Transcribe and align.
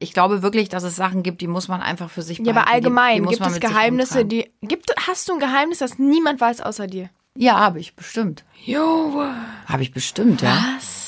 Ich 0.00 0.12
glaube 0.12 0.42
wirklich, 0.42 0.68
dass 0.68 0.84
es 0.84 0.94
Sachen 0.94 1.22
gibt, 1.24 1.40
die 1.40 1.48
muss 1.48 1.66
man 1.68 1.80
einfach 1.80 2.08
für 2.08 2.22
sich 2.22 2.38
Ja, 2.38 2.44
behalten. 2.44 2.58
aber 2.60 2.70
allgemein, 2.72 3.22
die, 3.22 3.28
die 3.28 3.34
gibt 3.36 3.46
es 3.50 3.58
Geheimnisse, 3.60 4.24
die. 4.24 4.52
Gibt, 4.62 4.94
hast 5.08 5.28
du 5.28 5.32
ein 5.34 5.40
Geheimnis, 5.40 5.78
das 5.78 5.98
niemand 5.98 6.40
weiß 6.40 6.60
außer 6.60 6.86
dir? 6.86 7.10
Ja, 7.36 7.58
habe 7.58 7.80
ich 7.80 7.94
bestimmt. 7.96 8.44
Jo, 8.64 9.24
Habe 9.66 9.82
ich 9.82 9.92
bestimmt, 9.92 10.42
ja. 10.42 10.56
was? 10.76 11.07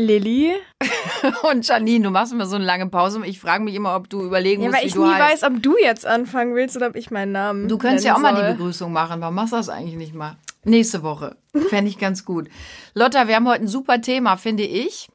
Lilly? 0.00 0.52
und 1.50 1.66
Janine. 1.66 2.04
Du 2.04 2.10
machst 2.10 2.32
immer 2.32 2.46
so 2.46 2.56
eine 2.56 2.64
lange 2.64 2.88
Pause. 2.88 3.20
Ich 3.24 3.38
frage 3.40 3.62
mich 3.62 3.74
immer, 3.74 3.94
ob 3.94 4.08
du 4.10 4.22
überlegen 4.22 4.62
Ja, 4.62 4.68
musst, 4.68 4.78
weil 4.78 4.84
wie 4.84 4.88
ich 4.88 4.94
du 4.94 5.04
nie 5.06 5.12
heißt. 5.12 5.42
weiß, 5.42 5.50
ob 5.52 5.62
du 5.62 5.76
jetzt 5.78 6.06
anfangen 6.06 6.54
willst 6.54 6.76
oder 6.76 6.88
ob 6.88 6.96
ich 6.96 7.10
meinen 7.10 7.32
Namen. 7.32 7.68
Du 7.68 7.78
könntest 7.78 8.04
ja 8.04 8.14
auch 8.14 8.18
nennen 8.20 8.34
mal 8.34 8.40
die 8.40 8.46
soll. 8.48 8.56
Begrüßung 8.56 8.92
machen. 8.92 9.20
Warum 9.20 9.34
machst 9.34 9.52
du 9.52 9.56
das 9.56 9.68
eigentlich 9.68 9.96
nicht 9.96 10.14
mal? 10.14 10.36
Nächste 10.64 11.02
Woche. 11.02 11.36
Fände 11.68 11.88
ich 11.90 11.98
ganz 11.98 12.24
gut. 12.24 12.48
Lotta, 12.94 13.28
wir 13.28 13.36
haben 13.36 13.48
heute 13.48 13.64
ein 13.64 13.68
super 13.68 14.00
Thema, 14.00 14.36
finde 14.36 14.64
ich. 14.64 15.08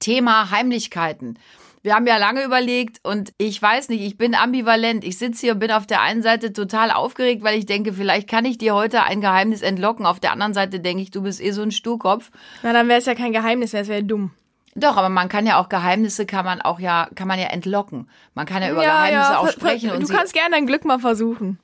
Thema 0.00 0.50
Heimlichkeiten. 0.50 1.38
Wir 1.82 1.94
haben 1.94 2.06
ja 2.06 2.16
lange 2.16 2.42
überlegt 2.44 2.98
und 3.04 3.32
ich 3.38 3.60
weiß 3.62 3.88
nicht, 3.88 4.02
ich 4.02 4.18
bin 4.18 4.34
ambivalent. 4.34 5.04
Ich 5.04 5.16
sitze 5.18 5.40
hier 5.42 5.52
und 5.52 5.58
bin 5.60 5.70
auf 5.70 5.86
der 5.86 6.02
einen 6.02 6.22
Seite 6.22 6.52
total 6.52 6.90
aufgeregt, 6.90 7.42
weil 7.44 7.58
ich 7.58 7.66
denke, 7.66 7.92
vielleicht 7.92 8.28
kann 8.28 8.44
ich 8.44 8.58
dir 8.58 8.74
heute 8.74 9.02
ein 9.04 9.20
Geheimnis 9.20 9.62
entlocken. 9.62 10.04
Auf 10.04 10.18
der 10.20 10.32
anderen 10.32 10.54
Seite 10.54 10.80
denke 10.80 11.02
ich, 11.02 11.10
du 11.12 11.22
bist 11.22 11.40
eh 11.40 11.52
so 11.52 11.62
ein 11.62 11.70
Sturkopf. 11.70 12.30
Na, 12.62 12.72
dann 12.72 12.88
wäre 12.88 12.98
es 12.98 13.06
ja 13.06 13.14
kein 13.14 13.32
Geheimnis, 13.32 13.72
wäre 13.72 13.82
es 13.84 13.88
wäre 13.88 14.02
dumm. 14.02 14.32
Doch, 14.74 14.96
aber 14.96 15.08
man 15.08 15.28
kann 15.28 15.46
ja 15.46 15.58
auch 15.60 15.68
Geheimnisse 15.68 16.24
kann 16.26 16.44
man 16.44 16.60
auch 16.60 16.78
ja 16.78 17.08
kann 17.14 17.26
man 17.26 17.38
ja 17.40 17.46
entlocken. 17.46 18.08
Man 18.34 18.46
kann 18.46 18.62
ja 18.62 18.70
über 18.70 18.82
Geheimnisse 18.82 19.38
auch 19.38 19.46
ver- 19.46 19.52
ver- 19.52 19.60
sprechen 19.60 19.90
und 19.90 20.02
Du 20.02 20.06
sie 20.06 20.14
kannst 20.14 20.34
gerne 20.34 20.50
dein 20.52 20.66
Glück 20.66 20.84
mal 20.84 20.98
versuchen. 21.00 21.58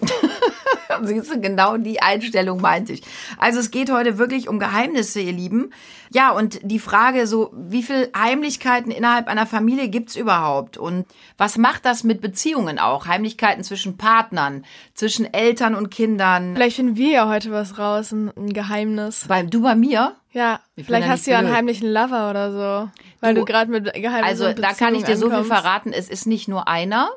Siehst 1.02 1.32
du, 1.32 1.40
genau 1.40 1.76
die 1.76 2.02
Einstellung 2.02 2.60
meinte 2.60 2.92
ich. 2.92 3.02
Also 3.38 3.60
es 3.60 3.70
geht 3.70 3.90
heute 3.90 4.18
wirklich 4.18 4.48
um 4.48 4.58
Geheimnisse, 4.58 5.20
ihr 5.20 5.32
Lieben. 5.32 5.72
Ja, 6.12 6.30
und 6.32 6.58
die 6.62 6.80
Frage 6.80 7.26
so, 7.28 7.52
wie 7.54 7.82
viel 7.84 8.10
Heimlichkeiten 8.16 8.90
innerhalb 8.90 9.28
einer 9.28 9.46
Familie 9.46 9.88
gibt's 9.88 10.16
überhaupt? 10.16 10.76
Und 10.76 11.06
was 11.38 11.56
macht 11.56 11.84
das 11.84 12.02
mit 12.02 12.20
Beziehungen 12.20 12.78
auch? 12.80 13.06
Heimlichkeiten 13.06 13.62
zwischen 13.62 13.96
Partnern, 13.96 14.64
zwischen 14.94 15.32
Eltern 15.32 15.74
und 15.76 15.90
Kindern. 15.90 16.54
Vielleicht 16.56 16.76
finden 16.76 16.96
wir 16.96 17.10
ja 17.10 17.28
heute 17.28 17.52
was 17.52 17.78
raus, 17.78 18.10
ein, 18.10 18.32
ein 18.36 18.52
Geheimnis. 18.52 19.26
Bei, 19.28 19.42
du 19.44 19.62
bei 19.62 19.76
mir? 19.76 20.16
Ja, 20.32 20.60
Ich 20.76 20.86
vielleicht 20.86 21.08
hast 21.08 21.26
du 21.26 21.32
ja 21.32 21.38
einen 21.38 21.52
heimlichen 21.52 21.92
Lover 21.92 22.30
oder 22.30 22.52
so. 22.52 22.90
Weil 23.20 23.34
Du, 23.34 23.40
du, 23.40 23.44
gerade 23.46 23.70
mit 23.70 23.84
Geheimnissen 23.92 24.24
Also 24.46 24.52
da 24.52 24.72
kann 24.72 24.94
ich 24.94 25.04
dir 25.04 25.16
so 25.16 25.26
Beziehungen 25.26 25.44
viel 25.44 25.52
ankommst. 25.52 25.62
verraten, 25.62 25.92
es 25.92 26.08
ist 26.08 26.26
nicht 26.26 26.48
nur 26.48 26.66
einer. 26.68 27.08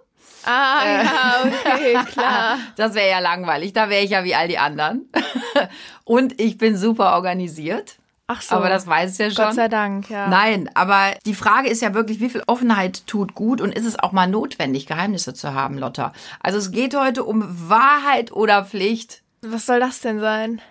Ah, 0.45 0.81
Äh. 0.83 1.03
ja, 1.03 1.43
okay, 1.45 1.93
klar. 2.11 2.57
Das 2.75 2.93
wäre 2.95 3.09
ja 3.09 3.19
langweilig, 3.19 3.73
da 3.73 3.89
wäre 3.89 4.03
ich 4.03 4.11
ja 4.11 4.23
wie 4.23 4.35
all 4.35 4.47
die 4.47 4.57
anderen. 4.57 5.09
Und 6.03 6.39
ich 6.41 6.57
bin 6.57 6.77
super 6.77 7.13
organisiert. 7.15 7.95
Ach 8.27 8.41
so. 8.41 8.55
Aber 8.55 8.69
das 8.69 8.87
weiß 8.87 9.13
ich 9.13 9.17
ja 9.19 9.31
schon. 9.31 9.45
Gott 9.45 9.55
sei 9.55 9.67
Dank, 9.67 10.09
ja. 10.09 10.27
Nein, 10.27 10.69
aber 10.75 11.11
die 11.25 11.35
Frage 11.35 11.67
ist 11.69 11.81
ja 11.81 11.93
wirklich, 11.93 12.19
wie 12.21 12.29
viel 12.29 12.43
Offenheit 12.47 13.05
tut 13.05 13.35
gut 13.35 13.59
und 13.59 13.73
ist 13.73 13.85
es 13.85 13.99
auch 13.99 14.11
mal 14.13 14.27
notwendig, 14.27 14.85
Geheimnisse 14.85 15.33
zu 15.33 15.53
haben, 15.53 15.77
Lotta? 15.77 16.13
Also 16.39 16.57
es 16.57 16.71
geht 16.71 16.95
heute 16.95 17.25
um 17.25 17.43
Wahrheit 17.69 18.31
oder 18.31 18.63
Pflicht. 18.63 19.21
Was 19.41 19.65
soll 19.65 19.81
das 19.81 19.99
denn 19.99 20.21
sein? 20.21 20.61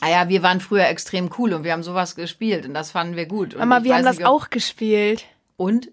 Ah 0.00 0.08
ja, 0.08 0.28
wir 0.30 0.42
waren 0.42 0.60
früher 0.60 0.86
extrem 0.88 1.28
cool 1.38 1.52
und 1.52 1.64
wir 1.64 1.72
haben 1.72 1.82
sowas 1.82 2.16
gespielt 2.16 2.64
und 2.64 2.72
das 2.72 2.90
fanden 2.90 3.14
wir 3.16 3.26
gut. 3.26 3.52
Und 3.52 3.60
Mama, 3.60 3.84
wir 3.84 3.94
haben 3.94 4.04
das 4.04 4.22
auch 4.22 4.48
gespielt. 4.48 5.26
Und? 5.58 5.90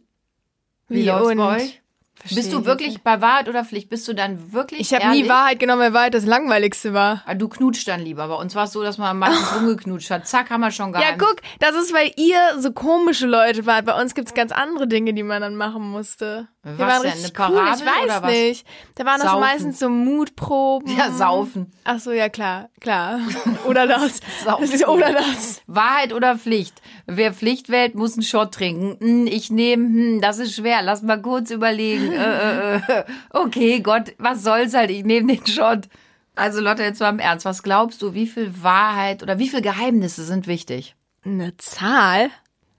Wie, 0.88 1.00
Wie 1.00 1.04
läuft's 1.06 1.32
und? 1.32 1.38
bei 1.38 1.56
euch? 1.58 1.82
Verstehe 2.20 2.38
Bist 2.42 2.54
du 2.54 2.60
ich 2.60 2.66
wirklich 2.66 2.94
jetzt 2.94 3.04
bei 3.04 3.22
Wahrheit 3.22 3.48
oder 3.48 3.64
Pflicht? 3.64 3.90
Bist 3.90 4.08
du 4.08 4.14
dann 4.14 4.52
wirklich 4.52 4.80
nicht. 4.80 4.92
Ich 4.92 5.00
habe 5.00 5.16
nie 5.16 5.30
Wahrheit 5.30 5.60
genommen, 5.60 5.82
weil 5.82 5.94
Wahrheit 5.94 6.14
das 6.14 6.26
Langweiligste 6.26 6.94
war. 6.94 7.24
Ah, 7.26 7.36
Du 7.36 7.48
knutscht 7.48 7.88
dann 7.88 8.02
lieber. 8.02 8.28
Bei 8.28 8.36
uns 8.36 8.56
war 8.56 8.64
es 8.66 8.72
so, 8.72 8.82
dass 8.84 8.98
man 8.98 9.18
meistens 9.20 9.56
rumgeknutscht 9.56 10.10
hat. 10.10 10.28
Zack, 10.28 10.50
haben 10.50 10.62
wir 10.62 10.72
schon 10.72 10.94
Ja, 10.94 11.00
geheim. 11.00 11.18
guck, 11.20 11.38
das 11.60 11.76
ist, 11.76 11.94
weil 11.94 12.12
ihr 12.18 12.40
so 12.60 12.72
komische 12.72 13.28
Leute 13.28 13.66
wart. 13.66 13.86
Bei 13.86 14.00
uns 14.02 14.16
gibt's 14.16 14.34
ganz 14.34 14.52
andere 14.52 14.88
Dinge, 14.88 15.14
die 15.14 15.24
man 15.24 15.42
dann 15.42 15.56
machen 15.56 15.84
musste. 15.90 16.48
Wir 16.76 16.80
Was 16.80 16.94
waren 16.94 17.02
denn, 17.04 17.12
richtig 17.14 17.40
eine 17.40 17.50
cool, 17.50 17.58
ich 17.58 17.64
Parabel 17.64 17.86
weiß 17.88 18.04
oder 18.06 18.24
was? 18.24 18.32
nicht. 18.32 18.68
Da 18.96 19.06
waren 19.06 19.20
das 19.20 19.30
Saufen. 19.32 19.40
meistens 19.40 19.80
so 19.80 19.90
Mutproben. 19.90 20.98
Ja, 20.98 21.12
saufen. 21.12 21.72
Ach 21.84 22.00
so, 22.00 22.12
ja 22.12 22.30
klar, 22.30 22.70
klar. 22.82 23.20
Oder 23.66 23.88
das. 23.88 24.20
Saufen. 24.44 24.62
das 24.62 24.72
ist, 24.76 24.88
oder 24.88 25.14
das. 25.14 25.62
Wahrheit 25.68 26.14
oder 26.14 26.38
Pflicht? 26.38 26.82
Wer 27.06 27.34
Pflicht 27.34 27.70
wählt, 27.70 27.96
muss 27.96 28.14
einen 28.14 28.24
Shot 28.24 28.54
trinken. 28.54 28.98
Hm, 29.00 29.28
ich 29.28 29.50
nehme, 29.50 29.86
hm, 29.86 30.22
das 30.22 30.40
ist 30.40 30.56
schwer. 30.56 30.82
Lass 30.82 31.02
mal 31.02 31.22
kurz 31.22 31.52
überlegen. 31.52 32.12
äh, 32.12 32.76
äh, 32.76 32.82
äh. 32.88 33.04
Okay, 33.32 33.80
Gott, 33.82 34.14
was 34.18 34.44
soll's 34.44 34.74
halt? 34.74 34.92
Ich 34.92 35.04
nehme 35.06 35.34
den 35.36 35.46
Shot. 35.48 35.88
Also 36.36 36.62
Lotte, 36.62 36.84
jetzt 36.84 37.00
mal 37.00 37.10
im 37.10 37.20
Ernst. 37.20 37.46
Was 37.46 37.64
glaubst 37.64 38.02
du, 38.02 38.14
wie 38.14 38.28
viel 38.28 38.62
Wahrheit 38.62 39.24
oder 39.24 39.40
wie 39.40 39.50
viel 39.50 39.62
Geheimnisse 39.62 40.24
sind 40.24 40.46
wichtig? 40.48 40.96
Eine 41.26 41.58
Zahl? 41.58 42.30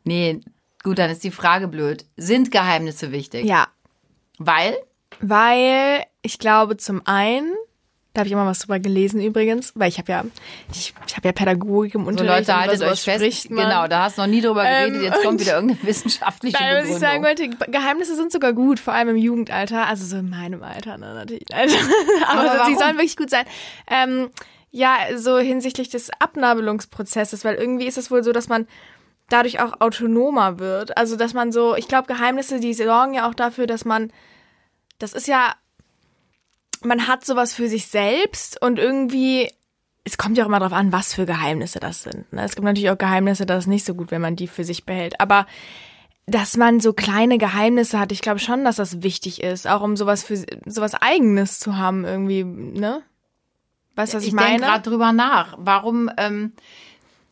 Nee, 0.05 0.41
gut, 0.84 0.99
dann 0.99 1.10
ist 1.10 1.25
die 1.25 1.31
Frage 1.32 1.66
blöd. 1.69 2.05
Sind 2.16 2.50
Geheimnisse 2.50 3.10
wichtig? 3.12 3.44
Ja. 3.44 3.66
Weil? 4.38 4.76
Weil 5.21 6.04
ich 6.22 6.38
glaube, 6.38 6.76
zum 6.76 7.03
einen, 7.06 7.54
da 8.15 8.21
habe 8.21 8.26
ich 8.28 8.32
immer 8.32 8.47
was 8.47 8.60
drüber 8.60 8.78
gelesen 8.78 9.21
übrigens, 9.21 9.72
weil 9.75 9.88
ich 9.88 9.99
habe 9.99 10.10
ja, 10.12 10.25
ich, 10.72 10.94
ich 11.06 11.16
habe 11.16 11.28
ja 11.28 11.32
Pädagogik 11.32 11.94
im 11.94 12.03
So 12.04 12.09
Unterricht. 12.09 12.49
Leute, 12.49 12.53
und 12.53 12.65
über 12.65 12.71
haltet 12.71 12.82
euch 12.88 13.00
fest. 13.03 13.50
man. 13.50 13.65
Genau, 13.65 13.87
da 13.88 14.04
hast 14.04 14.19
du 14.19 14.22
noch 14.22 14.28
nie 14.28 14.41
drüber 14.41 14.62
geredet. 14.65 14.97
Ähm, 14.97 15.03
Jetzt 15.04 15.22
kommt 15.22 15.41
wieder 15.41 15.54
irgendeine 15.54 15.82
wissenschaftliche 15.87 16.56
Nein, 16.59 16.82
was 16.82 16.88
ich 16.91 16.97
sagen 16.99 17.22
Begründung. 17.22 17.59
wollte, 17.60 17.71
Geheimnisse 17.72 18.16
sind 18.16 18.32
sogar 18.32 18.53
gut, 18.53 18.81
vor 18.81 18.94
allem 18.94 19.09
im 19.10 19.16
Jugendalter, 19.16 19.87
also 19.87 20.04
so 20.04 20.16
in 20.16 20.31
meinem 20.31 20.62
Alter, 20.62 20.99
ne, 20.99 21.15
natürlich. 21.15 21.47
Aber 22.28 22.41
Aber 22.41 22.65
so, 22.65 22.70
die 22.70 22.76
sollen 22.76 22.97
wirklich 22.97 23.16
gut 23.16 23.31
sein. 23.31 23.44
Ähm, 23.91 24.31
ja, 24.70 24.97
so 25.16 25.38
hinsichtlich 25.38 25.88
des 25.88 26.10
Abnabelungsprozesses, 26.19 27.44
weil 27.44 27.55
irgendwie 27.56 27.87
ist 27.87 27.99
es 27.99 28.10
wohl 28.10 28.22
so, 28.22 28.32
dass 28.32 28.49
man 28.49 28.66
dadurch 29.31 29.60
auch 29.60 29.81
autonomer 29.81 30.59
wird. 30.59 30.97
Also, 30.97 31.16
dass 31.16 31.34
man 31.34 31.53
so, 31.53 31.76
ich 31.76 31.88
glaube, 31.88 32.06
Geheimnisse, 32.06 32.60
die 32.60 32.75
sorgen 32.75 33.15
ja 33.15 33.28
auch 33.28 33.34
dafür, 33.34 33.66
dass 33.66 33.84
man, 33.84 34.12
das 34.99 35.13
ist 35.13 35.29
ja, 35.29 35.55
man 36.83 37.07
hat 37.07 37.25
sowas 37.25 37.53
für 37.53 37.69
sich 37.69 37.87
selbst 37.87 38.61
und 38.61 38.79
irgendwie, 38.79 39.51
es 40.05 40.19
kommt 40.19 40.37
ja 40.37 40.45
auch 40.45 40.49
immer 40.49 40.61
drauf 40.61 40.73
an, 40.73 40.93
was 40.93 41.15
für 41.15 41.27
Geheimnisse 41.27 41.81
das 41.81 42.03
sind. 42.03 42.33
Ne? 42.33 42.45
Es 42.45 42.55
gibt 42.55 42.65
natürlich 42.65 42.91
auch 42.91 42.99
Geheimnisse, 42.99 43.47
das 43.47 43.65
ist 43.65 43.69
nicht 43.69 43.85
so 43.85 43.95
gut, 43.95 44.11
wenn 44.11 44.21
man 44.21 44.37
die 44.37 44.49
für 44.49 44.65
sich 44.65 44.85
behält. 44.85 45.21
Aber 45.21 45.47
dass 46.27 46.57
man 46.57 46.81
so 46.81 46.93
kleine 46.93 47.39
Geheimnisse 47.39 47.99
hat, 47.99 48.13
ich 48.13 48.21
glaube 48.21 48.39
schon, 48.39 48.65
dass 48.65 48.77
das 48.77 49.03
wichtig 49.03 49.43
ist, 49.43 49.67
auch 49.67 49.81
um 49.81 49.97
sowas 49.97 50.23
für 50.23 50.45
sowas 50.67 50.95
Eigenes 50.95 51.59
zu 51.59 51.77
haben 51.77 52.05
irgendwie, 52.05 52.45
ne? 52.45 53.03
Weißt 53.97 54.13
du, 54.13 54.19
was 54.19 54.25
ich, 54.25 54.29
ich 54.29 54.37
denke 54.37 54.53
meine? 54.53 54.67
gerade 54.67 54.89
drüber 54.89 55.13
nach. 55.13 55.57
Warum 55.59 56.11
ähm, 56.19 56.53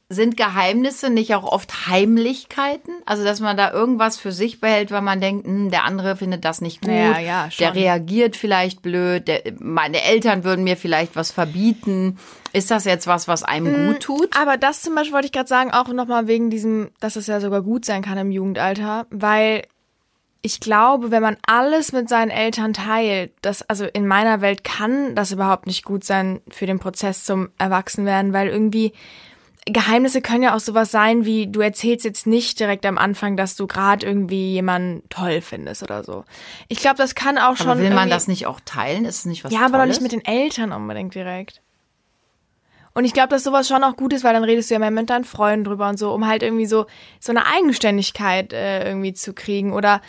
sind 0.09 0.37
Geheimnisse 0.37 1.11
nicht 1.11 1.35
auch 1.35 1.43
oft 1.43 1.89
Heimlichkeiten? 1.89 2.93
Also, 3.07 3.25
dass 3.25 3.41
man 3.41 3.57
da 3.57 3.73
irgendwas 3.73 4.19
für 4.19 4.31
sich 4.31 4.61
behält, 4.61 4.93
weil 4.93 5.03
man 5.03 5.21
denkt, 5.21 5.47
hm, 5.47 5.71
der 5.71 5.85
andere 5.85 6.17
findet 6.17 6.45
das 6.45 6.61
nicht 6.61 6.81
gut. 6.81 6.91
Ja, 6.91 7.19
ja. 7.19 7.49
Der 7.59 7.75
reagiert 7.75 8.37
vielleicht 8.37 8.83
blöd. 8.83 9.27
Der, 9.27 9.43
meine 9.59 10.03
Eltern 10.03 10.45
würden 10.45 10.63
mir 10.65 10.77
vielleicht 10.77 11.17
was 11.17 11.33
verbieten. 11.33 12.19
Ist 12.53 12.71
das 12.71 12.85
jetzt 12.85 13.09
was, 13.09 13.27
was 13.27 13.43
einem 13.43 13.75
Hm, 13.75 13.87
gut 13.87 14.01
tut? 14.01 14.37
Aber 14.41 14.57
das 14.57 14.83
zum 14.83 14.95
Beispiel 14.95 15.13
wollte 15.13 15.27
ich 15.27 15.33
gerade 15.33 15.49
sagen, 15.49 15.73
auch 15.73 15.89
nochmal 15.89 16.29
wegen 16.29 16.51
diesem, 16.51 16.91
dass 17.01 17.17
es 17.17 17.27
ja 17.27 17.41
sogar 17.41 17.63
gut 17.63 17.85
sein 17.85 18.03
kann 18.03 18.17
im 18.17 18.31
Jugendalter, 18.31 19.07
weil 19.11 19.63
ich 20.43 20.61
glaube, 20.61 21.11
wenn 21.11 21.23
man 21.23 21.37
alles 21.49 21.91
mit 21.91 22.09
seinen 22.09 22.31
Eltern 22.31 22.73
teilt, 22.73 23.33
das, 23.43 23.69
also 23.69 23.85
in 23.85 24.07
meiner 24.07 24.41
Welt 24.41 24.63
kann 24.63 25.17
das 25.17 25.33
überhaupt 25.33 25.67
nicht 25.67 25.85
gut 25.85 26.05
sein 26.05 26.41
für 26.49 26.67
den 26.67 26.79
Prozess 26.79 27.25
zum 27.25 27.49
Erwachsenwerden, 27.59 28.33
weil 28.33 28.47
irgendwie 28.47 28.93
Geheimnisse 29.67 30.23
können 30.23 30.45
ja 30.45 30.55
auch 30.55 30.61
sowas 30.61 30.93
sein 30.93 31.25
wie, 31.25 31.49
du 31.49 31.61
erzählst 31.61 32.05
jetzt 32.05 32.27
nicht 32.27 32.61
direkt 32.61 32.87
am 32.87 32.99
Anfang, 32.99 33.37
dass 33.37 33.57
du 33.57 33.67
gerade 33.67 34.07
irgendwie 34.07 34.53
jemanden 34.53 35.03
toll 35.09 35.41
findest 35.41 35.83
oder 35.83 36.05
so. 36.05 36.25
Ich 36.69 36.79
glaube, 36.79 36.97
das 36.97 37.17
kann 37.17 37.37
auch 37.37 37.57
schon. 37.57 37.69
Aber 37.69 37.81
will 37.81 37.91
man 37.91 38.09
das 38.09 38.29
nicht 38.29 38.47
auch 38.47 38.61
teilen? 38.65 39.05
Ist 39.05 39.19
es 39.19 39.25
nicht 39.27 39.43
was 39.43 39.53
ja, 39.53 39.65
aber 39.65 39.79
doch 39.79 39.87
nicht 39.87 40.01
mit 40.01 40.13
den 40.13 40.25
Eltern 40.25 40.73
unbedingt 40.73 41.15
direkt. 41.15 41.63
Und 42.95 43.05
ich 43.05 43.13
glaube, 43.13 43.29
dass 43.29 43.45
sowas 43.45 43.69
schon 43.69 43.85
auch 43.85 43.97
gut 43.97 44.13
ist, 44.13 44.25
weil 44.25 44.33
dann 44.33 44.45
redest 44.45 44.71
du 44.71 44.75
ja 44.75 44.79
mehr 44.79 44.91
mit 44.91 45.11
deinen 45.11 45.25
Freunden 45.25 45.65
drüber 45.65 45.89
und 45.89 45.99
so, 45.99 46.13
um 46.13 46.27
halt 46.27 46.43
irgendwie 46.43 46.65
so 46.67 46.87
so 47.21 47.33
eine 47.33 47.45
Eigenständigkeit 47.45 48.53
äh, 48.53 48.89
irgendwie 48.89 49.13
zu 49.13 49.35
kriegen 49.35 49.73
oder 49.73 50.01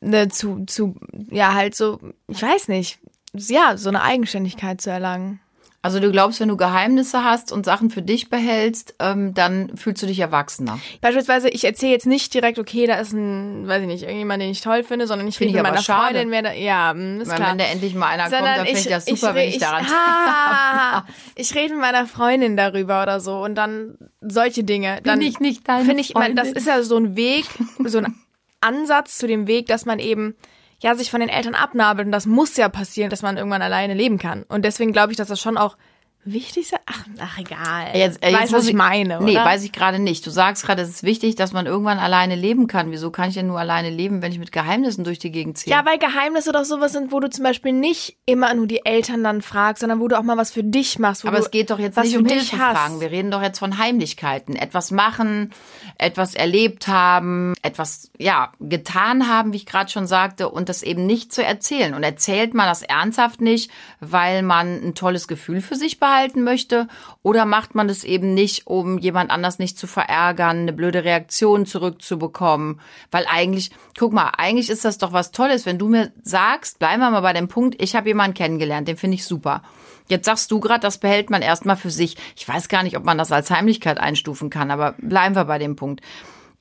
ne, 0.00 0.28
zu 0.28 0.64
zu 0.64 0.96
ja 1.30 1.54
halt 1.54 1.76
so, 1.76 2.00
ich 2.26 2.42
weiß 2.42 2.68
nicht, 2.68 2.98
ja 3.34 3.76
so 3.76 3.90
eine 3.90 4.02
Eigenständigkeit 4.02 4.80
zu 4.80 4.90
erlangen. 4.90 5.38
Also 5.82 5.98
du 5.98 6.10
glaubst, 6.12 6.40
wenn 6.40 6.48
du 6.48 6.58
Geheimnisse 6.58 7.24
hast 7.24 7.52
und 7.52 7.64
Sachen 7.64 7.88
für 7.88 8.02
dich 8.02 8.28
behältst, 8.28 8.94
ähm, 8.98 9.32
dann 9.32 9.74
fühlst 9.78 10.02
du 10.02 10.06
dich 10.06 10.18
erwachsener. 10.18 10.78
Beispielsweise, 11.00 11.48
ich 11.48 11.64
erzähle 11.64 11.92
jetzt 11.92 12.06
nicht 12.06 12.34
direkt, 12.34 12.58
okay, 12.58 12.86
da 12.86 12.96
ist 12.96 13.12
ein, 13.14 13.66
weiß 13.66 13.80
ich 13.80 13.86
nicht, 13.86 14.02
irgendjemand, 14.02 14.42
den 14.42 14.50
ich 14.50 14.60
toll 14.60 14.82
finde, 14.84 15.06
sondern 15.06 15.26
ich 15.26 15.38
Finde 15.38 15.54
rede 15.54 15.58
ich 15.58 15.62
mit 15.62 15.72
meiner 15.72 15.82
schade. 15.82 16.16
Freundin, 16.18 16.30
wer 16.30 16.42
da, 16.42 16.52
ja, 16.52 16.92
mm, 16.92 17.22
ist 17.22 17.28
Weil 17.30 17.36
klar. 17.36 17.50
wenn 17.52 17.58
da 17.58 17.64
endlich 17.64 17.94
mal 17.94 18.08
einer 18.08 18.24
Sondern 18.24 18.44
kommt, 18.44 18.58
dann 18.58 18.66
finde 18.66 18.80
ich 18.80 18.86
das 18.88 19.06
super, 19.06 19.34
wenn 19.34 19.48
ich 19.48 19.54
re- 19.56 19.60
daran 19.60 19.86
ah, 19.88 21.04
ich 21.34 21.54
rede 21.54 21.72
mit 21.72 21.80
meiner 21.80 22.06
Freundin 22.06 22.58
darüber 22.58 23.02
oder 23.02 23.20
so 23.20 23.42
und 23.42 23.54
dann 23.54 23.96
solche 24.20 24.64
Dinge. 24.64 25.00
Dann 25.02 25.22
ich 25.22 25.40
nicht 25.40 25.66
deine 25.66 25.86
Finde 25.86 26.02
ich, 26.02 26.12
man, 26.12 26.36
das 26.36 26.48
ist 26.52 26.66
ja 26.66 26.82
so 26.82 26.96
ein 26.98 27.16
Weg, 27.16 27.46
so 27.84 27.98
ein 27.98 28.14
Ansatz 28.60 29.16
zu 29.16 29.26
dem 29.26 29.46
Weg, 29.46 29.66
dass 29.66 29.86
man 29.86 29.98
eben 29.98 30.34
ja 30.80 30.94
sich 30.94 31.10
von 31.10 31.20
den 31.20 31.28
Eltern 31.28 31.54
abnabelt 31.54 32.06
und 32.06 32.12
das 32.12 32.26
muss 32.26 32.56
ja 32.56 32.68
passieren, 32.68 33.10
dass 33.10 33.22
man 33.22 33.36
irgendwann 33.36 33.62
alleine 33.62 33.94
leben 33.94 34.18
kann. 34.18 34.44
Und 34.44 34.64
deswegen 34.64 34.92
glaube 34.92 35.12
ich, 35.12 35.16
dass 35.16 35.28
das 35.28 35.40
schon 35.40 35.56
auch 35.56 35.76
wichtig 36.24 36.64
ist. 36.64 36.74
Ach, 36.86 37.04
ach 37.18 37.38
egal. 37.38 37.88
Jetzt, 37.96 38.22
äh, 38.22 38.32
weißt 38.32 38.42
jetzt 38.42 38.52
was 38.52 38.66
ich 38.68 38.74
meine, 38.74 39.20
Nee, 39.22 39.32
oder? 39.32 39.44
weiß 39.44 39.64
ich 39.64 39.72
gerade 39.72 39.98
nicht. 39.98 40.26
Du 40.26 40.30
sagst 40.30 40.64
gerade, 40.64 40.82
es 40.82 40.88
ist 40.90 41.02
wichtig, 41.02 41.34
dass 41.34 41.52
man 41.52 41.64
irgendwann 41.66 41.98
alleine 41.98 42.34
leben 42.36 42.66
kann. 42.66 42.90
Wieso 42.90 43.10
kann 43.10 43.28
ich 43.30 43.34
denn 43.34 43.46
nur 43.46 43.58
alleine 43.58 43.88
leben, 43.88 44.20
wenn 44.20 44.30
ich 44.30 44.38
mit 44.38 44.52
Geheimnissen 44.52 45.02
durch 45.02 45.18
die 45.18 45.30
Gegend 45.30 45.56
ziehe? 45.58 45.74
Ja, 45.74 45.84
weil 45.86 45.98
Geheimnisse 45.98 46.52
doch 46.52 46.64
sowas 46.64 46.92
sind, 46.92 47.10
wo 47.10 47.20
du 47.20 47.30
zum 47.30 47.44
Beispiel 47.44 47.72
nicht 47.72 48.18
immer 48.26 48.52
nur 48.54 48.66
die 48.66 48.84
Eltern 48.84 49.24
dann 49.24 49.40
fragst, 49.40 49.80
sondern 49.80 50.00
wo 50.00 50.08
du 50.08 50.18
auch 50.18 50.22
mal 50.22 50.36
was 50.36 50.50
für 50.50 50.62
dich 50.62 50.98
machst. 50.98 51.24
Wo 51.24 51.28
Aber 51.28 51.38
es 51.38 51.50
geht 51.50 51.70
doch 51.70 51.78
jetzt 51.78 51.96
nicht 51.98 52.16
um 52.16 52.24
dich 52.24 52.50
Hilfefragen. 52.50 52.94
hast. 52.94 53.00
Wir 53.00 53.10
reden 53.10 53.30
doch 53.30 53.42
jetzt 53.42 53.58
von 53.58 53.78
Heimlichkeiten. 53.78 54.56
Etwas 54.56 54.90
machen, 54.90 55.52
etwas 55.96 56.34
erlebt 56.34 56.86
haben, 56.86 57.54
etwas, 57.62 58.10
ja, 58.18 58.52
getan 58.60 59.26
haben, 59.26 59.52
wie 59.54 59.56
ich 59.56 59.66
gerade 59.66 59.90
schon 59.90 60.06
sagte, 60.06 60.50
und 60.50 60.68
das 60.68 60.82
eben 60.82 61.06
nicht 61.06 61.32
zu 61.32 61.42
erzählen. 61.42 61.94
Und 61.94 62.02
erzählt 62.02 62.52
man 62.52 62.66
das 62.66 62.82
ernsthaft 62.82 63.40
nicht, 63.40 63.70
weil 64.00 64.42
man 64.42 64.82
ein 64.84 64.94
tolles 64.94 65.26
Gefühl 65.26 65.62
für 65.62 65.76
sich 65.76 65.98
behalten 65.98 66.09
möchte? 66.44 66.88
Oder 67.22 67.44
macht 67.44 67.74
man 67.74 67.88
das 67.88 68.04
eben 68.04 68.34
nicht, 68.34 68.66
um 68.66 68.98
jemand 68.98 69.30
anders 69.30 69.58
nicht 69.58 69.78
zu 69.78 69.86
verärgern, 69.86 70.60
eine 70.60 70.72
blöde 70.72 71.04
Reaktion 71.04 71.66
zurückzubekommen? 71.66 72.80
Weil 73.10 73.26
eigentlich, 73.28 73.70
guck 73.98 74.12
mal, 74.12 74.32
eigentlich 74.36 74.70
ist 74.70 74.84
das 74.84 74.98
doch 74.98 75.12
was 75.12 75.32
Tolles, 75.32 75.66
wenn 75.66 75.78
du 75.78 75.88
mir 75.88 76.12
sagst, 76.22 76.78
bleiben 76.78 77.00
wir 77.00 77.10
mal 77.10 77.20
bei 77.20 77.32
dem 77.32 77.48
Punkt, 77.48 77.80
ich 77.82 77.94
habe 77.94 78.08
jemanden 78.08 78.34
kennengelernt, 78.34 78.88
den 78.88 78.96
finde 78.96 79.16
ich 79.16 79.24
super. 79.24 79.62
Jetzt 80.08 80.26
sagst 80.26 80.50
du 80.50 80.58
gerade, 80.58 80.80
das 80.80 80.98
behält 80.98 81.30
man 81.30 81.40
erstmal 81.40 81.76
für 81.76 81.90
sich. 81.90 82.16
Ich 82.36 82.46
weiß 82.46 82.68
gar 82.68 82.82
nicht, 82.82 82.96
ob 82.96 83.04
man 83.04 83.16
das 83.16 83.30
als 83.30 83.50
Heimlichkeit 83.50 83.98
einstufen 83.98 84.50
kann, 84.50 84.70
aber 84.70 84.96
bleiben 84.98 85.36
wir 85.36 85.44
bei 85.44 85.58
dem 85.58 85.76
Punkt. 85.76 86.00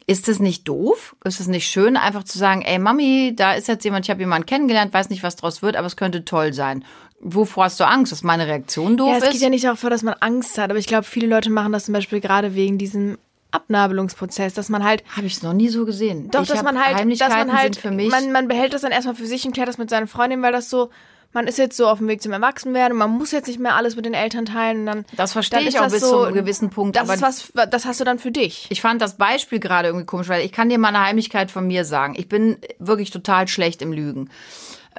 Ist 0.09 0.27
es 0.27 0.39
nicht 0.39 0.67
doof? 0.67 1.15
Ist 1.23 1.39
es 1.39 1.45
nicht 1.45 1.67
schön, 1.67 1.95
einfach 1.95 2.23
zu 2.23 2.39
sagen, 2.39 2.63
ey 2.63 2.79
Mami, 2.79 3.33
da 3.35 3.53
ist 3.53 3.67
jetzt 3.67 3.83
jemand, 3.83 4.07
ich 4.07 4.09
habe 4.09 4.21
jemanden 4.21 4.47
kennengelernt, 4.47 4.91
weiß 4.91 5.11
nicht, 5.11 5.21
was 5.21 5.35
draus 5.35 5.61
wird, 5.61 5.75
aber 5.75 5.85
es 5.85 5.97
könnte 5.97 6.25
toll 6.25 6.51
sein. 6.51 6.83
Wovor 7.19 7.65
hast 7.65 7.79
du 7.79 7.83
Angst, 7.85 8.11
dass 8.11 8.23
meine 8.23 8.47
Reaktion 8.47 8.97
doof 8.97 9.11
Ja, 9.11 9.17
es 9.17 9.23
ist? 9.25 9.33
geht 9.33 9.41
ja 9.41 9.49
nicht 9.49 9.65
darauf 9.65 9.77
vor, 9.77 9.91
dass 9.91 10.01
man 10.01 10.15
Angst 10.19 10.57
hat, 10.57 10.71
aber 10.71 10.79
ich 10.79 10.87
glaube, 10.87 11.03
viele 11.03 11.27
Leute 11.27 11.51
machen 11.51 11.71
das 11.71 11.85
zum 11.85 11.93
Beispiel 11.93 12.21
gerade 12.21 12.55
wegen 12.55 12.79
diesem 12.79 13.19
Abnabelungsprozess, 13.51 14.55
dass 14.55 14.69
man 14.69 14.83
halt 14.83 15.03
habe 15.15 15.27
ich 15.27 15.33
es 15.33 15.43
noch 15.43 15.53
nie 15.53 15.69
so 15.69 15.85
gesehen. 15.85 16.31
Doch, 16.31 16.41
ich 16.41 16.49
dass 16.49 16.63
man 16.63 16.83
halt, 16.83 17.21
dass 17.21 17.29
man 17.29 17.53
halt, 17.53 17.75
sind 17.75 17.81
für 17.83 17.91
mich. 17.91 18.09
man, 18.09 18.31
man 18.31 18.47
behält 18.47 18.73
das 18.73 18.81
dann 18.81 18.91
erstmal 18.91 19.13
für 19.13 19.27
sich 19.27 19.45
und 19.45 19.53
klärt 19.53 19.67
das 19.67 19.77
mit 19.77 19.91
seinen 19.91 20.07
Freundinnen, 20.07 20.41
weil 20.41 20.53
das 20.53 20.71
so, 20.71 20.89
man 21.31 21.47
ist 21.47 21.57
jetzt 21.57 21.77
so 21.77 21.87
auf 21.87 21.99
dem 21.99 22.07
Weg 22.07 22.21
zum 22.21 22.31
Erwachsenwerden, 22.31 22.97
man 22.97 23.11
muss 23.11 23.31
jetzt 23.31 23.47
nicht 23.47 23.59
mehr 23.59 23.75
alles 23.75 23.95
mit 23.95 24.05
den 24.05 24.13
Eltern 24.13 24.45
teilen 24.45 24.85
dann. 24.85 25.05
Das 25.15 25.33
verstehe 25.33 25.59
dann 25.59 25.67
ich 25.67 25.79
auch 25.79 25.89
bis 25.89 26.01
so, 26.01 26.09
zu 26.09 26.21
einem 26.23 26.35
gewissen 26.35 26.69
Punkt, 26.69 26.95
Das 26.95 27.03
aber- 27.03 27.13
ist 27.15 27.53
was, 27.53 27.69
das 27.69 27.85
hast 27.85 27.99
du 27.99 28.03
dann 28.03 28.17
für 28.19 28.31
dich. 28.31 28.65
Ich 28.69 28.81
fand 28.81 29.01
das 29.01 29.17
Beispiel 29.17 29.59
gerade 29.59 29.89
irgendwie 29.89 30.05
komisch, 30.05 30.27
weil 30.29 30.43
ich 30.45 30.51
kann 30.51 30.69
dir 30.69 30.77
mal 30.79 30.89
eine 30.89 31.01
Heimlichkeit 31.05 31.51
von 31.51 31.67
mir 31.67 31.85
sagen. 31.85 32.15
Ich 32.17 32.27
bin 32.29 32.57
wirklich 32.79 33.11
total 33.11 33.47
schlecht 33.47 33.81
im 33.81 33.91
Lügen. 33.93 34.29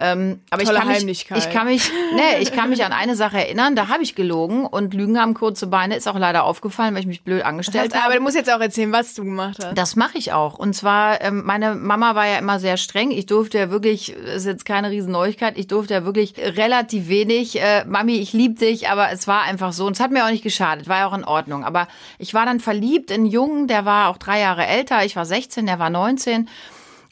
Ähm, 0.00 0.40
aber 0.50 0.64
Tolle 0.64 0.78
ich 0.78 0.84
kann 0.84 1.04
mich, 1.04 1.30
ich 1.30 1.50
kann 1.50 1.66
mich, 1.66 1.92
nee, 2.14 2.40
ich 2.40 2.52
kann 2.52 2.70
mich 2.70 2.84
an 2.84 2.92
eine 2.92 3.16
Sache 3.16 3.36
erinnern. 3.36 3.76
Da 3.76 3.88
habe 3.88 4.02
ich 4.02 4.14
gelogen 4.14 4.64
und 4.64 4.94
Lügen 4.94 5.20
haben 5.20 5.34
kurze 5.34 5.66
Beine. 5.66 5.94
Ist 5.94 6.08
auch 6.08 6.18
leider 6.18 6.44
aufgefallen, 6.44 6.94
weil 6.94 7.02
ich 7.02 7.06
mich 7.06 7.22
blöd 7.22 7.44
angestellt 7.44 7.94
habe. 7.94 8.06
aber 8.06 8.14
du 8.14 8.22
musst 8.22 8.34
jetzt 8.34 8.50
auch 8.50 8.60
erzählen, 8.60 8.92
was 8.92 9.14
du 9.14 9.24
gemacht 9.24 9.58
hast. 9.62 9.76
Das 9.76 9.96
mache 9.96 10.16
ich 10.16 10.32
auch. 10.32 10.58
Und 10.58 10.74
zwar, 10.74 11.20
ähm, 11.20 11.42
meine 11.44 11.74
Mama 11.74 12.14
war 12.14 12.26
ja 12.26 12.38
immer 12.38 12.58
sehr 12.58 12.78
streng. 12.78 13.10
Ich 13.10 13.26
durfte 13.26 13.58
ja 13.58 13.70
wirklich, 13.70 14.14
ist 14.14 14.46
jetzt 14.46 14.64
keine 14.64 14.90
Riesenneuigkeit, 14.90 15.58
ich 15.58 15.66
durfte 15.66 15.92
ja 15.92 16.04
wirklich 16.06 16.34
relativ 16.38 17.08
wenig. 17.08 17.60
Äh, 17.60 17.84
Mami, 17.84 18.16
ich 18.16 18.32
lieb 18.32 18.58
dich, 18.58 18.88
aber 18.88 19.10
es 19.12 19.28
war 19.28 19.42
einfach 19.42 19.74
so. 19.74 19.86
Und 19.86 19.92
es 19.92 20.00
hat 20.00 20.12
mir 20.12 20.24
auch 20.24 20.30
nicht 20.30 20.42
geschadet, 20.42 20.88
war 20.88 20.98
ja 21.00 21.06
auch 21.06 21.14
in 21.14 21.24
Ordnung. 21.24 21.64
Aber 21.64 21.88
ich 22.18 22.32
war 22.32 22.46
dann 22.46 22.58
verliebt 22.58 23.10
in 23.10 23.20
einen 23.20 23.26
Jungen, 23.26 23.66
der 23.66 23.84
war 23.84 24.08
auch 24.08 24.16
drei 24.16 24.40
Jahre 24.40 24.66
älter. 24.66 25.04
Ich 25.04 25.14
war 25.14 25.26
16, 25.26 25.66
der 25.66 25.78
war 25.78 25.90
19. 25.90 26.48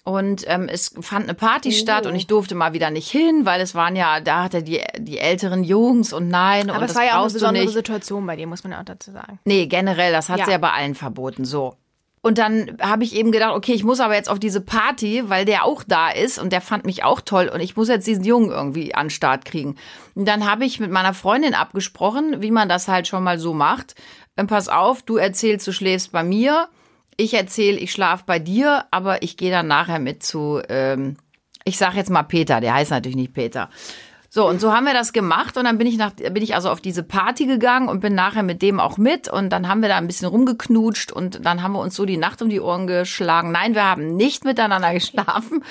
Und 0.08 0.44
ähm, 0.46 0.70
es 0.72 0.94
fand 1.02 1.25
eine 1.25 1.34
Party 1.34 1.70
statt 1.70 2.06
und 2.06 2.14
ich 2.14 2.26
durfte 2.26 2.55
mal 2.55 2.72
wieder 2.72 2.88
nicht 2.90 3.10
hin, 3.10 3.44
weil 3.44 3.60
es 3.60 3.75
waren 3.75 3.94
ja, 3.94 4.20
da 4.20 4.44
hatte 4.44 4.62
die, 4.62 4.81
die 4.96 5.19
älteren 5.19 5.64
Jungs 5.64 6.14
und 6.14 6.28
nein, 6.28 6.70
aber 6.70 6.78
und 6.78 6.84
es 6.87 6.93
das 6.94 6.96
war 6.96 7.05
ja 7.05 7.19
auch 7.19 7.25
eine 7.25 7.32
besondere. 7.34 7.69
Situation 7.69 8.26
bei 8.26 8.34
dir, 8.34 8.46
muss 8.46 8.64
man 8.64 8.72
ja 8.72 8.81
auch 8.81 8.87
dazu 8.87 9.12
sagen. 9.12 9.38
Nee, 9.44 9.66
generell, 9.66 10.10
das 10.10 10.31
hat 10.31 10.38
Ja. 10.38 10.44
sie 10.46 10.52
ja 10.52 10.56
bei 10.56 10.72
allen 10.72 10.94
verboten, 10.94 11.44
so. 11.44 11.75
Und 12.22 12.38
dann 12.38 12.78
habe 12.81 13.05
ich 13.05 13.14
eben 13.16 13.32
gedacht, 13.32 13.55
okay, 13.55 13.75
ich 13.75 13.84
muss 13.84 14.00
aber 14.00 14.14
jetzt 14.14 14.31
auf 14.31 14.38
diese 14.38 14.62
Party, 14.62 15.25
weil 15.28 15.44
der 15.44 15.66
auch 15.66 15.82
da 15.87 16.08
ist 16.08 16.38
und 16.38 16.54
der 16.54 16.62
fand 16.62 16.87
mich 16.87 17.04
auch 17.04 17.20
toll 17.20 17.50
und 17.52 17.61
ich 17.61 17.76
muss 17.76 17.88
jetzt 17.88 18.06
diesen 18.06 18.25
Jungen 18.25 18.50
irgendwie 18.50 18.94
an 18.94 19.08
den 19.08 19.11
Start 19.11 19.44
kriegen. 19.44 19.76
Und 20.14 20.26
dann 20.26 20.50
habe 20.50 20.64
ich 20.64 20.81
mit 20.81 20.90
meiner 20.90 21.12
Freundin 21.12 21.52
abgesprochen, 21.52 22.40
wie 22.40 22.50
man 22.50 22.70
das 22.70 22.88
halt 22.88 23.08
schon 23.08 23.22
mal 23.22 23.38
so 23.38 23.52
macht. 23.52 23.94
Ähm, 24.38 24.46
pass 24.46 24.70
auf, 24.70 25.02
du 25.02 25.19
erzählst, 25.19 25.66
du 25.66 25.72
schläfst 25.72 26.12
bei 26.12 26.25
mir. 26.25 26.69
Ich 27.20 27.34
erzähle, 27.34 27.78
ich 27.78 27.90
schlaf 27.90 28.24
bei 28.24 28.38
dir, 28.38 28.84
aber 28.92 29.24
ich 29.24 29.36
gehe 29.36 29.50
dann 29.50 29.66
nachher 29.66 29.98
mit 29.98 30.22
zu, 30.22 30.62
ähm, 30.68 31.16
ich 31.64 31.76
sag 31.76 31.94
jetzt 31.94 32.10
mal 32.10 32.22
Peter, 32.22 32.60
der 32.60 32.74
heißt 32.74 32.92
natürlich 32.92 33.16
nicht 33.16 33.34
Peter. 33.34 33.70
So, 34.30 34.46
und 34.46 34.60
so 34.60 34.72
haben 34.72 34.84
wir 34.84 34.94
das 34.94 35.12
gemacht 35.12 35.56
und 35.56 35.64
dann 35.64 35.78
bin 35.78 35.88
ich 35.88 35.96
nach, 35.96 36.12
bin 36.12 36.42
ich 36.44 36.54
also 36.54 36.70
auf 36.70 36.80
diese 36.80 37.02
Party 37.02 37.46
gegangen 37.46 37.88
und 37.88 37.98
bin 37.98 38.14
nachher 38.14 38.44
mit 38.44 38.62
dem 38.62 38.78
auch 38.78 38.98
mit 38.98 39.26
und 39.26 39.50
dann 39.50 39.66
haben 39.66 39.82
wir 39.82 39.88
da 39.88 39.96
ein 39.96 40.06
bisschen 40.06 40.28
rumgeknutscht 40.28 41.10
und 41.10 41.44
dann 41.44 41.60
haben 41.60 41.72
wir 41.72 41.80
uns 41.80 41.96
so 41.96 42.04
die 42.04 42.18
Nacht 42.18 42.40
um 42.40 42.50
die 42.50 42.60
Ohren 42.60 42.86
geschlagen. 42.86 43.50
Nein, 43.50 43.74
wir 43.74 43.84
haben 43.84 44.14
nicht 44.14 44.44
miteinander 44.44 44.94
geschlafen. 44.94 45.64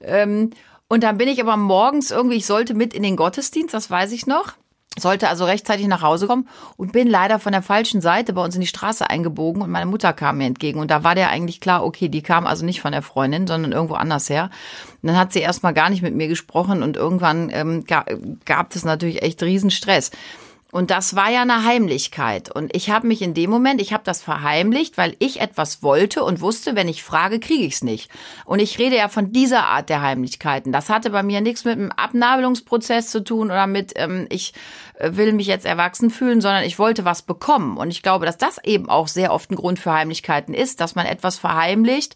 Ähm, 0.00 0.50
und 0.88 1.04
dann 1.04 1.16
bin 1.16 1.28
ich 1.28 1.40
aber 1.40 1.56
morgens 1.56 2.10
irgendwie, 2.10 2.36
ich 2.36 2.44
sollte 2.44 2.74
mit 2.74 2.92
in 2.92 3.02
den 3.02 3.16
Gottesdienst, 3.16 3.72
das 3.72 3.90
weiß 3.90 4.12
ich 4.12 4.26
noch. 4.26 4.52
Sollte 4.98 5.28
also 5.28 5.46
rechtzeitig 5.46 5.86
nach 5.86 6.02
Hause 6.02 6.26
kommen 6.26 6.46
und 6.76 6.92
bin 6.92 7.08
leider 7.08 7.38
von 7.38 7.52
der 7.52 7.62
falschen 7.62 8.02
Seite 8.02 8.34
bei 8.34 8.44
uns 8.44 8.54
in 8.54 8.60
die 8.60 8.66
Straße 8.66 9.08
eingebogen 9.08 9.62
und 9.62 9.70
meine 9.70 9.86
Mutter 9.86 10.12
kam 10.12 10.38
mir 10.38 10.46
entgegen. 10.46 10.80
Und 10.80 10.90
da 10.90 11.02
war 11.02 11.14
der 11.14 11.30
eigentlich 11.30 11.60
klar, 11.60 11.82
okay, 11.84 12.08
die 12.08 12.22
kam 12.22 12.46
also 12.46 12.64
nicht 12.66 12.82
von 12.82 12.92
der 12.92 13.00
Freundin, 13.00 13.46
sondern 13.46 13.72
irgendwo 13.72 13.94
anders 13.94 14.28
her. 14.28 14.50
Und 15.00 15.08
dann 15.08 15.16
hat 15.16 15.32
sie 15.32 15.40
erstmal 15.40 15.72
gar 15.72 15.88
nicht 15.88 16.02
mit 16.02 16.14
mir 16.14 16.28
gesprochen 16.28 16.82
und 16.82 16.98
irgendwann 16.98 17.48
ähm, 17.52 17.84
ga, 17.86 18.04
gab 18.44 18.74
es 18.74 18.84
natürlich 18.84 19.22
echt 19.22 19.42
riesen 19.42 19.70
Stress. 19.70 20.10
Und 20.72 20.90
das 20.90 21.14
war 21.14 21.30
ja 21.30 21.42
eine 21.42 21.64
Heimlichkeit. 21.64 22.50
Und 22.50 22.74
ich 22.74 22.88
habe 22.88 23.06
mich 23.06 23.20
in 23.20 23.34
dem 23.34 23.50
Moment, 23.50 23.78
ich 23.78 23.92
habe 23.92 24.04
das 24.04 24.22
verheimlicht, 24.22 24.96
weil 24.96 25.14
ich 25.18 25.42
etwas 25.42 25.82
wollte 25.82 26.24
und 26.24 26.40
wusste, 26.40 26.74
wenn 26.74 26.88
ich 26.88 27.02
frage, 27.02 27.40
kriege 27.40 27.64
ich 27.64 27.74
es 27.74 27.84
nicht. 27.84 28.10
Und 28.46 28.58
ich 28.58 28.78
rede 28.78 28.96
ja 28.96 29.08
von 29.08 29.32
dieser 29.32 29.66
Art 29.66 29.90
der 29.90 30.00
Heimlichkeiten. 30.00 30.72
Das 30.72 30.88
hatte 30.88 31.10
bei 31.10 31.22
mir 31.22 31.42
nichts 31.42 31.66
mit 31.66 31.74
einem 31.74 31.92
Abnabelungsprozess 31.92 33.10
zu 33.10 33.22
tun 33.22 33.50
oder 33.50 33.66
mit, 33.66 33.92
ähm, 33.96 34.26
ich 34.30 34.54
äh, 34.94 35.10
will 35.12 35.34
mich 35.34 35.46
jetzt 35.46 35.66
erwachsen 35.66 36.08
fühlen, 36.08 36.40
sondern 36.40 36.64
ich 36.64 36.78
wollte 36.78 37.04
was 37.04 37.20
bekommen. 37.20 37.76
Und 37.76 37.90
ich 37.90 38.02
glaube, 38.02 38.24
dass 38.24 38.38
das 38.38 38.56
eben 38.64 38.88
auch 38.88 39.08
sehr 39.08 39.34
oft 39.34 39.50
ein 39.50 39.56
Grund 39.56 39.78
für 39.78 39.92
Heimlichkeiten 39.92 40.54
ist, 40.54 40.80
dass 40.80 40.94
man 40.94 41.04
etwas 41.04 41.38
verheimlicht, 41.38 42.14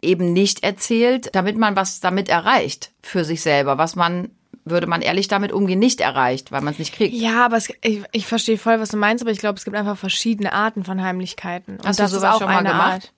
eben 0.00 0.32
nicht 0.32 0.64
erzählt, 0.64 1.28
damit 1.34 1.58
man 1.58 1.76
was 1.76 2.00
damit 2.00 2.30
erreicht 2.30 2.90
für 3.02 3.24
sich 3.24 3.42
selber, 3.42 3.76
was 3.76 3.96
man 3.96 4.30
würde 4.70 4.86
man 4.86 5.02
ehrlich 5.02 5.28
damit 5.28 5.52
umgehen, 5.52 5.78
nicht 5.78 6.00
erreicht, 6.00 6.52
weil 6.52 6.60
man 6.60 6.72
es 6.72 6.78
nicht 6.78 6.94
kriegt. 6.94 7.14
Ja, 7.14 7.44
aber 7.44 7.56
es, 7.56 7.68
ich, 7.82 8.02
ich 8.12 8.26
verstehe 8.26 8.58
voll, 8.58 8.80
was 8.80 8.90
du 8.90 8.96
meinst, 8.96 9.22
aber 9.22 9.30
ich 9.30 9.38
glaube, 9.38 9.58
es 9.58 9.64
gibt 9.64 9.76
einfach 9.76 9.96
verschiedene 9.96 10.52
Arten 10.52 10.84
von 10.84 11.02
Heimlichkeiten. 11.02 11.76
Und 11.76 11.86
Hast 11.86 11.98
du 11.98 12.04
das 12.04 12.12
sowas 12.12 12.22
ist 12.22 12.30
auch 12.30 12.38
schon 12.40 12.48
mal 12.48 12.62
gemacht? 12.62 12.92
Art. 12.92 13.12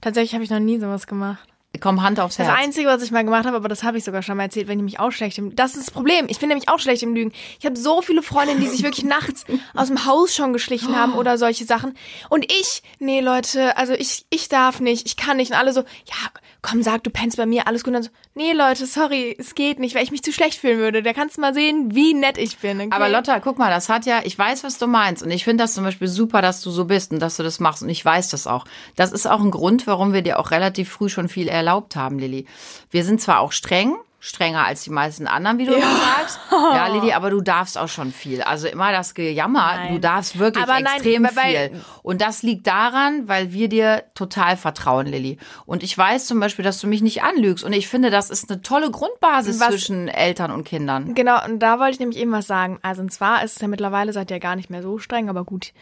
Tatsächlich 0.00 0.34
habe 0.34 0.44
ich 0.44 0.50
noch 0.50 0.58
nie 0.58 0.78
sowas 0.78 1.06
gemacht. 1.06 1.51
Komm, 1.80 2.02
Hand 2.02 2.20
aufs 2.20 2.36
Das 2.36 2.46
Herz. 2.46 2.58
Einzige, 2.58 2.88
was 2.88 3.02
ich 3.02 3.10
mal 3.10 3.24
gemacht 3.24 3.46
habe, 3.46 3.56
aber 3.56 3.68
das 3.68 3.82
habe 3.82 3.96
ich 3.96 4.04
sogar 4.04 4.22
schon 4.22 4.36
mal 4.36 4.44
erzählt, 4.44 4.68
wenn 4.68 4.78
ich 4.78 4.84
mich 4.84 5.00
auch 5.00 5.10
schlecht 5.10 5.38
im 5.38 5.56
Das 5.56 5.74
ist 5.74 5.88
das 5.88 5.90
Problem. 5.90 6.26
Ich 6.28 6.38
bin 6.38 6.48
nämlich 6.48 6.68
auch 6.68 6.78
schlecht 6.78 7.02
im 7.02 7.14
Lügen. 7.14 7.32
Ich 7.58 7.66
habe 7.66 7.76
so 7.76 8.02
viele 8.02 8.22
Freundinnen, 8.22 8.60
die 8.60 8.68
sich 8.68 8.82
wirklich 8.82 9.04
nachts 9.06 9.44
aus 9.74 9.88
dem 9.88 10.04
Haus 10.04 10.34
schon 10.34 10.52
geschlichen 10.52 10.96
haben 10.96 11.14
oder 11.14 11.38
solche 11.38 11.64
Sachen. 11.64 11.94
Und 12.28 12.44
ich, 12.52 12.82
nee, 12.98 13.20
Leute, 13.20 13.76
also 13.76 13.94
ich, 13.94 14.26
ich 14.30 14.48
darf 14.48 14.80
nicht, 14.80 15.06
ich 15.06 15.16
kann 15.16 15.38
nicht. 15.38 15.50
Und 15.50 15.56
alle 15.56 15.72
so, 15.72 15.80
ja, 15.80 16.30
komm, 16.60 16.82
sag, 16.82 17.02
du 17.04 17.10
pennst 17.10 17.36
bei 17.36 17.46
mir, 17.46 17.66
alles 17.66 17.82
gut. 17.82 17.88
Und 17.88 17.94
dann 17.94 18.02
so, 18.04 18.10
nee, 18.34 18.52
Leute, 18.52 18.86
sorry, 18.86 19.34
es 19.38 19.54
geht 19.54 19.80
nicht, 19.80 19.94
weil 19.94 20.04
ich 20.04 20.10
mich 20.10 20.22
zu 20.22 20.32
schlecht 20.32 20.60
fühlen 20.60 20.78
würde. 20.78 21.02
Da 21.02 21.12
kannst 21.12 21.36
du 21.36 21.40
mal 21.40 21.54
sehen, 21.54 21.94
wie 21.94 22.14
nett 22.14 22.38
ich 22.38 22.58
bin. 22.58 22.80
Okay? 22.80 22.90
Aber 22.92 23.08
Lotta, 23.08 23.40
guck 23.40 23.58
mal, 23.58 23.70
das 23.70 23.88
hat 23.88 24.06
ja, 24.06 24.20
ich 24.22 24.38
weiß, 24.38 24.62
was 24.62 24.78
du 24.78 24.86
meinst. 24.86 25.22
Und 25.22 25.30
ich 25.30 25.44
finde 25.44 25.64
das 25.64 25.74
zum 25.74 25.84
Beispiel 25.84 26.08
super, 26.08 26.42
dass 26.42 26.60
du 26.60 26.70
so 26.70 26.84
bist 26.84 27.12
und 27.12 27.18
dass 27.18 27.36
du 27.36 27.42
das 27.42 27.60
machst. 27.60 27.82
Und 27.82 27.88
ich 27.88 28.04
weiß 28.04 28.28
das 28.28 28.46
auch. 28.46 28.66
Das 28.94 29.10
ist 29.10 29.26
auch 29.26 29.40
ein 29.40 29.50
Grund, 29.50 29.86
warum 29.86 30.12
wir 30.12 30.22
dir 30.22 30.38
auch 30.38 30.50
relativ 30.50 30.90
früh 30.90 31.08
schon 31.08 31.28
viel 31.28 31.48
erlaubt 31.62 31.96
haben, 31.96 32.18
Lilly. 32.18 32.46
Wir 32.90 33.04
sind 33.04 33.20
zwar 33.20 33.40
auch 33.40 33.52
streng, 33.52 33.94
strenger 34.24 34.64
als 34.64 34.82
die 34.84 34.90
meisten 34.90 35.26
anderen, 35.26 35.58
wie 35.58 35.64
du 35.66 35.72
immer 35.74 35.96
sagst. 35.96 36.38
Ja, 36.52 36.86
Lili, 36.86 37.12
aber 37.12 37.30
du 37.30 37.40
darfst 37.40 37.76
auch 37.76 37.88
schon 37.88 38.12
viel. 38.12 38.40
Also 38.42 38.68
immer 38.68 38.92
das 38.92 39.14
Gejammer, 39.14 39.74
Nein. 39.74 39.94
du 39.94 40.00
darfst 40.00 40.38
wirklich 40.38 40.62
Aber 40.62 40.74
nein, 40.78 40.94
extrem 40.94 41.24
weil- 41.34 41.70
viel. 41.70 41.80
Und 42.04 42.20
das 42.20 42.42
liegt 42.44 42.68
daran, 42.68 43.26
weil 43.26 43.52
wir 43.52 43.68
dir 43.68 44.04
total 44.14 44.56
vertrauen, 44.56 45.06
Lilly. 45.06 45.38
Und 45.66 45.82
ich 45.82 45.98
weiß 45.98 46.26
zum 46.26 46.38
Beispiel, 46.38 46.64
dass 46.64 46.80
du 46.80 46.86
mich 46.86 47.02
nicht 47.02 47.24
anlügst. 47.24 47.64
Und 47.64 47.72
ich 47.72 47.88
finde, 47.88 48.10
das 48.10 48.30
ist 48.30 48.48
eine 48.48 48.62
tolle 48.62 48.92
Grundbasis 48.92 49.58
Was- 49.58 49.70
zwischen 49.70 50.06
Eltern 50.06 50.52
und 50.52 50.62
Kindern. 50.62 51.14
Genau, 51.16 51.44
und 51.44 51.58
da 51.58 51.80
wollte 51.80 51.92
ich 51.94 51.98
nämlich 52.00 52.18
eben 52.20 52.30
was 52.30 52.46
sagen. 52.46 52.78
Also, 52.82 53.02
und 53.02 53.12
zwar 53.12 53.42
ist 53.42 53.56
es 53.56 53.60
ja 53.62 53.66
mittlerweile, 53.66 54.12
seid 54.12 54.30
ihr 54.30 54.36
ja 54.36 54.40
gar 54.40 54.54
nicht 54.54 54.70
mehr 54.70 54.82
so 54.82 54.98
streng, 54.98 55.28
aber 55.30 55.44
gut. 55.44 55.72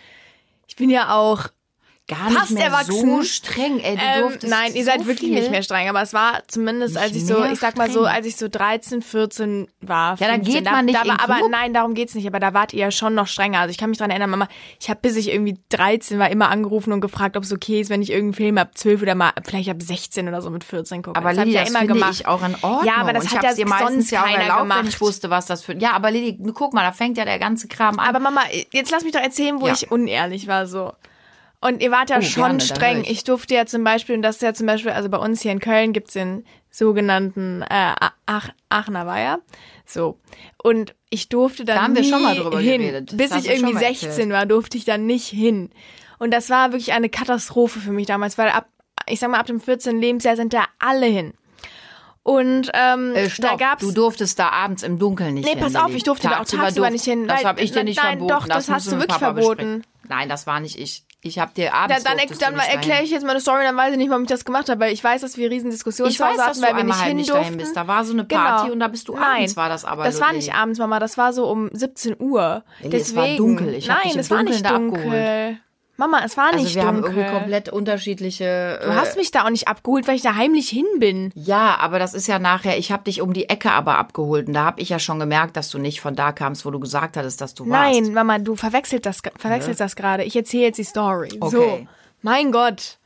Ich 0.67 0.77
bin 0.77 0.89
ja 0.89 1.15
auch 1.15 1.49
Gar 2.09 2.29
nicht 2.29 2.39
Fast 2.41 2.51
mehr 2.53 2.65
erwachsen. 2.65 2.93
so 3.09 3.23
streng, 3.23 3.79
ey. 3.79 3.95
Du 3.97 4.03
Ähm, 4.03 4.21
durftest 4.23 4.51
nein, 4.51 4.75
ihr 4.75 4.83
so 4.85 4.91
seid 4.91 5.07
wirklich 5.07 5.31
viel. 5.31 5.39
nicht 5.39 5.51
mehr 5.53 5.63
streng, 5.63 5.89
aber 5.89 6.03
es 6.03 6.13
war 6.13 6.43
zumindest, 6.49 6.97
als 6.97 7.13
Nicht 7.13 7.23
ich 7.23 7.29
so, 7.29 7.45
ich 7.45 7.61
sag 7.61 7.77
mal 7.77 7.89
so, 7.89 8.01
streng. 8.01 8.17
als 8.17 8.27
ich 8.27 8.35
so 8.37 8.49
13, 8.49 9.01
14 9.01 9.69
war. 9.81 10.17
Ja, 10.19 10.27
da 10.27 10.33
15, 10.35 10.55
geht 10.55 10.65
man 10.65 10.85
nicht 10.87 10.99
da, 11.01 11.07
war, 11.07 11.21
Aber 11.23 11.49
nein, 11.49 11.73
darum 11.73 11.95
geht's 11.95 12.17
nicht, 12.17 12.27
aber 12.27 12.41
da 12.41 12.53
wart 12.53 12.73
ihr 12.73 12.81
ja 12.81 12.91
schon 12.91 13.15
noch 13.15 13.29
strenger. 13.29 13.61
Also 13.61 13.71
ich 13.71 13.79
kann 13.79 13.91
mich 13.91 13.99
dran 14.01 14.11
erinnern, 14.11 14.29
Mama, 14.31 14.49
ich 14.81 14.91
habe 14.91 14.99
bis 15.03 15.15
ich 15.15 15.29
irgendwie 15.33 15.57
13 15.69 16.19
war 16.19 16.31
immer 16.31 16.49
angerufen 16.51 16.93
und 16.93 17.01
gefragt, 17.01 17.37
ob 17.37 17.45
es 17.45 17.53
okay 17.53 17.81
ist, 17.81 17.91
wenn 17.91 18.03
ich 18.03 18.11
irgendeinen 18.11 18.35
Film 18.35 18.59
ab 18.59 18.71
12 18.77 19.03
oder 19.03 19.15
mal 19.15 19.31
vielleicht 19.47 19.69
ab 19.69 19.81
16 19.81 20.27
oder 20.27 20.43
so 20.43 20.51
mit 20.51 20.65
14 20.65 21.03
gucke. 21.03 21.17
Aber 21.17 21.29
das 21.29 21.39
hab 21.39 21.45
Lili, 21.45 21.51
ich 21.51 21.55
ja 21.59 21.61
das 21.63 21.71
immer 21.71 21.79
finde 21.81 21.95
gemacht. 21.95 22.15
ich 22.15 22.27
auch 22.27 22.43
in 22.45 22.55
Ordnung. 22.63 22.87
Ja, 22.87 22.95
aber 22.97 23.13
das 23.13 23.25
und 23.27 23.35
hat 23.41 23.57
ja 23.57 23.67
sonst 23.79 24.11
ja 24.11 24.23
auch 24.23 24.25
keiner 24.25 24.39
erlaubt, 24.43 24.61
wenn 24.63 24.69
gemacht. 24.69 24.89
ich 24.89 25.01
wusste, 25.01 25.31
was 25.31 25.47
das 25.47 25.63
für... 25.63 25.77
Ja, 25.77 25.93
aber 25.93 26.11
Lili, 26.11 26.37
guck 26.55 26.75
mal, 26.75 26.83
da 26.83 26.91
fängt 26.91 27.19
ja 27.19 27.25
der 27.25 27.39
ganze 27.39 27.69
Kram 27.69 28.01
an. 28.01 28.09
Aber 28.09 28.19
Mama, 28.19 28.41
jetzt 28.73 28.91
lass 28.91 29.05
mich 29.05 29.13
doch 29.13 29.21
erzählen, 29.21 29.61
wo 29.61 29.69
Ja. 29.69 29.75
ich 29.75 29.93
unehrlich 29.93 30.49
war 30.49 30.67
so. 30.67 30.93
Und 31.63 31.83
ihr 31.83 31.91
wart 31.91 32.09
ja 32.09 32.19
Oh, 32.19 32.23
schon 32.23 32.43
gerne, 32.45 32.59
da 32.59 32.65
streng. 32.65 33.03
ich. 33.03 33.11
Ich 33.11 33.25
durfte 33.25 33.55
ja 33.55 33.67
zum 33.67 33.85
Beispiel, 33.85 34.15
und 34.17 34.23
das 34.23 34.37
ist 34.37 34.43
ja 34.43 34.55
zum 34.55 34.67
Beispiel, 34.67 34.93
also 34.93 35.11
bei 35.11 35.19
uns 35.19 35.43
hier 35.43 35.53
in 35.53 35.61
Köln 35.61 35.93
gibt's 35.93 36.15
den 36.15 36.45
sogenannten 36.71 37.63
äh, 37.63 37.95
Ach 38.27 38.49
Aachener 38.71 39.07
Weiher. 39.07 39.41
So. 39.85 40.19
Und 40.63 40.95
ich 41.11 41.29
durfte 41.29 41.65
dann 41.67 41.77
Da 41.77 41.83
haben 41.83 41.97
wir 41.97 42.05
schon 42.05 42.23
mal 42.23 42.35
drüber 42.37 42.61
hin. 42.61 42.81
geredet. 42.81 43.17
Bis 43.17 43.29
Das 43.29 43.39
hast 43.39 43.45
ich 43.47 43.51
irgendwie 43.53 43.75
mal 43.75 43.81
16 43.81 44.09
erzählt. 44.09 44.31
war, 44.31 44.47
durfte 44.47 44.79
ich 44.79 44.85
dann 44.87 45.05
nicht 45.07 45.27
hin. 45.27 45.71
Und 46.19 46.33
das 46.33 46.49
war 46.49 46.73
wirklich 46.73 46.93
eine 46.93 47.09
Katastrophe 47.11 47.79
für 47.81 47.93
mich 47.93 48.07
damals, 48.07 48.39
weil 48.39 48.49
ab, 48.49 48.67
ich 49.07 49.21
sag 49.21 49.31
mal, 49.31 49.39
ab 49.41 49.47
dem 49.47 49.61
14. 49.61 50.01
Lebensjahr 50.01 50.37
sind 50.37 50.53
da 50.55 50.65
alle 50.79 51.07
hin. 51.07 51.35
Und 52.23 52.71
ähm, 52.75 53.15
äh, 53.15 53.25
da 53.25 53.31
stopp, 53.31 53.59
gab's 53.59 53.83
du 53.83 53.93
durftest 53.93 54.39
da 54.39 54.51
abends 54.51 54.83
im 54.83 54.99
Dunkeln 54.99 55.35
nicht 55.35 55.45
Nee, 55.47 55.53
hin. 55.53 55.61
pass 55.61 55.75
auf, 55.75 55.95
ich 55.95 56.03
durfte 56.05 56.29
da 56.29 56.41
auch 56.41 56.45
tagsüber 56.45 56.87
durf- 56.87 56.91
nicht 56.93 57.05
hin, 57.05 57.27
Das 57.27 57.45
habe 57.45 57.61
ich 57.63 57.73
dir 57.73 57.83
nicht 57.85 57.97
nein, 58.03 58.19
verboten. 58.19 58.41
doch, 58.41 58.47
das 58.47 58.69
hast 58.69 58.85
müssen 58.87 58.95
du 58.99 59.01
wirklich 59.03 59.19
verboten. 59.19 59.47
besprechen. 59.57 59.87
Nein, 60.11 60.29
das 60.29 60.47
war 60.47 60.61
nicht 60.61 60.79
ich. 60.79 61.05
Ich 61.23 61.39
habe 61.39 61.53
dir 61.55 61.75
abends 61.75 62.03
dann 62.03 62.17
durftest 62.17 62.41
dann 62.43 62.55
du 62.55 62.61
nicht 62.61 62.73
erkläre 62.73 63.03
ich 63.03 63.11
jetzt 63.11 63.27
meine 63.27 63.41
Story, 63.41 63.63
dann 63.63 63.77
weiß 63.77 63.93
ich 63.93 63.99
nicht, 63.99 64.09
warum 64.09 64.23
ich 64.23 64.29
das 64.31 64.45
gemacht 64.47 64.69
habe, 64.71 64.81
weil 64.81 64.93
ich 64.93 65.05
weiß, 65.05 65.21
dass 65.21 65.37
wir 65.37 65.51
riesen 65.51 65.71
Diskussionen 65.71 66.11
Ich 66.11 66.19
weiß, 66.19 66.37
dass 66.37 66.47
hatten, 66.47 66.61
du 66.63 66.67
weil 66.67 66.77
wir 66.77 66.85
nicht 66.85 67.03
hin 67.03 67.17
durften. 67.19 67.35
dahin 67.35 67.57
bist. 67.59 67.77
Da 67.77 67.87
war 67.87 68.05
so 68.05 68.13
eine 68.15 68.25
Party 68.25 68.71
und 68.71 68.81
da 68.81 68.89
bist 68.89 69.07
du 69.09 69.15
Nein, 69.15 69.23
abends, 69.37 69.57
war 69.57 69.69
das 69.69 69.85
aber, 69.85 70.05
Das 70.05 70.21
war 70.21 70.33
nicht 70.33 70.55
abends, 70.55 70.79
Mama, 70.79 70.99
das 70.99 71.19
war 71.19 71.33
so 71.35 71.47
um 71.47 71.69
17 71.73 72.17
Uhr. 72.19 72.65
Lilly, 72.81 72.97
es 72.97 73.13
Deswegen. 73.15 73.17
war 73.17 73.37
dunkel. 73.37 73.75
Ich 73.75 73.91
hab 73.91 74.03
Nein, 74.05 74.19
es 74.19 74.31
war 74.31 74.43
nicht 74.43 74.69
dunkel. 74.69 75.59
Mama, 76.01 76.23
es 76.25 76.37
war 76.37 76.47
Also 76.53 76.65
nicht 76.65 76.75
wir 76.75 76.85
haben 76.85 77.03
dunkel. 77.03 77.17
irgendwie 77.19 77.39
komplett 77.39 77.69
unterschiedliche... 77.69 78.81
du 78.83 78.95
hast 78.95 79.17
mich 79.17 79.31
da 79.31 79.45
auch 79.45 79.51
nicht 79.51 79.69
abgeholt, 79.69 80.09
weil 80.09 80.17
ich 80.17 80.23
da 80.23 80.35
heimlich 80.35 80.69
hin 80.69 80.87
bin. 80.99 81.31
Ja, 81.35 81.77
aber 81.79 81.99
das 81.99 82.15
ist 82.15 82.27
ja 82.27 82.39
nachher, 82.39 82.79
ich 82.79 82.91
habe 82.91 83.05
dich 83.05 83.21
um 83.21 83.33
die 83.33 83.49
Ecke 83.49 83.71
aber 83.71 83.99
abgeholt 83.99 84.49
und 84.49 84.55
da 84.55 84.65
habe 84.65 84.81
ich 84.81 84.89
ja 84.89 84.99
schon 84.99 85.19
gemerkt, 85.21 85.57
dass 85.57 85.69
du 85.71 85.79
nicht 85.79 86.01
von 86.01 86.17
da 86.17 86.33
kamst, 86.33 86.65
wo 86.67 86.71
du 86.71 86.81
gesagt 86.81 87.17
hattest, 87.17 87.41
dass 87.41 87.55
du 87.55 87.69
warst. 87.69 87.93
Nein, 88.01 88.13
Mama, 88.15 88.39
du 88.39 88.57
verwechselt 88.57 89.07
das, 89.07 89.21
verwechselst 89.39 89.79
das 89.81 89.95
gerade. 89.95 90.25
Ich 90.25 90.35
erzähle 90.35 90.65
jetzt 90.65 90.79
die 90.79 90.85
Story. 90.85 91.39
So, 91.49 91.61
Okay. 91.63 91.89
mein 92.23 92.51
Gott. 92.51 92.97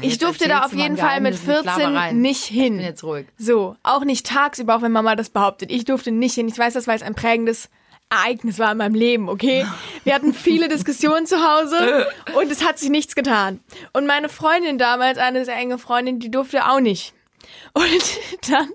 ich 0.00 0.12
jetzt 0.12 0.22
durfte 0.22 0.48
da 0.48 0.60
auf 0.64 0.72
jeden 0.72 0.96
Fall 0.96 1.20
mit 1.20 1.32
Geheimnis 1.34 1.46
mit 1.46 1.56
14 1.66 1.92
Labereien. 1.92 2.20
nicht 2.20 2.44
hin. 2.44 2.64
Ich 2.64 2.70
bin 2.78 2.80
jetzt 2.86 3.04
ruhig. 3.04 3.26
So, 3.36 3.76
auch 3.82 4.04
nicht 4.04 4.26
tagsüber, 4.26 4.76
auch 4.76 4.82
wenn 4.82 4.92
Mama 4.92 5.16
das 5.16 5.28
behauptet. 5.30 5.70
Ich 5.72 5.84
durfte 5.84 6.10
nicht 6.12 6.34
hin. 6.34 6.48
Ich 6.48 6.58
weiß 6.58 6.74
das, 6.74 6.86
weil 6.86 6.96
es 6.96 7.02
ein 7.02 7.14
prägendes 7.14 7.68
Ereignis 8.12 8.58
war 8.58 8.72
in 8.72 8.78
meinem 8.78 8.94
Leben, 8.94 9.28
okay? 9.28 9.66
Wir 10.04 10.14
hatten 10.14 10.34
viele 10.34 10.68
Diskussionen 10.68 11.26
zu 11.26 11.36
Hause 11.36 12.06
und 12.34 12.50
es 12.50 12.64
hat 12.64 12.78
sich 12.78 12.90
nichts 12.90 13.14
getan. 13.14 13.60
Und 13.92 14.06
meine 14.06 14.28
Freundin 14.28 14.78
damals, 14.78 15.18
eine 15.18 15.44
sehr 15.44 15.56
enge 15.56 15.78
Freundin, 15.78 16.18
die 16.20 16.30
durfte 16.30 16.68
auch 16.68 16.80
nicht. 16.80 17.14
Und 17.72 17.84
dann 18.50 18.68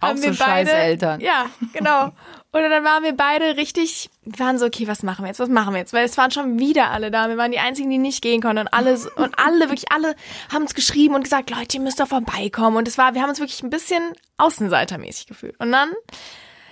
Auch 0.00 0.08
haben 0.08 0.18
so 0.18 0.24
wir 0.24 0.34
beide, 0.34 0.70
scheiß 0.70 0.78
Eltern. 0.78 1.20
Ja, 1.20 1.46
genau. 1.72 2.12
Und 2.52 2.62
dann 2.62 2.84
waren 2.84 3.04
wir 3.04 3.14
beide 3.14 3.58
richtig, 3.58 4.08
wir 4.22 4.38
waren 4.38 4.58
so, 4.58 4.64
okay, 4.64 4.88
was 4.88 5.02
machen 5.02 5.24
wir 5.24 5.28
jetzt? 5.28 5.40
Was 5.40 5.50
machen 5.50 5.74
wir 5.74 5.80
jetzt? 5.80 5.92
Weil 5.92 6.06
es 6.06 6.16
waren 6.16 6.30
schon 6.30 6.58
wieder 6.58 6.90
alle 6.90 7.10
da. 7.10 7.28
Wir 7.28 7.36
waren 7.36 7.52
die 7.52 7.58
einzigen, 7.58 7.90
die 7.90 7.98
nicht 7.98 8.22
gehen 8.22 8.40
konnten. 8.40 8.60
Und 8.60 8.72
alle, 8.72 8.98
und 9.16 9.38
alle, 9.38 9.68
wirklich 9.68 9.92
alle 9.92 10.16
haben 10.50 10.62
uns 10.62 10.74
geschrieben 10.74 11.14
und 11.14 11.24
gesagt, 11.24 11.50
Leute, 11.50 11.76
ihr 11.76 11.82
müsst 11.82 12.00
doch 12.00 12.08
vorbeikommen. 12.08 12.78
Und 12.78 12.88
es 12.88 12.96
war, 12.96 13.12
wir 13.12 13.20
haben 13.20 13.28
uns 13.28 13.40
wirklich 13.40 13.62
ein 13.62 13.68
bisschen 13.68 14.02
außenseitermäßig 14.38 15.26
gefühlt. 15.26 15.60
Und 15.60 15.70
dann, 15.70 15.90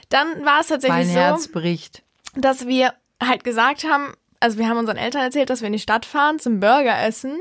dann 0.08 0.44
war 0.44 0.60
es 0.60 0.68
tatsächlich 0.68 1.06
Mein 1.06 1.08
so 1.08 1.14
Herz 1.14 1.48
bricht. 1.48 2.02
dass 2.34 2.66
wir 2.66 2.94
halt 3.22 3.44
gesagt 3.44 3.84
haben, 3.84 4.14
also 4.40 4.58
wir 4.58 4.68
haben 4.68 4.76
unseren 4.78 4.96
Eltern 4.98 5.22
erzählt, 5.22 5.48
dass 5.50 5.60
wir 5.60 5.68
in 5.68 5.72
die 5.72 5.78
Stadt 5.78 6.04
fahren 6.04 6.38
zum 6.38 6.60
Burger 6.60 7.00
essen 7.02 7.40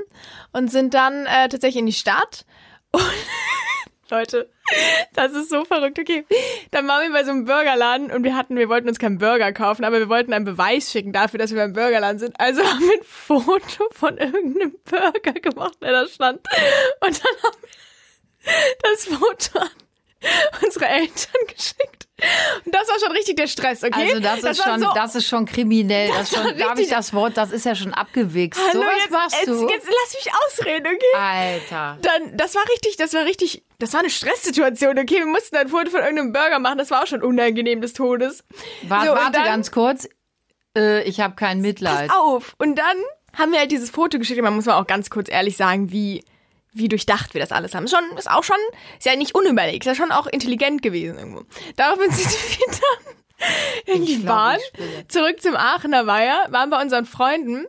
und 0.53 0.71
sind 0.71 0.93
dann 0.93 1.25
äh, 1.25 1.49
tatsächlich 1.49 1.79
in 1.79 1.85
die 1.85 1.93
Stadt. 1.93 2.45
Und 2.93 3.01
Leute, 4.09 4.49
das 5.13 5.31
ist 5.33 5.49
so 5.49 5.65
verrückt. 5.65 5.97
Okay, 5.97 6.25
dann 6.71 6.87
waren 6.87 7.01
wir 7.01 7.11
bei 7.11 7.23
so 7.23 7.31
einem 7.31 7.45
Burgerladen 7.45 8.11
und 8.11 8.23
wir 8.23 8.35
hatten, 8.35 8.55
wir 8.55 8.69
wollten 8.69 8.87
uns 8.87 8.99
keinen 8.99 9.17
Burger 9.17 9.51
kaufen, 9.53 9.83
aber 9.85 9.97
wir 9.97 10.07
wollten 10.09 10.33
einen 10.33 10.45
Beweis 10.45 10.91
schicken 10.91 11.11
dafür, 11.13 11.39
dass 11.39 11.51
wir 11.51 11.57
beim 11.57 11.73
Burgerladen 11.73 12.19
sind. 12.19 12.39
Also 12.39 12.61
haben 12.69 12.81
wir 12.81 12.93
ein 12.99 13.03
Foto 13.03 13.89
von 13.91 14.17
irgendeinem 14.17 14.75
Burger 14.85 15.33
gemacht, 15.33 15.77
der 15.81 15.91
da 15.93 16.07
stand. 16.07 16.41
Und 16.99 17.23
dann 17.23 17.43
haben 17.43 17.57
wir 17.61 18.49
das 18.83 19.05
Foto 19.05 19.59
an 19.59 19.69
unsere 20.63 20.85
Eltern 20.85 21.47
geschickt. 21.47 22.07
Und 22.65 22.73
das 22.73 22.87
war 22.87 22.99
schon 22.99 23.11
richtig 23.11 23.35
der 23.37 23.47
Stress, 23.47 23.83
okay? 23.83 24.01
Also 24.13 24.19
das, 24.19 24.37
ist 24.43 24.65
war 24.65 24.71
schon, 24.73 24.79
so, 24.81 24.91
das 24.93 25.15
ist 25.15 25.27
schon 25.27 25.45
kriminell. 25.45 26.07
Das, 26.09 26.29
Das 26.29 26.43
schon, 26.43 26.57
darf 26.57 26.79
ich 26.79 26.89
das 26.89 27.13
Wort? 27.13 27.37
Das 27.37 27.51
ist 27.51 27.65
ja 27.65 27.75
schon 27.75 27.93
abgewichst. 27.93 28.59
Hallo, 28.59 28.81
so 28.81 28.87
was 28.87 28.97
jetzt, 29.03 29.11
machst 29.11 29.35
jetzt, 29.37 29.47
du. 29.47 29.69
Jetzt 29.69 29.87
lass 29.87 30.13
mich 30.25 30.33
ausreden, 30.45 30.87
okay? 30.87 31.17
Alter. 31.19 31.97
Dann, 32.01 32.37
das 32.37 32.55
war 32.55 32.63
richtig, 32.71 32.97
das 32.97 33.13
war 33.13 33.25
richtig, 33.25 33.63
das 33.79 33.93
war 33.93 33.99
eine 34.01 34.09
Stresssituation, 34.09 34.97
okay? 34.99 35.19
Wir 35.19 35.25
mussten 35.25 35.55
ein 35.57 35.67
Foto 35.67 35.89
von 35.91 36.01
irgendeinem 36.01 36.33
Burger 36.33 36.59
machen, 36.59 36.77
das 36.77 36.91
war 36.91 37.03
auch 37.03 37.07
schon 37.07 37.21
unangenehm 37.23 37.81
des 37.81 37.93
Todes. 37.93 38.43
Warte, 38.83 39.07
So, 39.07 39.13
warte 39.15 39.31
dann- 39.33 39.43
ganz 39.45 39.71
kurz. 39.71 40.07
Äh, 40.77 41.03
ich 41.03 41.19
habe 41.19 41.35
kein 41.35 41.61
Mitleid. 41.61 42.07
Pass 42.09 42.17
auf. 42.17 42.55
Und 42.57 42.75
dann 42.79 42.97
haben 43.37 43.51
wir 43.51 43.59
halt 43.59 43.71
dieses 43.71 43.89
Foto 43.89 44.17
geschickt. 44.17 44.39
und 44.39 44.45
Man 44.45 44.55
muss 44.55 44.65
mal 44.65 44.79
auch 44.79 44.87
ganz 44.87 45.09
kurz 45.09 45.29
ehrlich 45.29 45.57
sagen, 45.57 45.91
wie, 45.91 46.23
wie 46.73 46.89
durchdacht 46.89 47.33
wir 47.33 47.41
das 47.41 47.51
alles 47.51 47.75
haben. 47.75 47.87
Schon, 47.87 48.03
ist 48.17 48.29
auch 48.29 48.43
schon, 48.43 48.57
ist 48.97 49.05
ja 49.05 49.15
nicht 49.15 49.35
unüberlegt, 49.35 49.85
ist 49.85 49.97
ja 49.97 50.03
schon 50.03 50.11
auch 50.11 50.27
intelligent 50.27 50.81
gewesen 50.81 51.17
irgendwo. 51.17 51.43
Daraufhin 51.75 52.11
sind 52.11 52.31
wir 52.31 52.67
dann 52.67 53.13
waren, 54.25 54.57
ich 54.57 54.67
spinne. 54.67 55.07
zurück 55.07 55.41
zum 55.41 55.55
Aachener 55.55 56.07
Weiher, 56.07 56.47
waren 56.49 56.69
bei 56.69 56.81
unseren 56.81 57.05
Freunden. 57.05 57.65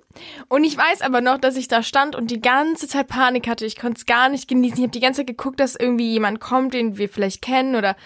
Und 0.49 0.65
ich 0.65 0.77
weiß 0.77 1.03
aber 1.03 1.21
noch, 1.21 1.39
dass 1.39 1.57
ich 1.57 1.69
da 1.69 1.83
stand 1.83 2.15
und 2.15 2.31
die 2.31 2.41
ganze 2.41 2.89
Zeit 2.89 3.09
Panik 3.09 3.49
hatte. 3.49 3.67
Ich 3.67 3.77
konnte 3.77 3.99
es 3.99 4.07
gar 4.07 4.29
nicht 4.29 4.49
genießen. 4.49 4.79
Ich 4.79 4.83
habe 4.83 4.93
die 4.93 5.01
ganze 5.01 5.21
Zeit 5.21 5.27
geguckt, 5.27 5.61
dass 5.61 5.75
irgendwie 5.75 6.13
jemand 6.13 6.41
kommt, 6.41 6.75
den 6.75 6.97
wir 6.99 7.09
vielleicht 7.09 7.43
kennen 7.43 7.75
oder 7.75 7.97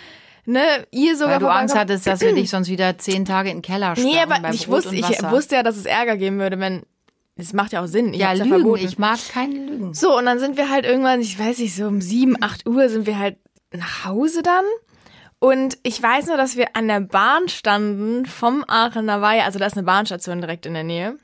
ne, 0.44 0.86
ihr 0.90 1.16
sogar 1.16 1.34
Weil 1.34 1.40
du 1.40 1.48
Angst 1.48 1.76
hattest, 1.76 2.06
dass 2.06 2.20
wir 2.20 2.34
dich 2.34 2.50
sonst 2.50 2.68
wieder 2.68 2.96
zehn 2.98 3.24
Tage 3.24 3.50
in 3.50 3.58
den 3.58 3.62
Keller 3.62 3.94
sperren 3.94 4.10
Nee, 4.10 4.20
aber 4.20 4.52
ich 4.52 4.68
wusste, 4.68 4.94
ich 4.94 5.22
wusste 5.30 5.56
ja, 5.56 5.62
dass 5.62 5.76
es 5.76 5.86
Ärger 5.86 6.16
geben 6.16 6.38
würde, 6.38 6.58
wenn. 6.58 6.84
Das 7.38 7.52
macht 7.52 7.72
ja 7.72 7.82
auch 7.82 7.86
Sinn. 7.86 8.12
Ich 8.12 8.20
ja, 8.20 8.32
Lügen. 8.32 8.48
verboten. 8.48 8.84
Ich 8.84 8.98
mag 8.98 9.18
keine 9.32 9.64
Lügen. 9.64 9.94
So, 9.94 10.18
und 10.18 10.26
dann 10.26 10.40
sind 10.40 10.56
wir 10.56 10.70
halt 10.70 10.84
irgendwann, 10.84 11.20
ich 11.20 11.38
weiß 11.38 11.58
nicht, 11.60 11.74
so 11.74 11.86
um 11.86 12.00
sieben, 12.00 12.36
acht 12.42 12.68
Uhr 12.68 12.88
sind 12.88 13.06
wir 13.06 13.18
halt 13.18 13.38
nach 13.72 14.04
Hause 14.04 14.42
dann. 14.42 14.64
Und 15.38 15.78
ich 15.84 16.02
weiß 16.02 16.26
nur, 16.26 16.36
dass 16.36 16.56
wir 16.56 16.74
an 16.74 16.88
der 16.88 17.00
Bahn 17.00 17.48
standen 17.48 18.26
vom 18.26 18.64
Aachener 18.66 19.22
Weiher, 19.22 19.44
also 19.44 19.60
da 19.60 19.66
ist 19.66 19.76
eine 19.76 19.86
Bahnstation 19.86 20.40
direkt 20.40 20.66
in 20.66 20.74
der 20.74 20.82
Nähe. 20.82 21.16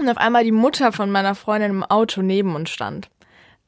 Und 0.00 0.08
auf 0.08 0.16
einmal 0.16 0.42
die 0.42 0.52
Mutter 0.52 0.90
von 0.90 1.12
meiner 1.12 1.36
Freundin 1.36 1.70
im 1.70 1.84
Auto 1.84 2.22
neben 2.22 2.56
uns 2.56 2.70
stand. 2.70 3.08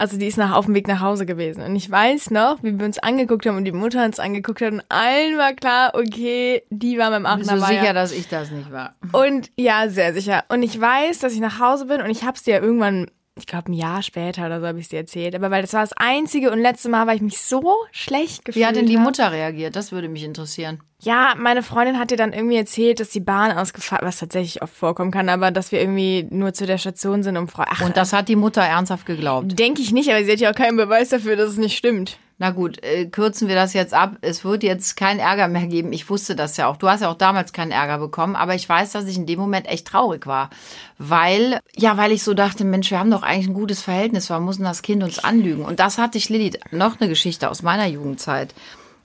Also 0.02 0.18
die 0.18 0.26
ist 0.26 0.36
nach, 0.36 0.52
auf 0.52 0.64
dem 0.64 0.74
Weg 0.74 0.88
nach 0.88 1.00
Hause 1.00 1.26
gewesen. 1.26 1.62
Und 1.62 1.76
ich 1.76 1.88
weiß 1.88 2.32
noch, 2.32 2.60
wie 2.64 2.76
wir 2.76 2.84
uns 2.84 2.98
angeguckt 2.98 3.46
haben 3.46 3.56
und 3.56 3.64
die 3.64 3.70
Mutter 3.70 4.04
uns 4.04 4.18
angeguckt 4.18 4.60
hat 4.60 4.72
und 4.72 4.82
allen 4.88 5.38
war 5.38 5.52
klar, 5.52 5.92
okay, 5.94 6.64
die 6.70 6.98
war 6.98 7.10
beim 7.10 7.22
Bist 7.22 7.48
Aachener 7.48 7.54
du 7.54 7.62
Weiher. 7.62 7.80
sicher, 7.82 7.94
dass 7.94 8.10
ich 8.10 8.26
das 8.26 8.50
nicht 8.50 8.72
war? 8.72 8.96
Und 9.12 9.52
ja, 9.56 9.88
sehr 9.88 10.12
sicher. 10.12 10.42
Und 10.48 10.64
ich 10.64 10.80
weiß, 10.80 11.20
dass 11.20 11.34
ich 11.34 11.38
nach 11.38 11.60
Hause 11.60 11.86
bin 11.86 12.00
und 12.00 12.10
ich 12.10 12.24
hab's 12.24 12.42
dir 12.42 12.56
ja 12.56 12.60
irgendwann, 12.60 13.12
ich 13.38 13.46
glaube 13.46 13.70
ein 13.70 13.74
Jahr 13.74 14.02
später 14.02 14.44
oder 14.44 14.60
so 14.60 14.66
habe 14.66 14.80
ich 14.80 14.88
dir 14.88 14.98
erzählt. 14.98 15.36
Aber 15.36 15.52
weil 15.52 15.62
das 15.62 15.72
war 15.72 15.82
das 15.82 15.92
einzige 15.92 16.50
und 16.50 16.58
letzte 16.58 16.88
Mal, 16.88 17.06
weil 17.06 17.14
ich 17.14 17.22
mich 17.22 17.38
so 17.38 17.62
schlecht 17.92 18.44
gefühlt 18.44 18.60
Wie 18.60 18.66
hat 18.66 18.74
denn 18.74 18.86
die. 18.86 18.96
Mutter 18.96 19.30
reagiert? 19.30 19.76
Das 19.76 19.92
würde 19.92 20.08
mich 20.08 20.24
interessieren. 20.24 20.82
Ja, 21.04 21.34
meine 21.36 21.64
Freundin 21.64 21.98
hat 21.98 22.12
dir 22.12 22.16
dann 22.16 22.32
irgendwie 22.32 22.56
erzählt, 22.56 23.00
dass 23.00 23.08
die 23.08 23.18
Bahn 23.18 23.50
ausgefallen, 23.50 24.04
was 24.06 24.18
tatsächlich 24.18 24.62
oft 24.62 24.74
vorkommen 24.74 25.10
kann, 25.10 25.28
aber 25.28 25.50
dass 25.50 25.72
wir 25.72 25.80
irgendwie 25.80 26.28
nur 26.30 26.54
zu 26.54 26.64
der 26.64 26.78
Station 26.78 27.24
sind, 27.24 27.36
um 27.36 27.48
Frau. 27.48 27.64
Ach, 27.66 27.80
Und 27.80 27.96
das 27.96 28.12
hat 28.12 28.28
die 28.28 28.36
Mutter 28.36 28.62
ernsthaft 28.62 29.04
geglaubt. 29.04 29.58
denke 29.58 29.82
ich 29.82 29.90
nicht, 29.90 30.10
aber 30.10 30.24
sie 30.24 30.30
hat 30.30 30.38
ja 30.38 30.50
auch 30.50 30.54
keinen 30.54 30.76
Beweis 30.76 31.08
dafür, 31.08 31.34
dass 31.34 31.50
es 31.50 31.56
nicht 31.56 31.76
stimmt. 31.76 32.18
Na 32.38 32.50
gut, 32.50 32.82
äh, 32.84 33.06
kürzen 33.06 33.48
wir 33.48 33.56
das 33.56 33.72
jetzt 33.72 33.94
ab. 33.94 34.16
Es 34.20 34.44
wird 34.44 34.62
jetzt 34.62 34.96
keinen 34.96 35.18
Ärger 35.18 35.48
mehr 35.48 35.66
geben. 35.66 35.92
Ich 35.92 36.08
wusste 36.08 36.36
das 36.36 36.56
ja 36.56 36.68
auch. 36.68 36.76
Du 36.76 36.88
hast 36.88 37.00
ja 37.00 37.10
auch 37.10 37.18
damals 37.18 37.52
keinen 37.52 37.72
Ärger 37.72 37.98
bekommen, 37.98 38.36
aber 38.36 38.54
ich 38.54 38.68
weiß, 38.68 38.92
dass 38.92 39.06
ich 39.06 39.16
in 39.16 39.26
dem 39.26 39.40
Moment 39.40 39.68
echt 39.68 39.88
traurig 39.88 40.26
war. 40.26 40.50
Weil, 40.98 41.60
ja, 41.76 41.96
weil 41.96 42.12
ich 42.12 42.22
so 42.22 42.32
dachte, 42.32 42.64
Mensch, 42.64 42.92
wir 42.92 43.00
haben 43.00 43.10
doch 43.10 43.22
eigentlich 43.22 43.48
ein 43.48 43.54
gutes 43.54 43.82
Verhältnis. 43.82 44.30
Warum 44.30 44.44
muss 44.44 44.56
denn 44.56 44.64
das 44.66 44.82
Kind 44.82 45.02
uns 45.02 45.18
anlügen? 45.18 45.64
Und 45.64 45.80
das 45.80 45.98
hatte 45.98 46.18
ich, 46.18 46.28
Lilly, 46.28 46.58
noch 46.70 47.00
eine 47.00 47.08
Geschichte 47.08 47.50
aus 47.50 47.62
meiner 47.62 47.86
Jugendzeit. 47.86 48.54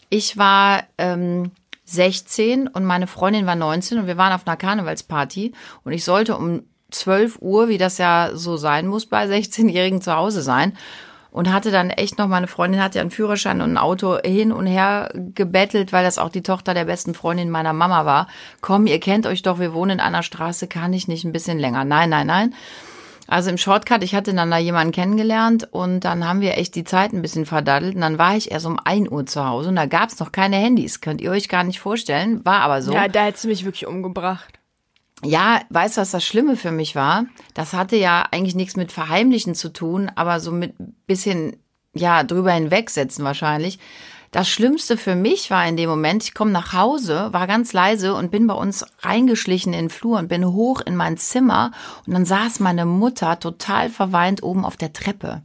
Ich 0.10 0.38
war 0.38 0.84
ähm, 0.98 1.52
16 1.88 2.68
und 2.68 2.86
meine 2.86 3.08
Freundin 3.08 3.46
war 3.46 3.56
19 3.56 4.00
und 4.00 4.08
wir 4.08 4.18
waren 4.18 4.34
auf 4.34 4.46
einer 4.46 4.58
Karnevalsparty 4.58 5.54
und 5.84 5.92
ich 5.94 6.04
sollte 6.04 6.38
um 6.38 6.64
12 6.92 7.40
Uhr, 7.42 7.68
wie 7.68 7.78
das 7.78 7.98
ja 7.98 8.32
so 8.34 8.58
sein 8.58 8.88
muss 8.88 9.06
bei 9.06 9.26
16-Jährigen 9.26 10.02
zu 10.02 10.16
Hause 10.16 10.42
sein 10.42 10.74
und 11.32 11.52
hatte 11.52 11.72
dann 11.72 11.90
echt 11.90 12.18
noch, 12.18 12.28
meine 12.28 12.48
Freundin 12.48 12.82
hatte 12.82 12.98
ja 12.98 13.02
einen 13.02 13.12
Führerschein 13.12 13.62
und 13.62 13.74
ein 13.74 13.78
Auto 13.78 14.18
hin 14.24 14.52
und 14.52 14.66
her 14.66 15.12
gebettelt, 15.14 15.94
weil 15.94 16.04
das 16.04 16.18
auch 16.18 16.30
die 16.30 16.42
Tochter 16.42 16.74
der 16.74 16.86
besten 16.86 17.14
Freundin 17.14 17.50
meiner 17.50 17.74
Mama 17.74 18.06
war. 18.06 18.28
Komm, 18.62 18.88
ihr 18.88 19.00
kennt 19.00 19.26
euch 19.28 19.42
doch, 19.42 19.60
wir 19.60 19.74
wohnen 19.74 19.92
in 19.92 20.00
einer 20.00 20.24
Straße, 20.24 20.68
kann 20.68 20.94
ich 20.94 21.08
nicht 21.08 21.26
ein 21.26 21.34
bisschen 21.34 21.60
länger? 21.60 21.86
Nein, 21.86 22.10
nein, 22.10 22.28
nein. 22.28 22.56
Also 23.28 23.50
im 23.50 23.58
Shortcut, 23.58 24.04
ich 24.04 24.16
hatte 24.16 24.34
dann 24.34 24.50
da 24.50 24.58
jemanden 24.58 24.94
kennengelernt 24.94 25.68
und 25.72 26.02
dann 26.02 26.26
haben 26.26 26.40
wir 26.40 26.58
echt 26.58 26.76
die 26.76 26.86
Zeit 26.86 27.12
ein 27.12 27.22
bisschen 27.22 27.46
verdaddelt 27.46 27.96
und 27.96 28.02
dann 28.02 28.18
war 28.18 28.38
ich 28.38 28.52
erst 28.52 28.66
um 28.66 28.80
1 28.82 29.10
Uhr 29.10 29.26
zu 29.26 29.46
Hause 29.46 29.70
und 29.70 29.76
da 29.76 29.86
gab's 29.86 30.20
noch 30.20 30.32
keine 30.32 30.56
Handys. 30.56 31.02
Könnt 31.02 31.20
ihr 31.20 31.32
euch 31.32 31.50
gar 31.50 31.66
nicht 31.66 31.80
vorstellen, 31.80 32.46
war 32.46 32.62
aber 32.62 32.82
so. 32.82 32.94
Ja, 32.94 33.10
da 33.10 33.26
hättest 33.26 33.44
du 33.44 33.50
mich 33.50 33.66
wirklich 33.66 33.86
umgebracht. 33.86 34.58
Ja, 35.24 35.62
weißt 35.70 35.98
du, 35.98 36.02
was 36.02 36.12
das 36.12 36.24
Schlimme 36.24 36.56
für 36.56 36.72
mich 36.72 36.96
war? 36.96 37.26
Das 37.54 37.74
hatte 37.74 37.96
ja 37.96 38.26
eigentlich 38.32 38.56
nichts 38.56 38.78
mit 38.78 38.92
Verheimlichen 38.92 39.56
zu 39.56 39.70
tun, 39.70 40.12
aber 40.16 40.40
so 40.40 40.52
mit 40.52 40.76
bisschen, 41.08 41.58
ja, 41.94 42.24
drüber 42.24 42.52
hinwegsetzen 42.52 43.26
wahrscheinlich. 43.26 43.80
Das 44.32 44.50
Schlimmste 44.50 44.98
für 44.98 45.16
mich 45.16 45.50
war 45.50 45.66
in 45.68 45.78
dem 45.78 45.90
Moment, 45.90 46.24
ich 46.24 46.34
komme 46.34 46.52
nach 46.52 46.74
Hause, 46.74 47.30
war 47.32 47.48
ganz 47.48 47.74
leise 47.74 48.14
und 48.14 48.32
bin 48.32 48.48
bei 48.48 48.54
uns 48.54 48.86
reingeschlichen 49.00 49.74
in 49.74 49.86
den 49.86 49.90
Flur 49.90 50.20
und 50.20 50.28
bin 50.28 50.46
hoch 50.46 50.82
in 50.82 50.96
mein 50.96 51.18
Zimmer 51.18 51.72
und 52.06 52.14
dann 52.14 52.26
saß 52.26 52.60
meine 52.60 52.86
Mutter 52.86 53.40
total 53.40 53.90
verweint 53.90 54.44
oben 54.44 54.66
auf 54.66 54.78
der 54.78 54.94
Treppe. 54.94 55.44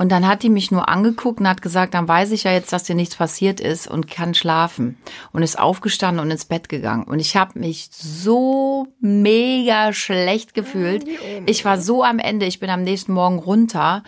Und 0.00 0.12
dann 0.12 0.28
hat 0.28 0.44
die 0.44 0.48
mich 0.48 0.70
nur 0.70 0.88
angeguckt 0.88 1.40
und 1.40 1.48
hat 1.48 1.60
gesagt, 1.60 1.92
dann 1.92 2.06
weiß 2.06 2.30
ich 2.30 2.44
ja 2.44 2.52
jetzt, 2.52 2.72
dass 2.72 2.84
dir 2.84 2.94
nichts 2.94 3.16
passiert 3.16 3.58
ist 3.58 3.88
und 3.88 4.08
kann 4.08 4.32
schlafen. 4.32 4.96
Und 5.32 5.42
ist 5.42 5.58
aufgestanden 5.58 6.24
und 6.24 6.30
ins 6.30 6.44
Bett 6.44 6.68
gegangen. 6.68 7.02
Und 7.02 7.18
ich 7.18 7.36
habe 7.36 7.58
mich 7.58 7.88
so 7.90 8.86
mega 9.00 9.92
schlecht 9.92 10.54
gefühlt. 10.54 11.04
Ich 11.46 11.64
war 11.64 11.80
so 11.80 12.04
am 12.04 12.20
Ende. 12.20 12.46
Ich 12.46 12.60
bin 12.60 12.70
am 12.70 12.84
nächsten 12.84 13.12
Morgen 13.12 13.40
runter. 13.40 14.04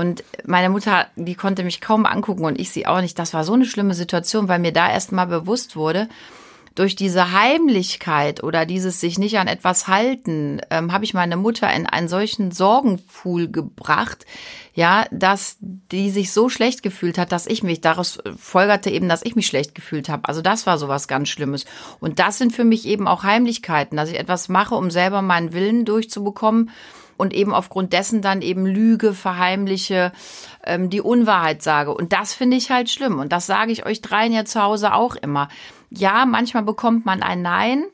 Und 0.00 0.24
meine 0.46 0.70
Mutter, 0.70 1.08
die 1.14 1.34
konnte 1.34 1.62
mich 1.62 1.82
kaum 1.82 2.06
angucken 2.06 2.46
und 2.46 2.58
ich 2.58 2.70
sie 2.70 2.86
auch 2.86 3.02
nicht. 3.02 3.18
Das 3.18 3.34
war 3.34 3.44
so 3.44 3.52
eine 3.52 3.66
schlimme 3.66 3.92
Situation, 3.92 4.48
weil 4.48 4.58
mir 4.58 4.72
da 4.72 4.90
erst 4.90 5.12
mal 5.12 5.26
bewusst 5.26 5.76
wurde, 5.76 6.08
durch 6.74 6.96
diese 6.96 7.32
Heimlichkeit 7.32 8.42
oder 8.42 8.64
dieses 8.64 8.98
sich 8.98 9.18
nicht 9.18 9.38
an 9.38 9.46
etwas 9.46 9.88
halten, 9.88 10.62
ähm, 10.70 10.90
habe 10.94 11.04
ich 11.04 11.12
meine 11.12 11.36
Mutter 11.36 11.70
in 11.70 11.86
einen 11.86 12.08
solchen 12.08 12.50
Sorgenpool 12.50 13.48
gebracht, 13.48 14.24
ja, 14.72 15.04
dass 15.10 15.58
die 15.60 16.08
sich 16.08 16.32
so 16.32 16.48
schlecht 16.48 16.82
gefühlt 16.82 17.18
hat, 17.18 17.30
dass 17.30 17.46
ich 17.46 17.62
mich, 17.62 17.82
daraus 17.82 18.20
folgerte 18.38 18.88
eben, 18.88 19.10
dass 19.10 19.22
ich 19.22 19.36
mich 19.36 19.48
schlecht 19.48 19.74
gefühlt 19.74 20.08
habe. 20.08 20.26
Also 20.28 20.40
das 20.40 20.64
war 20.66 20.78
sowas 20.78 21.08
ganz 21.08 21.28
Schlimmes. 21.28 21.66
Und 21.98 22.20
das 22.20 22.38
sind 22.38 22.54
für 22.54 22.64
mich 22.64 22.86
eben 22.86 23.06
auch 23.06 23.22
Heimlichkeiten, 23.22 23.98
dass 23.98 24.08
ich 24.08 24.18
etwas 24.18 24.48
mache, 24.48 24.76
um 24.76 24.90
selber 24.90 25.20
meinen 25.20 25.52
Willen 25.52 25.84
durchzubekommen 25.84 26.70
und 27.20 27.34
eben 27.34 27.52
aufgrund 27.52 27.92
dessen 27.92 28.22
dann 28.22 28.40
eben 28.40 28.64
Lüge, 28.64 29.12
verheimliche, 29.12 30.12
ähm, 30.64 30.88
die 30.88 31.02
Unwahrheit 31.02 31.62
sage. 31.62 31.94
Und 31.94 32.12
das 32.12 32.32
finde 32.32 32.56
ich 32.56 32.70
halt 32.70 32.88
schlimm. 32.88 33.18
Und 33.18 33.30
das 33.30 33.46
sage 33.46 33.72
ich 33.72 33.84
euch 33.84 34.00
dreien 34.00 34.32
ja 34.32 34.44
zu 34.44 34.62
Hause 34.62 34.94
auch 34.94 35.16
immer. 35.16 35.48
Ja, 35.90 36.24
manchmal 36.24 36.62
bekommt 36.62 37.04
man 37.04 37.22
ein 37.22 37.42
Nein. 37.42 37.84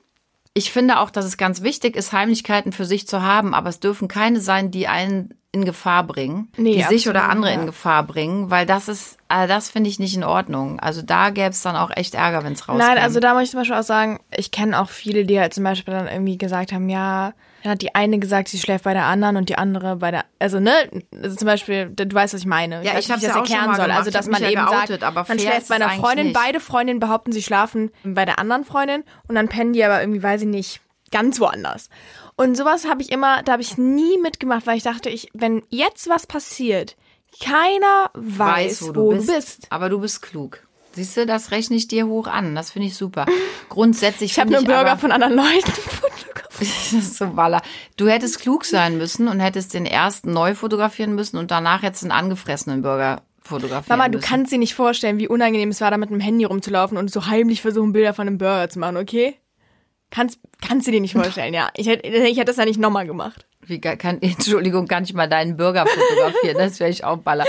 Ich 0.55 0.71
finde 0.71 1.01
auch, 1.01 1.11
dass 1.11 1.25
es 1.25 1.37
ganz 1.37 1.63
wichtig 1.63 1.97
ist, 1.97 2.13
Heimlichkeiten 2.13 2.73
für 2.73 2.87
sich 2.87 3.07
zu 3.07 3.21
haben, 3.21 3.53
aber 3.53 3.69
es 3.69 3.81
dürfen 3.81 4.09
keine 4.09 4.41
sein, 4.41 4.71
die 4.71 4.87
einen 4.87 5.35
in 5.53 5.65
Gefahr 5.65 6.05
bringen, 6.05 6.49
Nee, 6.57 6.77
die 6.77 6.83
sich 6.83 7.09
oder 7.09 7.29
andere 7.29 7.53
ja. 7.53 7.61
in 7.61 7.67
Gefahr 7.67 8.03
bringen, 8.05 8.51
weil 8.51 8.67
das 8.67 8.89
ist, 8.89 9.17
äh, 9.29 9.47
das 9.47 9.71
finde 9.71 9.91
ich 9.91 9.99
nicht 9.99 10.15
in 10.15 10.25
Ordnung. 10.25 10.79
Also 10.81 11.03
da 11.03 11.31
gäbe 11.31 11.51
es 11.51 11.63
dann 11.63 11.77
auch 11.77 11.91
echt 11.95 12.15
Ärger, 12.15 12.45
wenn 12.45 12.53
es 12.53 12.69
rauskommt. 12.69 12.79
Nein, 12.79 12.99
also 12.99 13.21
da 13.21 13.35
muss 13.35 13.45
ich 13.45 13.51
zum 13.51 13.61
Beispiel 13.61 13.77
auch 13.77 13.83
sagen, 13.83 14.21
ich 14.37 14.51
kenne 14.51 14.79
auch 14.81 14.91
viele, 14.91 15.25
die 15.25 15.41
halt 15.41 15.55
zum 15.55 15.65
Beispiel 15.65 15.95
dann 15.95 16.09
irgendwie 16.09 16.39
gesagt 16.39 16.73
haben, 16.73 16.89
ja, 16.89 17.33
dann 17.67 17.73
hat 17.73 17.83
die 17.83 17.97
eine 17.97 18.21
gesagt, 18.21 18.47
sie 18.47 18.59
schläft 18.61 18.85
bei 18.85 18.95
der 18.95 19.07
anderen 19.07 19.37
und 19.37 19.49
die 19.49 19.59
andere 19.59 19.97
bei 19.97 20.13
der, 20.13 20.25
also 20.39 20.61
ne, 20.61 20.73
also 21.21 21.35
zum 21.35 21.47
Beispiel, 21.47 21.91
du 21.91 22.15
weißt, 22.15 22.33
was 22.33 22.41
ich 22.41 22.47
meine. 22.47 22.85
Ja, 22.85 22.95
weiß 22.95 23.01
ich 23.01 23.09
nicht, 23.09 23.11
hab's 23.11 23.23
wie 23.23 23.27
ja 23.27 23.33
auch 23.33 23.47
schon 23.47 23.67
mal 23.67 23.75
soll. 23.75 23.85
gemacht. 23.87 23.99
Also, 23.99 24.11
Ich 24.11 24.15
dass 24.15 24.29
man 24.29 24.41
ja 24.41 24.51
eben 24.51 24.65
geoutet, 24.65 24.89
sagt, 25.01 25.03
aber 25.03 25.25
man 25.27 25.39
schläft 25.41 25.69
bei 25.69 25.75
einer 25.75 25.91
Freundin, 25.91 26.27
nicht. 26.27 26.39
beide 26.39 26.61
Freundinnen 26.61 27.01
behaupten, 27.01 27.33
sie 27.33 27.43
schlafen 27.43 27.91
bei 28.05 28.25
der 28.25 28.39
anderen 28.39 28.65
Freundin 28.65 29.03
und 29.27 29.35
dann 29.35 29.49
pennen 29.49 29.73
die 29.73 29.83
aber 29.83 30.01
irgendwie, 30.01 30.23
weiß 30.23 30.43
ich 30.43 30.47
nicht, 30.47 30.81
ganz 31.11 31.41
woanders. 31.41 31.89
Und 32.37 32.57
sowas 32.57 32.87
habe 32.89 33.03
ich 33.03 33.11
immer, 33.11 33.43
da 33.43 33.53
habe 33.53 33.63
ich 33.63 33.77
nie 33.77 34.17
mitgemacht, 34.23 34.67
weil 34.69 34.77
ich 34.77 34.85
dachte, 34.85 35.11
ich, 35.11 35.29
wenn 35.35 35.65
jetzt 35.69 36.09
was 36.09 36.29
passiert, 36.29 36.97
keiner 37.43 38.11
weiß, 38.15 38.95
wo, 38.95 39.13
du, 39.13 39.27
bist. 39.27 39.67
Aber 39.71 39.89
du 39.89 39.99
bist 39.99 40.23
klug. 40.23 40.66
Siehst 40.97 41.17
du, 41.17 41.27
das 41.27 41.51
rechne 41.53 41.77
ich 41.77 41.87
dir 41.89 42.07
hoch 42.07 42.27
an. 42.27 42.55
Das 42.55 42.71
finde 42.73 42.89
ich 42.89 42.97
super. 42.97 43.27
Grundsätzlich 43.69 44.33
Ich 44.33 44.39
habe 44.41 44.51
nur 44.51 44.63
Bürger 44.63 44.93
aber- 44.93 45.01
von 45.01 45.13
anderen 45.13 45.35
Leuten 45.35 45.71
fotografiert. 45.71 46.27
Das 46.59 46.93
ist 46.95 47.17
so 47.19 47.37
Waller. 47.37 47.61
Du 47.99 48.09
hättest 48.09 48.41
klug 48.41 48.65
sein 48.65 48.97
müssen 48.97 49.29
und 49.29 49.41
hättest 49.41 49.75
den 49.75 49.85
ersten 49.85 50.33
neu 50.33 50.55
fotografieren 50.55 51.15
müssen 51.15 51.37
und 51.37 51.51
danach 51.51 51.83
jetzt 51.83 52.03
den 52.03 52.11
angefressenen 52.11 52.81
Bürger 52.81 53.21
fotografieren 53.43 53.99
Mama, 53.99 54.09
du 54.09 54.17
müssen. 54.19 54.27
kannst 54.29 54.53
dir 54.53 54.59
nicht 54.59 54.75
vorstellen, 54.75 55.19
wie 55.19 55.29
unangenehm 55.29 55.69
es 55.69 55.83
war, 55.83 55.91
da 55.91 55.99
mit 55.99 56.09
einem 56.11 56.21
Handy 56.21 56.45
rumzulaufen 56.47 56.97
und 56.97 57.11
so 57.13 57.27
heimlich 57.27 57.61
versuchen, 57.61 57.93
Bilder 57.93 58.15
von 58.15 58.27
einem 58.27 58.39
Burger 58.39 58.71
zu 58.71 58.79
machen, 58.79 58.97
okay? 58.97 59.37
Kannst, 60.11 60.41
kannst 60.67 60.87
du 60.87 60.93
dir 60.93 61.01
nicht 61.03 61.13
vorstellen, 61.21 61.53
ja. 61.53 61.69
Ich 61.77 61.89
hätte, 61.89 62.09
ich 62.09 62.37
hätte 62.39 62.47
das 62.47 62.57
ja 62.57 62.65
nicht 62.65 62.81
nochmal 62.81 63.07
gemacht. 63.07 63.45
Wie 63.67 63.81
kann, 63.81 64.19
Entschuldigung, 64.23 64.87
kann 64.87 65.05
ich 65.05 65.15
mal 65.15 65.29
deinen 65.29 65.57
Bürger 65.57 65.87
fotografieren? 65.87 66.57
Das 66.59 66.81
wäre 66.81 66.91
ich 66.91 67.05
auch 67.05 67.19
Baller. 67.19 67.45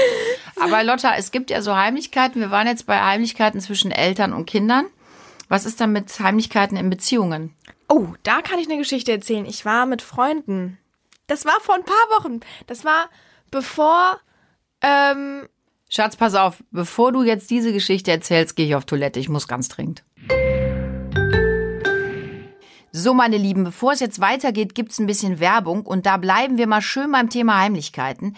Aber 0.59 0.83
Lotta, 0.83 1.15
es 1.15 1.31
gibt 1.31 1.49
ja 1.49 1.61
so 1.61 1.75
Heimlichkeiten. 1.75 2.41
Wir 2.41 2.51
waren 2.51 2.67
jetzt 2.67 2.87
bei 2.87 2.99
Heimlichkeiten 3.01 3.61
zwischen 3.61 3.91
Eltern 3.91 4.33
und 4.33 4.45
Kindern. 4.45 4.85
Was 5.49 5.65
ist 5.65 5.79
dann 5.79 5.93
mit 5.93 6.19
Heimlichkeiten 6.19 6.77
in 6.77 6.89
Beziehungen? 6.89 7.53
Oh, 7.87 8.07
da 8.23 8.41
kann 8.41 8.59
ich 8.59 8.67
eine 8.67 8.77
Geschichte 8.77 9.11
erzählen. 9.11 9.45
Ich 9.45 9.63
war 9.63 9.85
mit 9.85 10.01
Freunden. 10.01 10.77
Das 11.27 11.45
war 11.45 11.59
vor 11.61 11.75
ein 11.75 11.85
paar 11.85 12.19
Wochen. 12.19 12.39
Das 12.65 12.83
war 12.83 13.09
bevor, 13.51 14.19
ähm, 14.81 15.47
Schatz, 15.89 16.17
pass 16.17 16.35
auf, 16.35 16.63
bevor 16.71 17.11
du 17.11 17.23
jetzt 17.23 17.49
diese 17.49 17.71
Geschichte 17.71 18.11
erzählst, 18.11 18.55
gehe 18.55 18.65
ich 18.65 18.75
auf 18.75 18.85
Toilette. 18.85 19.19
Ich 19.19 19.29
muss 19.29 19.47
ganz 19.47 19.69
dringend. 19.69 20.03
So, 22.99 23.13
meine 23.13 23.37
Lieben, 23.37 23.63
bevor 23.63 23.91
es 23.91 23.99
jetzt 23.99 24.19
weitergeht, 24.21 24.73
gibt's 24.73 24.97
ein 24.97 25.05
bisschen 25.05 25.39
Werbung 25.39 25.85
und 25.85 26.07
da 26.07 26.17
bleiben 26.17 26.57
wir 26.57 26.65
mal 26.65 26.81
schön 26.81 27.11
beim 27.11 27.29
Thema 27.29 27.59
Heimlichkeiten. 27.59 28.35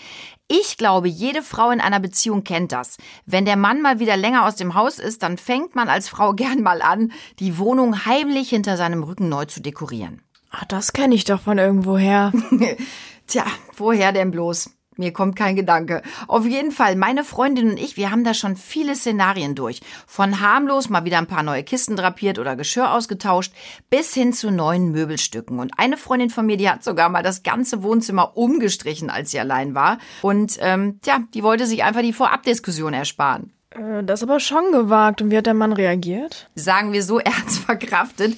Ich 0.49 0.75
glaube, 0.75 1.07
jede 1.07 1.43
Frau 1.43 1.71
in 1.71 1.79
einer 1.79 2.01
Beziehung 2.01 2.43
kennt 2.43 2.73
das. 2.73 2.97
Wenn 3.25 3.45
der 3.45 3.55
Mann 3.55 3.81
mal 3.81 3.99
wieder 3.99 4.17
länger 4.17 4.45
aus 4.45 4.57
dem 4.57 4.73
Haus 4.73 4.99
ist, 4.99 5.23
dann 5.23 5.37
fängt 5.37 5.75
man 5.75 5.87
als 5.87 6.09
Frau 6.09 6.33
gern 6.35 6.61
mal 6.61 6.81
an, 6.81 7.13
die 7.39 7.57
Wohnung 7.57 8.05
heimlich 8.05 8.49
hinter 8.49 8.75
seinem 8.75 9.01
Rücken 9.03 9.29
neu 9.29 9.45
zu 9.45 9.61
dekorieren. 9.61 10.23
ah, 10.51 10.65
das 10.67 10.91
kenne 10.91 11.15
ich 11.15 11.23
doch 11.23 11.39
von 11.39 11.57
irgendwoher. 11.57 12.33
Tja, 13.27 13.45
woher 13.77 14.11
denn 14.11 14.31
bloß? 14.31 14.71
Mir 14.99 15.13
kommt 15.13 15.37
kein 15.37 15.55
Gedanke. 15.55 16.01
Auf 16.27 16.45
jeden 16.45 16.71
Fall, 16.71 16.95
meine 16.97 17.23
Freundin 17.23 17.71
und 17.71 17.79
ich, 17.79 17.95
wir 17.95 18.11
haben 18.11 18.25
da 18.25 18.33
schon 18.33 18.57
viele 18.57 18.95
Szenarien 18.95 19.55
durch. 19.55 19.81
Von 20.05 20.41
harmlos 20.41 20.89
mal 20.89 21.05
wieder 21.05 21.17
ein 21.17 21.27
paar 21.27 21.41
neue 21.41 21.63
Kisten 21.63 21.95
drapiert 21.95 22.37
oder 22.37 22.57
Geschirr 22.57 22.91
ausgetauscht, 22.91 23.53
bis 23.89 24.13
hin 24.13 24.33
zu 24.33 24.51
neuen 24.51 24.91
Möbelstücken. 24.91 25.59
Und 25.59 25.71
eine 25.77 25.95
Freundin 25.95 26.29
von 26.29 26.45
mir, 26.45 26.57
die 26.57 26.69
hat 26.69 26.83
sogar 26.83 27.07
mal 27.07 27.23
das 27.23 27.43
ganze 27.43 27.81
Wohnzimmer 27.81 28.35
umgestrichen, 28.35 29.09
als 29.09 29.31
sie 29.31 29.39
allein 29.39 29.73
war. 29.73 29.99
Und 30.21 30.57
ähm, 30.59 30.99
tja, 31.01 31.19
die 31.33 31.43
wollte 31.43 31.65
sich 31.65 31.83
einfach 31.83 32.01
die 32.01 32.13
Vorabdiskussion 32.13 32.93
ersparen. 32.93 33.53
Äh, 33.71 34.03
das 34.03 34.19
ist 34.21 34.29
aber 34.29 34.39
schon 34.39 34.71
gewagt. 34.71 35.21
Und 35.21 35.31
wie 35.31 35.37
hat 35.37 35.45
der 35.45 35.53
Mann 35.53 35.73
reagiert? 35.73 36.49
sagen 36.55 36.93
wir 36.93 37.03
so, 37.03 37.19
er 37.19 37.37
hat's 37.37 37.57
verkraftet. 37.69 38.37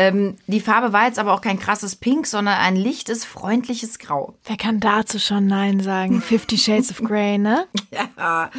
Ähm, 0.00 0.36
die 0.46 0.60
Farbe 0.60 0.92
war 0.92 1.06
jetzt 1.06 1.18
aber 1.18 1.34
auch 1.34 1.40
kein 1.40 1.58
krasses 1.58 1.96
Pink, 1.96 2.28
sondern 2.28 2.54
ein 2.54 2.76
lichtes, 2.76 3.24
freundliches 3.24 3.98
Grau. 3.98 4.36
Wer 4.44 4.56
kann 4.56 4.78
dazu 4.78 5.18
schon 5.18 5.48
Nein 5.48 5.80
sagen? 5.80 6.22
Fifty 6.22 6.56
Shades 6.56 6.92
of 6.92 7.02
Grey, 7.02 7.36
ne? 7.36 7.66
Ja, 7.90 8.50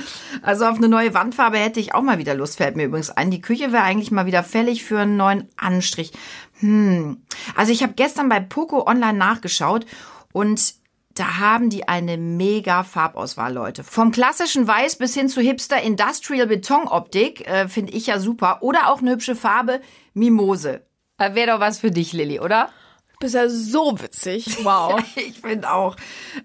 also 0.42 0.66
auf 0.66 0.78
eine 0.78 0.90
neue 0.90 1.14
Wandfarbe 1.14 1.58
hätte 1.58 1.80
ich 1.80 1.96
auch 1.96 2.02
mal 2.02 2.18
wieder 2.18 2.36
Lust, 2.36 2.58
fällt 2.58 2.76
mir 2.76 2.84
übrigens 2.84 3.10
ein. 3.10 3.32
Die 3.32 3.40
Küche 3.40 3.72
wäre 3.72 3.84
eigentlich 3.84 4.12
mal 4.12 4.26
wieder 4.26 4.44
fällig 4.44 4.84
für 4.84 5.00
einen 5.00 5.16
neuen 5.16 5.48
Anstrich. 5.56 6.12
Hm. 6.60 7.22
Also 7.56 7.72
ich 7.72 7.84
habe 7.84 7.94
gestern 7.94 8.28
bei 8.28 8.42
Poco 8.42 8.86
online 8.86 9.18
nachgeschaut 9.18 9.86
und 10.34 10.74
da 11.14 11.40
haben 11.40 11.70
die 11.70 11.88
eine 11.88 12.18
mega 12.18 12.84
Farbauswahl, 12.84 13.54
Leute. 13.54 13.86
Vom 13.86 14.12
klassischen 14.12 14.68
Weiß 14.68 14.98
bis 14.98 15.14
hin 15.14 15.30
zu 15.30 15.40
Hipster 15.40 15.82
Industrial 15.82 16.48
Betonoptik, 16.48 17.48
äh, 17.48 17.70
finde 17.70 17.94
ich 17.94 18.08
ja 18.08 18.20
super. 18.20 18.60
Oder 18.62 18.90
auch 18.90 19.00
eine 19.00 19.12
hübsche 19.12 19.36
Farbe, 19.36 19.80
Mimose. 20.14 20.82
Äh, 21.20 21.36
Wäre 21.36 21.52
doch 21.52 21.60
was 21.60 21.80
für 21.80 21.92
dich, 21.92 22.14
Lilly, 22.14 22.40
oder? 22.40 22.70
Bist 23.20 23.36
ja 23.36 23.50
so 23.50 24.00
witzig. 24.02 24.64
Wow. 24.64 25.02
Ich 25.18 25.42
finde 25.42 25.70
auch. 25.72 25.98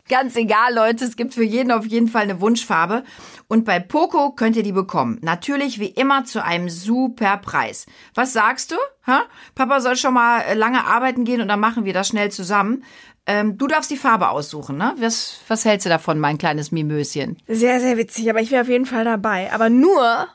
Ganz 0.09 0.35
egal, 0.35 0.75
Leute, 0.75 1.05
es 1.05 1.15
gibt 1.17 1.35
für 1.35 1.45
jeden 1.45 1.71
auf 1.71 1.87
jeden 1.87 2.09
Fall 2.09 2.23
eine 2.23 2.41
Wunschfarbe. 2.41 3.05
Und 3.47 3.65
bei 3.65 3.79
Poco 3.79 4.33
könnt 4.33 4.57
ihr 4.57 4.65
die 4.65 4.73
bekommen. 4.73 5.19
Natürlich 5.23 5.79
wie 5.79 5.89
immer 5.89 6.25
zu 6.25 6.43
einem 6.43 6.69
super 6.69 7.37
Preis. 7.37 7.87
Was 8.15 8.33
sagst 8.33 8.73
du? 8.73 8.77
Ha? 9.07 9.23
Papa 9.55 9.81
soll 9.81 9.97
schon 9.97 10.15
mal 10.15 10.41
äh, 10.41 10.55
lange 10.55 10.85
arbeiten 10.85 11.25
gehen 11.25 11.41
und 11.41 11.49
dann 11.49 11.61
machen 11.61 11.85
wir 11.85 11.93
das 11.93 12.09
schnell 12.09 12.33
zusammen. 12.33 12.83
Ähm, 13.27 13.57
du 13.57 13.69
darfst 13.69 13.91
die 13.93 13.97
Farbe 13.97 14.29
aussuchen, 14.31 14.77
ne? 14.77 14.95
Was, 14.99 15.39
was 15.47 15.65
hältst 15.65 15.87
du 15.87 15.91
davon, 15.91 16.19
mein 16.19 16.39
kleines 16.39 16.73
Mimöschen? 16.73 17.39
Sehr, 17.47 17.81
sehr 17.81 17.97
witzig. 17.97 18.29
Aber 18.29 18.41
ich 18.41 18.51
wäre 18.51 18.63
auf 18.63 18.69
jeden 18.69 18.87
Fall 18.87 19.05
dabei. 19.05 19.53
Aber 19.53 19.71
nur, 19.71 20.27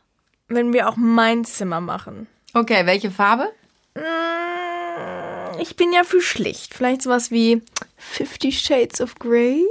wenn 0.48 0.72
wir 0.72 0.88
auch 0.88 0.96
mein 0.96 1.44
Zimmer 1.44 1.82
machen. 1.82 2.28
Okay, 2.54 2.86
welche 2.86 3.12
Farbe? 3.12 3.50
Ich 5.60 5.76
bin 5.76 5.92
ja 5.94 6.04
für 6.04 6.22
schlicht. 6.22 6.74
Vielleicht 6.74 7.02
sowas 7.02 7.32
wie 7.32 7.62
Fifty 7.98 8.52
Shades 8.52 9.02
of 9.02 9.16
Grey. 9.16 9.66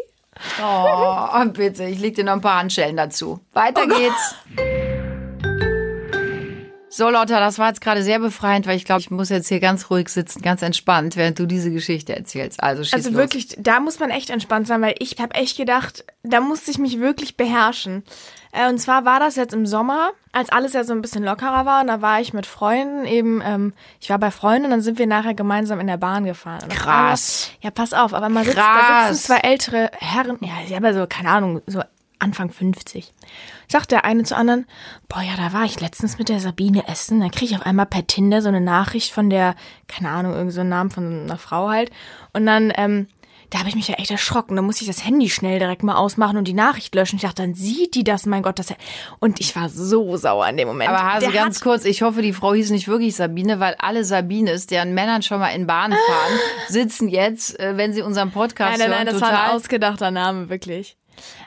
Oh, 0.62 1.44
bitte, 1.52 1.84
ich 1.84 1.98
leg 1.98 2.14
dir 2.14 2.24
noch 2.24 2.34
ein 2.34 2.40
paar 2.40 2.60
Handschellen 2.60 2.96
dazu. 2.96 3.40
Weiter 3.52 3.86
geht's. 3.86 4.34
So, 6.90 7.10
Lotta, 7.10 7.38
das 7.38 7.58
war 7.58 7.68
jetzt 7.68 7.80
gerade 7.80 8.02
sehr 8.02 8.18
befreiend, 8.18 8.66
weil 8.66 8.76
ich 8.76 8.84
glaube, 8.84 9.00
ich 9.00 9.10
muss 9.10 9.28
jetzt 9.28 9.46
hier 9.48 9.60
ganz 9.60 9.88
ruhig 9.88 10.08
sitzen, 10.08 10.42
ganz 10.42 10.62
entspannt, 10.62 11.16
während 11.16 11.38
du 11.38 11.46
diese 11.46 11.70
Geschichte 11.70 12.16
erzählst. 12.16 12.60
Also, 12.62 12.82
schieß 12.82 12.92
Also 12.94 13.10
los. 13.10 13.18
wirklich, 13.18 13.48
da 13.58 13.78
muss 13.78 14.00
man 14.00 14.10
echt 14.10 14.30
entspannt 14.30 14.66
sein, 14.66 14.82
weil 14.82 14.94
ich 14.98 15.16
habe 15.20 15.34
echt 15.34 15.56
gedacht, 15.56 16.04
da 16.24 16.40
musste 16.40 16.70
ich 16.72 16.78
mich 16.78 16.98
wirklich 16.98 17.36
beherrschen. 17.36 18.02
Äh, 18.52 18.68
Und 18.68 18.78
zwar 18.78 19.04
war 19.04 19.20
das 19.20 19.36
jetzt 19.36 19.54
im 19.54 19.66
Sommer, 19.66 20.10
als 20.32 20.50
alles 20.50 20.72
ja 20.72 20.84
so 20.84 20.92
ein 20.92 21.02
bisschen 21.02 21.24
lockerer 21.24 21.66
war. 21.66 21.80
Und 21.80 21.88
da 21.88 22.00
war 22.02 22.20
ich 22.20 22.32
mit 22.32 22.46
Freunden 22.46 23.04
eben, 23.04 23.42
ähm, 23.44 23.72
ich 24.00 24.10
war 24.10 24.18
bei 24.18 24.30
Freunden 24.30 24.66
und 24.66 24.70
dann 24.70 24.80
sind 24.80 24.98
wir 24.98 25.06
nachher 25.06 25.34
gemeinsam 25.34 25.80
in 25.80 25.86
der 25.86 25.96
Bahn 25.96 26.24
gefahren. 26.24 26.62
Und 26.64 26.70
Krass. 26.72 27.50
Einmal, 27.50 27.64
ja, 27.64 27.70
pass 27.70 27.92
auf, 27.92 28.14
aber 28.14 28.28
man 28.28 28.44
sitzt, 28.44 28.58
da 28.58 29.08
sitzen 29.12 29.26
zwei 29.26 29.38
ältere 29.38 29.90
Herren, 29.98 30.38
ja, 30.40 30.52
sie 30.66 30.74
haben 30.74 30.84
ja 30.84 30.94
so, 30.94 31.06
keine 31.06 31.30
Ahnung, 31.30 31.62
so 31.66 31.82
Anfang 32.20 32.50
50. 32.50 33.12
Sagt 33.68 33.92
der 33.92 34.04
eine 34.04 34.24
zu 34.24 34.34
anderen, 34.36 34.66
boah, 35.08 35.22
ja, 35.22 35.34
da 35.36 35.52
war 35.52 35.64
ich 35.64 35.78
letztens 35.80 36.18
mit 36.18 36.28
der 36.28 36.40
Sabine 36.40 36.88
essen, 36.88 37.20
dann 37.20 37.30
kriege 37.30 37.52
ich 37.52 37.56
auf 37.56 37.66
einmal 37.66 37.86
per 37.86 38.06
Tinder 38.06 38.42
so 38.42 38.48
eine 38.48 38.60
Nachricht 38.60 39.12
von 39.12 39.30
der, 39.30 39.54
keine 39.86 40.10
Ahnung, 40.10 40.34
irgend 40.34 40.52
so 40.52 40.60
einen 40.60 40.70
Namen 40.70 40.90
von 40.90 41.22
einer 41.22 41.38
Frau 41.38 41.68
halt. 41.68 41.90
Und 42.32 42.46
dann, 42.46 42.72
ähm, 42.76 43.06
da 43.50 43.60
habe 43.60 43.68
ich 43.68 43.74
mich 43.74 43.88
ja 43.88 43.94
echt 43.94 44.10
erschrocken. 44.10 44.56
Da 44.56 44.62
musste 44.62 44.82
ich 44.82 44.88
das 44.88 45.04
Handy 45.04 45.30
schnell 45.30 45.58
direkt 45.58 45.82
mal 45.82 45.96
ausmachen 45.96 46.36
und 46.36 46.46
die 46.46 46.54
Nachricht 46.54 46.94
löschen. 46.94 47.16
Ich 47.16 47.22
dachte, 47.22 47.42
dann 47.42 47.54
sieht 47.54 47.94
die 47.94 48.04
das, 48.04 48.26
mein 48.26 48.42
Gott, 48.42 48.58
das. 48.58 48.74
Und 49.20 49.40
ich 49.40 49.56
war 49.56 49.68
so 49.68 50.16
sauer 50.16 50.46
in 50.48 50.56
dem 50.56 50.68
Moment. 50.68 50.90
Aber 50.90 51.02
Hase, 51.02 51.30
ganz 51.30 51.60
kurz, 51.60 51.84
ich 51.84 52.02
hoffe, 52.02 52.20
die 52.20 52.32
Frau 52.32 52.52
hieß 52.54 52.70
nicht 52.70 52.88
wirklich 52.88 53.16
Sabine, 53.16 53.60
weil 53.60 53.74
alle 53.78 54.04
Sabines, 54.04 54.66
deren 54.66 54.92
Männern 54.92 55.22
schon 55.22 55.40
mal 55.40 55.50
in 55.50 55.66
Bahn 55.66 55.92
fahren, 55.92 56.38
sitzen 56.68 57.08
jetzt, 57.08 57.58
äh, 57.58 57.76
wenn 57.76 57.92
sie 57.92 58.02
unseren 58.02 58.30
Podcast 58.30 58.78
Nein, 58.78 58.80
nein, 58.80 58.90
nein, 58.90 59.06
hören, 59.06 59.14
das 59.14 59.20
war 59.22 59.30
total. 59.30 59.50
ein 59.50 59.56
ausgedachter 59.56 60.10
Name, 60.10 60.48
wirklich. 60.48 60.96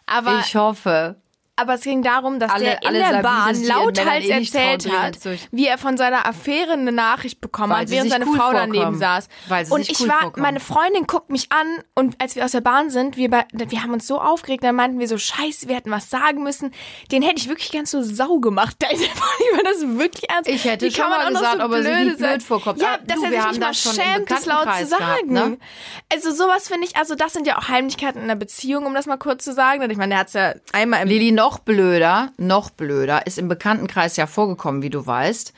Aber, 0.06 0.40
ich 0.40 0.56
hoffe. 0.56 1.16
Aber 1.62 1.76
es 1.76 1.82
ging 1.82 2.02
darum, 2.04 2.40
dass 2.40 2.52
Alle- 2.52 2.66
der 2.66 2.84
in 2.84 2.94
der 2.94 3.22
Bahn 3.22 3.52
Männern 3.60 3.64
lauthals 3.86 4.26
eh 4.26 4.30
erzählt 4.30 4.92
hat, 4.92 5.18
wie 5.52 5.68
er 5.68 5.78
von 5.78 5.98
seiner 5.98 6.26
Affäre 6.28 6.74
eine 6.74 6.92
Nachricht 6.92 7.40
bekommen 7.42 7.72
Weil 7.74 7.82
hat, 7.82 7.90
sie 7.90 7.96
während 7.96 8.12
seine 8.12 8.26
cool 8.28 8.38
Frau 8.38 8.52
daneben 8.52 8.74
vorkommen. 8.76 9.00
saß. 9.00 9.28
Weil 9.48 9.66
sie 9.66 9.72
und 9.74 9.90
ich 9.90 10.00
cool 10.00 10.10
war, 10.10 10.22
vorkommen. 10.22 10.44
meine 10.44 10.60
Freundin 10.60 11.08
guckt 11.08 11.30
mich 11.30 11.52
an 11.52 11.68
und 11.96 12.16
als 12.22 12.36
wir 12.36 12.44
aus 12.46 12.52
der 12.52 12.62
Bahn 12.62 12.90
sind, 12.90 13.18
wir, 13.18 13.30
bei, 13.30 13.46
wir 13.54 13.84
haben 13.84 13.94
uns 13.94 14.08
so 14.08 14.20
aufgeregt, 14.20 14.64
dann 14.64 14.76
meinten 14.76 15.00
wir 15.00 15.08
so, 15.08 15.18
scheiße, 15.18 15.68
wir 15.68 15.76
hätten 15.76 15.92
was 15.92 16.10
sagen 16.10 16.44
müssen. 16.44 16.72
Den 17.12 17.22
hätte 17.22 17.38
ich 17.38 17.48
wirklich 17.50 17.72
ganz 17.72 17.92
so 17.92 18.02
sau 18.02 18.40
gemacht. 18.40 18.76
Da 18.80 18.88
ist 18.90 19.02
war 19.02 19.64
das 19.64 19.82
wirklich 19.98 20.30
ernst. 20.30 20.50
Ich 20.50 20.64
hätte 20.66 20.86
Wie 20.86 20.92
schon 20.92 21.02
kann 21.04 21.12
man 21.12 21.34
mal 21.34 21.40
gesagt, 21.40 21.58
so 21.60 21.66
ob 21.66 21.72
er 21.72 21.78
sich 21.84 21.92
blöde 21.92 22.06
nicht 22.06 22.18
blöd 22.18 22.44
vorkommt. 22.44 22.82
Ja, 22.82 22.88
Ah, 22.94 22.98
dass 23.06 23.20
du, 23.20 23.26
er 23.26 23.32
sich 23.42 23.52
nicht 23.52 23.60
mal 23.62 23.74
schämt, 23.74 24.30
das 24.32 24.46
laut 24.46 24.68
zu 24.76 24.86
sagen. 24.86 25.02
gehabt, 25.04 25.28
ne? 25.30 25.58
Also 26.14 26.32
sowas 26.32 26.68
finde 26.68 26.88
ich, 26.88 26.96
also 26.96 27.16
das 27.16 27.34
sind 27.34 27.48
ja 27.48 27.58
auch 27.58 27.68
Heimlichkeiten 27.68 28.18
in 28.20 28.24
einer 28.26 28.36
Beziehung, 28.36 28.86
um 28.86 28.94
das 28.94 29.06
mal 29.06 29.18
kurz 29.18 29.44
zu 29.44 29.54
sagen. 29.54 29.82
Denn 29.82 29.92
ich 29.92 29.98
meine, 29.98 30.10
der 30.12 30.20
hat 30.20 30.28
es 30.28 30.34
ja 30.34 30.54
einmal 30.74 31.02
im 31.04 31.08
Lili, 31.10 31.32
noch 31.32 31.51
blöder, 31.60 32.32
noch 32.38 32.70
blöder, 32.70 33.28
ist 33.28 33.38
im 33.38 33.48
Bekanntenkreis 33.48 34.18
ja 34.18 34.28
vorgekommen, 34.28 34.82
wie 34.82 34.90
du 34.90 35.06
weißt, 35.06 35.54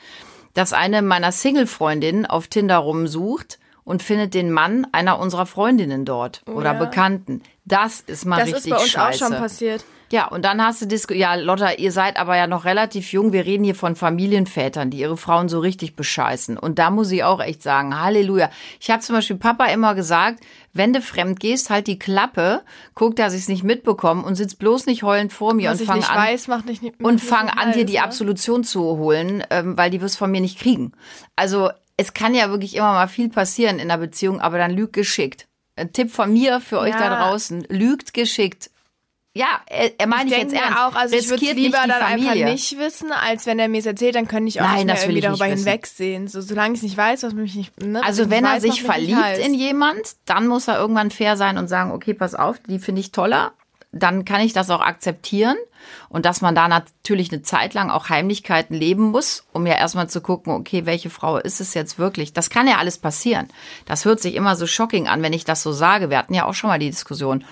dass 0.54 0.72
eine 0.72 1.02
meiner 1.02 1.32
Single-Freundinnen 1.32 2.26
auf 2.26 2.46
Tinder 2.48 2.78
rumsucht 2.78 3.58
und 3.84 4.02
findet 4.02 4.34
den 4.34 4.50
Mann 4.50 4.86
einer 4.92 5.18
unserer 5.18 5.46
Freundinnen 5.46 6.04
dort 6.04 6.42
oder 6.46 6.72
ja. 6.72 6.78
Bekannten. 6.78 7.42
Das 7.64 8.00
ist 8.00 8.24
mal 8.24 8.38
Das 8.38 8.54
richtig 8.54 8.64
ist 8.64 8.70
bei 8.70 8.76
uns 8.76 8.90
scheiße. 8.90 9.24
auch 9.24 9.28
schon 9.28 9.38
passiert. 9.38 9.84
Ja, 10.10 10.28
und 10.28 10.44
dann 10.44 10.62
hast 10.62 10.82
du 10.82 10.86
Disco. 10.86 11.14
Ja, 11.14 11.34
Lotta, 11.34 11.72
ihr 11.72 11.90
seid 11.92 12.16
aber 12.18 12.36
ja 12.36 12.46
noch 12.46 12.64
relativ 12.64 13.12
jung. 13.12 13.32
Wir 13.32 13.44
reden 13.46 13.64
hier 13.64 13.74
von 13.74 13.96
Familienvätern, 13.96 14.90
die 14.90 14.98
ihre 14.98 15.16
Frauen 15.16 15.48
so 15.48 15.58
richtig 15.60 15.96
bescheißen. 15.96 16.56
Und 16.58 16.78
da 16.78 16.90
muss 16.90 17.10
ich 17.10 17.24
auch 17.24 17.40
echt 17.40 17.62
sagen, 17.62 17.98
Halleluja. 17.98 18.50
Ich 18.80 18.90
habe 18.90 19.00
zum 19.00 19.16
Beispiel 19.16 19.36
Papa 19.36 19.66
immer 19.66 19.94
gesagt, 19.94 20.40
wenn 20.72 20.92
du 20.92 21.00
fremd 21.00 21.40
gehst, 21.40 21.70
halt 21.70 21.86
die 21.86 21.98
Klappe, 21.98 22.62
guck, 22.94 23.16
dass 23.16 23.32
ich 23.34 23.42
es 23.42 23.48
nicht 23.48 23.64
mitbekomme 23.64 24.22
und 24.22 24.34
sitz 24.34 24.54
bloß 24.54 24.86
nicht 24.86 25.02
heulend 25.02 25.32
vor 25.32 25.54
mir 25.54 25.70
Was 25.70 25.80
und 25.80 25.86
fang 25.86 25.96
nicht 25.98 26.10
an 26.10 26.16
weiß, 26.16 26.48
macht 26.48 26.66
nicht 26.66 26.82
und 27.00 27.20
fang 27.20 27.48
an, 27.48 27.72
dir 27.72 27.80
heiß, 27.80 27.86
die 27.86 27.92
ne? 27.94 28.02
Absolution 28.02 28.64
zu 28.64 28.82
holen, 28.82 29.42
ähm, 29.50 29.76
weil 29.76 29.90
die 29.90 30.00
wirst 30.00 30.18
von 30.18 30.30
mir 30.30 30.40
nicht 30.40 30.58
kriegen. 30.58 30.92
Also 31.36 31.70
es 31.96 32.12
kann 32.12 32.34
ja 32.34 32.50
wirklich 32.50 32.74
immer 32.76 32.92
mal 32.92 33.08
viel 33.08 33.28
passieren 33.28 33.76
in 33.78 33.90
einer 33.90 33.98
Beziehung, 33.98 34.40
aber 34.40 34.58
dann 34.58 34.72
lügt 34.72 34.92
geschickt. 34.92 35.46
Ein 35.76 35.92
Tipp 35.92 36.12
von 36.12 36.32
mir 36.32 36.60
für 36.60 36.78
euch 36.78 36.90
Ja. 36.94 36.98
da 37.08 37.28
draußen: 37.28 37.66
Lügt 37.68 38.14
geschickt. 38.14 38.70
Ja, 39.36 39.60
er, 39.66 39.98
er 39.98 40.06
meine 40.06 40.30
ich, 40.30 40.36
Ich 40.36 40.42
jetzt 40.42 40.54
ernst. 40.54 40.78
auch, 40.78 40.94
also 40.94 41.16
ich 41.16 41.24
würde 41.28 41.42
Riskiert 41.42 41.56
lieber 41.56 41.78
dann 41.78 41.90
einfach 41.90 42.24
Familie. 42.28 42.52
nicht 42.52 42.78
wissen, 42.78 43.10
als 43.10 43.46
wenn 43.46 43.58
er 43.58 43.68
mir 43.68 43.78
es 43.80 43.86
erzählt, 43.86 44.14
dann 44.14 44.28
könnte 44.28 44.48
ich 44.48 44.60
auch 44.60 44.64
Nein, 44.64 44.86
nicht 44.86 45.02
irgendwie 45.02 45.20
darüber 45.22 45.46
hinwegsehen. 45.46 46.28
So, 46.28 46.40
solange 46.40 46.74
ich 46.74 46.78
es 46.78 46.82
nicht 46.84 46.96
weiß, 46.96 47.24
was 47.24 47.32
mich 47.34 47.56
nicht. 47.56 47.80
Ne, 47.82 48.00
Also 48.04 48.30
wenn 48.30 48.44
er 48.44 48.52
weiß, 48.54 48.62
sich 48.62 48.82
verliebt 48.84 49.38
in 49.44 49.52
jemand, 49.54 49.98
dann 50.24 50.46
muss 50.46 50.68
er 50.68 50.78
irgendwann 50.78 51.10
fair 51.10 51.36
sein 51.36 51.58
und 51.58 51.66
sagen, 51.66 51.90
okay, 51.90 52.14
pass 52.14 52.36
auf, 52.36 52.60
die 52.68 52.78
finde 52.78 53.00
ich 53.00 53.10
toller. 53.10 53.52
Dann 53.90 54.24
kann 54.24 54.40
ich 54.40 54.52
das 54.52 54.70
auch 54.70 54.80
akzeptieren. 54.80 55.56
Und 56.08 56.26
dass 56.26 56.40
man 56.40 56.54
da 56.54 56.66
natürlich 56.68 57.32
eine 57.32 57.42
Zeit 57.42 57.74
lang 57.74 57.90
auch 57.90 58.08
Heimlichkeiten 58.08 58.74
leben 58.74 59.10
muss, 59.10 59.44
um 59.52 59.66
ja 59.66 59.74
erstmal 59.74 60.08
zu 60.08 60.20
gucken, 60.20 60.52
okay, 60.54 60.86
welche 60.86 61.10
Frau 61.10 61.38
ist 61.38 61.60
es 61.60 61.74
jetzt 61.74 61.98
wirklich? 61.98 62.32
Das 62.32 62.50
kann 62.50 62.66
ja 62.68 62.78
alles 62.78 62.98
passieren. 62.98 63.48
Das 63.84 64.04
hört 64.04 64.20
sich 64.20 64.34
immer 64.36 64.54
so 64.56 64.66
shocking 64.66 65.08
an, 65.08 65.22
wenn 65.22 65.32
ich 65.32 65.44
das 65.44 65.62
so 65.62 65.72
sage. 65.72 66.08
Wir 66.08 66.18
hatten 66.18 66.34
ja 66.34 66.46
auch 66.46 66.54
schon 66.54 66.70
mal 66.70 66.78
die 66.78 66.90
Diskussion. 66.90 67.44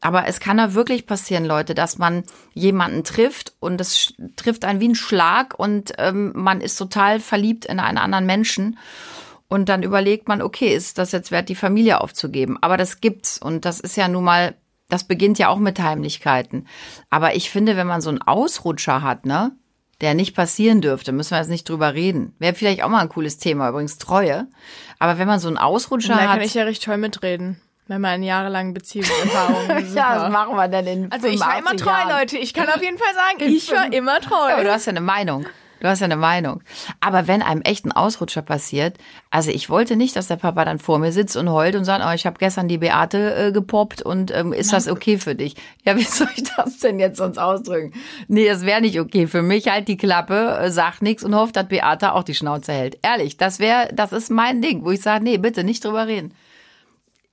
Aber 0.00 0.26
es 0.26 0.40
kann 0.40 0.58
ja 0.58 0.74
wirklich 0.74 1.06
passieren, 1.06 1.44
Leute, 1.44 1.74
dass 1.74 1.98
man 1.98 2.24
jemanden 2.54 3.02
trifft 3.02 3.54
und 3.60 3.80
es 3.80 4.14
trifft 4.36 4.64
einen 4.64 4.80
wie 4.80 4.88
ein 4.88 4.94
Schlag 4.94 5.58
und 5.58 5.92
ähm, 5.98 6.32
man 6.34 6.60
ist 6.60 6.76
total 6.76 7.18
verliebt 7.18 7.64
in 7.64 7.80
einen 7.80 7.98
anderen 7.98 8.26
Menschen. 8.26 8.78
Und 9.48 9.68
dann 9.68 9.82
überlegt 9.82 10.28
man, 10.28 10.42
okay, 10.42 10.74
ist 10.74 10.98
das 10.98 11.12
jetzt 11.12 11.30
wert, 11.30 11.48
die 11.48 11.54
Familie 11.54 12.00
aufzugeben? 12.00 12.58
Aber 12.60 12.76
das 12.76 13.00
gibt's. 13.00 13.38
Und 13.38 13.64
das 13.64 13.80
ist 13.80 13.96
ja 13.96 14.08
nun 14.08 14.24
mal, 14.24 14.54
das 14.88 15.04
beginnt 15.04 15.38
ja 15.38 15.48
auch 15.48 15.58
mit 15.58 15.80
Heimlichkeiten. 15.80 16.66
Aber 17.10 17.36
ich 17.36 17.50
finde, 17.50 17.76
wenn 17.76 17.86
man 17.86 18.00
so 18.00 18.10
einen 18.10 18.22
Ausrutscher 18.22 19.02
hat, 19.02 19.24
ne, 19.24 19.52
der 20.00 20.14
nicht 20.14 20.34
passieren 20.34 20.80
dürfte, 20.80 21.12
müssen 21.12 21.30
wir 21.30 21.38
jetzt 21.38 21.48
nicht 21.48 21.68
drüber 21.68 21.94
reden. 21.94 22.34
Wäre 22.38 22.54
vielleicht 22.54 22.82
auch 22.82 22.88
mal 22.88 23.00
ein 23.00 23.08
cooles 23.08 23.38
Thema, 23.38 23.68
übrigens 23.68 23.98
Treue. 23.98 24.48
Aber 24.98 25.18
wenn 25.18 25.28
man 25.28 25.38
so 25.38 25.48
einen 25.48 25.58
Ausrutscher 25.58 26.14
Da 26.14 26.20
hat. 26.20 26.30
kann 26.30 26.40
ich 26.42 26.54
ja 26.54 26.64
richtig 26.64 26.84
toll 26.84 26.98
mitreden. 26.98 27.60
Wenn 27.88 28.00
man 28.00 28.16
in 28.16 28.24
jahrelangen 28.24 28.74
Beziehungserfahrungen. 28.74 29.68
ja, 29.94 30.10
was 30.10 30.16
super. 30.18 30.30
machen 30.30 30.56
wir 30.56 30.68
denn 30.68 30.86
in 30.86 31.12
Also 31.12 31.28
ich 31.28 31.38
war 31.38 31.58
immer 31.58 31.70
85 31.70 31.80
treu, 31.82 31.90
Jahren? 31.90 32.20
Leute. 32.20 32.38
Ich 32.38 32.52
kann 32.52 32.68
auf 32.68 32.82
jeden 32.82 32.98
Fall 32.98 33.14
sagen, 33.14 33.52
ich 33.52 33.70
war 33.70 33.92
immer 33.92 34.20
treu. 34.20 34.52
Aber 34.52 34.64
du 34.64 34.72
hast 34.72 34.86
ja 34.86 34.90
eine 34.90 35.00
Meinung. 35.00 35.46
Du 35.80 35.88
hast 35.88 36.00
ja 36.00 36.06
eine 36.06 36.16
Meinung. 36.16 36.62
Aber 37.00 37.28
wenn 37.28 37.42
einem 37.42 37.60
echt 37.62 37.84
ein 37.84 37.92
Ausrutscher 37.92 38.42
passiert, 38.42 38.96
also 39.30 39.50
ich 39.50 39.68
wollte 39.68 39.96
nicht, 39.96 40.16
dass 40.16 40.26
der 40.26 40.36
Papa 40.36 40.64
dann 40.64 40.78
vor 40.78 40.98
mir 40.98 41.12
sitzt 41.12 41.36
und 41.36 41.50
heult 41.50 41.76
und 41.76 41.84
sagt, 41.84 42.02
oh, 42.06 42.14
ich 42.14 42.24
habe 42.24 42.38
gestern 42.38 42.66
die 42.66 42.78
Beate 42.78 43.34
äh, 43.34 43.52
gepoppt 43.52 44.00
und 44.00 44.34
ähm, 44.34 44.52
ist 44.52 44.72
das 44.72 44.88
okay 44.88 45.18
für 45.18 45.34
dich? 45.34 45.54
Ja, 45.84 45.96
wie 45.98 46.02
soll 46.02 46.28
ich 46.34 46.44
das 46.56 46.78
denn 46.78 46.98
jetzt 46.98 47.18
sonst 47.18 47.38
ausdrücken? 47.38 47.92
Nee, 48.26 48.48
es 48.48 48.64
wäre 48.64 48.80
nicht 48.80 48.98
okay 48.98 49.26
für 49.26 49.42
mich. 49.42 49.68
Halt 49.68 49.88
die 49.88 49.98
Klappe, 49.98 50.58
äh, 50.60 50.70
sag 50.70 51.02
nichts 51.02 51.22
und 51.22 51.34
hofft, 51.34 51.56
dass 51.56 51.68
Beate 51.68 52.14
auch 52.14 52.24
die 52.24 52.34
Schnauze 52.34 52.72
hält. 52.72 52.98
Ehrlich, 53.02 53.36
das 53.36 53.58
wäre, 53.58 53.90
das 53.92 54.12
ist 54.12 54.30
mein 54.30 54.62
Ding, 54.62 54.84
wo 54.84 54.90
ich 54.90 55.02
sage, 55.02 55.22
nee, 55.22 55.36
bitte 55.36 55.62
nicht 55.62 55.84
drüber 55.84 56.06
reden. 56.06 56.32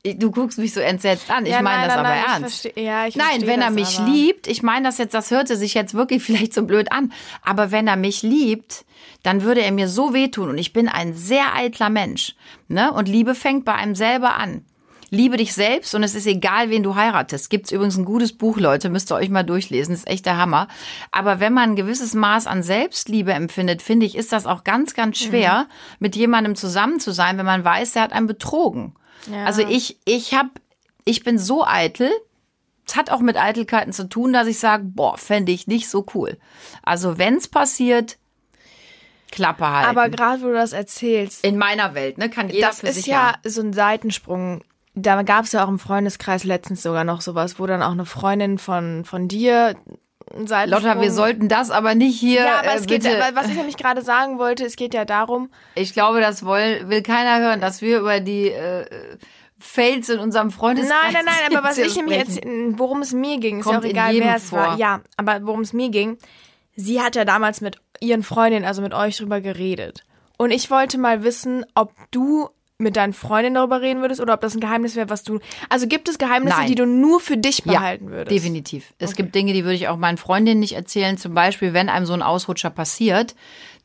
Ich- 0.06 0.20
Du 0.20 0.32
guckst 0.32 0.58
mich 0.60 0.74
so 0.74 0.82
entsetzt 0.82 1.32
an. 1.32 1.46
Ich 1.46 1.52
Ja, 1.54 1.62
meine 1.62 1.88
das 1.88 1.96
nein, 1.96 2.00
aber 2.06 2.10
nein, 2.10 2.24
ich 2.28 2.34
ernst. 2.34 2.66
versteh- 2.66 2.82
ja, 2.82 3.08
ich 3.08 3.16
Nein, 3.16 3.48
wenn 3.48 3.62
er 3.62 3.72
mich 3.72 4.00
aber. 4.00 4.10
liebt, 4.10 4.48
ich 4.48 4.62
meine 4.62 4.86
das 4.86 4.98
jetzt, 4.98 5.14
das 5.14 5.32
hörte 5.32 5.56
sich 5.56 5.74
jetzt 5.74 5.94
wirklich 5.94 6.22
vielleicht 6.26 6.54
so 6.54 6.66
blöd 6.66 6.92
an, 6.92 7.14
aber 7.42 7.72
wenn 7.72 7.88
er 7.88 7.96
mich 7.96 8.22
liebt, 8.22 8.84
dann 9.24 9.44
würde 9.44 9.62
er 9.62 9.72
mir 9.72 9.88
so 9.88 10.14
wehtun 10.14 10.50
und 10.50 10.58
ich 10.58 10.74
bin 10.74 10.90
ein 10.90 11.14
sehr 11.14 11.56
eitler 11.56 11.90
Mensch, 11.90 12.36
ne? 12.68 12.92
Und 12.92 13.08
Liebe 13.08 13.34
fängt 13.34 13.64
bei 13.64 13.76
einem 13.76 13.96
selber 13.96 14.36
an. 14.36 14.66
Liebe 15.10 15.38
dich 15.38 15.54
selbst 15.54 15.94
und 15.96 16.02
es 16.04 16.16
ist 16.16 16.26
egal, 16.28 16.70
wen 16.72 16.82
du 16.84 16.96
heiratest. 16.96 17.50
Gibt's 17.52 17.72
übrigens 17.72 17.96
ein 17.98 18.04
gutes 18.04 18.34
Buch, 18.34 18.58
Leute, 18.58 18.90
müsst 18.90 19.12
ihr 19.12 19.16
euch 19.16 19.30
mal 19.30 19.44
durchlesen, 19.44 19.94
ist 19.94 20.08
echt 20.08 20.26
der 20.26 20.38
Hammer. 20.38 20.68
Aber 21.12 21.40
wenn 21.40 21.54
man 21.54 21.72
ein 21.72 21.76
gewisses 21.76 22.14
Maß 22.16 22.48
an 22.48 22.62
Selbstliebe 22.64 23.32
empfindet, 23.32 23.82
finde 23.84 24.06
ich, 24.08 24.16
ist 24.18 24.34
das 24.34 24.48
auch 24.48 24.64
ganz, 24.66 24.96
ganz 24.96 25.20
schwer, 25.20 25.60
Mhm. 25.60 25.74
mit 26.00 26.16
jemandem 26.16 26.56
zusammen 26.56 27.00
zu 27.00 27.12
sein, 27.12 27.38
wenn 27.38 27.46
man 27.46 27.64
weiß, 27.64 27.94
der 27.94 28.02
hat 28.02 28.12
einen 28.12 28.28
betrogen. 28.28 28.96
Ja. 29.32 29.46
Also 29.46 29.62
ich, 29.62 29.98
ich 30.06 30.34
hab, 30.34 30.48
ich 31.06 31.24
bin 31.24 31.38
so 31.38 31.66
eitel, 31.66 32.10
es 32.86 32.96
hat 32.96 33.10
auch 33.10 33.22
mit 33.22 33.38
Eitelkeiten 33.38 33.94
zu 33.94 34.10
tun, 34.10 34.34
dass 34.34 34.48
ich 34.48 34.60
sage, 34.60 34.84
boah, 34.86 35.18
fände 35.18 35.52
ich 35.52 35.68
nicht 35.68 35.90
so 35.90 36.06
cool. 36.14 36.38
Also 36.84 37.18
wenn's 37.18 37.48
passiert, 37.48 38.18
Klappe 39.32 39.68
halten. 39.68 39.90
Aber 39.90 40.10
gerade 40.10 40.42
wo 40.44 40.48
du 40.48 40.54
das 40.54 40.74
erzählst, 40.74 41.44
in 41.44 41.58
meiner 41.58 41.96
Welt, 41.96 42.18
ne, 42.18 42.30
kann 42.30 42.50
jeder 42.50 42.68
das 42.68 42.82
für 42.82 42.88
ist 42.88 42.96
sich 42.96 43.08
ja 43.08 43.34
haben. 43.34 43.50
so 43.50 43.62
ein 43.62 43.74
Seitensprung. 43.74 44.64
Da 44.96 45.24
gab 45.24 45.46
es 45.46 45.54
ja 45.54 45.64
auch 45.66 45.70
im 45.70 45.80
Freundeskreis 45.80 46.44
letztens 46.44 46.84
sogar 46.84 47.04
noch 47.04 47.22
sowas, 47.22 47.58
wo 47.58 47.66
dann 47.66 47.82
auch 47.82 47.94
eine 47.94 48.06
Freundin 48.06 48.60
von, 48.60 49.06
von 49.06 49.28
dir 49.28 49.76
Seitensprung... 50.34 50.84
Lotta, 50.84 51.02
wir 51.02 51.12
sollten 51.12 51.48
das 51.48 51.72
aber 51.72 51.96
nicht 51.96 52.20
hier. 52.20 52.44
Ja, 52.46 52.60
aber 52.60 52.74
äh, 52.74 52.78
es 52.78 52.88
geht, 52.88 53.04
bitte. 53.04 53.24
aber 53.24 53.36
was 53.36 53.50
ich 53.50 53.56
nämlich 53.56 53.78
gerade 53.78 54.02
sagen 54.02 54.40
wollte, 54.40 54.66
es 54.66 54.76
geht 54.76 54.94
ja 54.94 55.06
darum, 55.06 55.50
Ich 55.76 55.94
glaube, 55.94 56.22
das 56.22 56.46
will, 56.46 56.90
will 56.90 57.04
keiner 57.04 57.40
hören, 57.40 57.62
dass 57.62 57.82
wir 57.82 58.00
über 58.00 58.20
die 58.20 58.48
äh, 58.48 58.86
Fails 59.60 60.10
in 60.10 60.20
unserem 60.20 60.52
Freundeskreis. 60.52 61.14
Nein, 61.14 61.14
nein, 61.14 61.26
nein, 61.26 61.58
aber 61.58 61.68
was 61.70 61.78
ich 61.78 61.96
nämlich 61.96 62.18
jetzt, 62.18 62.42
worum 62.78 63.02
es 63.02 63.14
mir 63.14 63.40
ging, 63.40 63.60
ist 63.60 63.70
ja 63.70 63.80
auch 63.80 63.84
egal, 63.84 64.14
wer 64.16 64.36
es 64.36 64.50
vor. 64.50 64.60
war. 64.60 64.78
Ja, 64.78 65.02
aber 65.18 65.46
worum 65.46 65.62
es 65.62 65.74
mir 65.74 65.90
ging, 65.90 66.18
sie 66.76 67.02
hat 67.02 67.16
ja 67.16 67.26
damals 67.26 67.62
mit 67.62 67.78
ihren 68.00 68.24
Freundinnen, 68.24 68.66
also 68.66 68.82
mit 68.82 68.94
euch 68.94 69.18
drüber 69.18 69.40
geredet. 69.40 70.04
Und 70.38 70.52
ich 70.52 70.70
wollte 70.70 70.98
mal 70.98 71.24
wissen, 71.24 71.66
ob 71.76 71.94
du 72.12 72.50
mit 72.80 72.96
deinen 72.96 73.14
Freundinnen 73.14 73.56
darüber 73.56 73.82
reden 73.82 74.02
würdest 74.02 74.20
oder 74.20 74.34
ob 74.34 74.42
das 74.42 74.56
ein 74.56 74.60
Geheimnis 74.60 74.96
wäre, 74.96 75.10
was 75.10 75.24
du. 75.24 75.40
Also 75.70 75.88
gibt 75.88 76.10
es 76.10 76.18
Geheimnisse, 76.18 76.58
Nein. 76.58 76.68
die 76.68 76.76
du 76.76 76.86
nur 76.86 77.20
für 77.20 77.38
dich 77.38 77.64
behalten 77.64 78.10
würdest? 78.10 78.32
Definitiv. 78.32 78.94
Es 79.00 79.16
gibt 79.16 79.36
Dinge, 79.36 79.54
die 79.54 79.64
würde 79.64 79.76
ich 79.76 79.88
auch 79.88 79.98
meinen 79.98 80.18
Freundinnen 80.18 80.60
nicht 80.60 80.74
erzählen. 80.74 81.18
Zum 81.18 81.34
Beispiel, 81.34 81.74
wenn 81.74 81.90
einem 81.90 82.06
so 82.06 82.14
ein 82.14 82.22
Ausrutscher 82.22 82.70
passiert, 82.70 83.36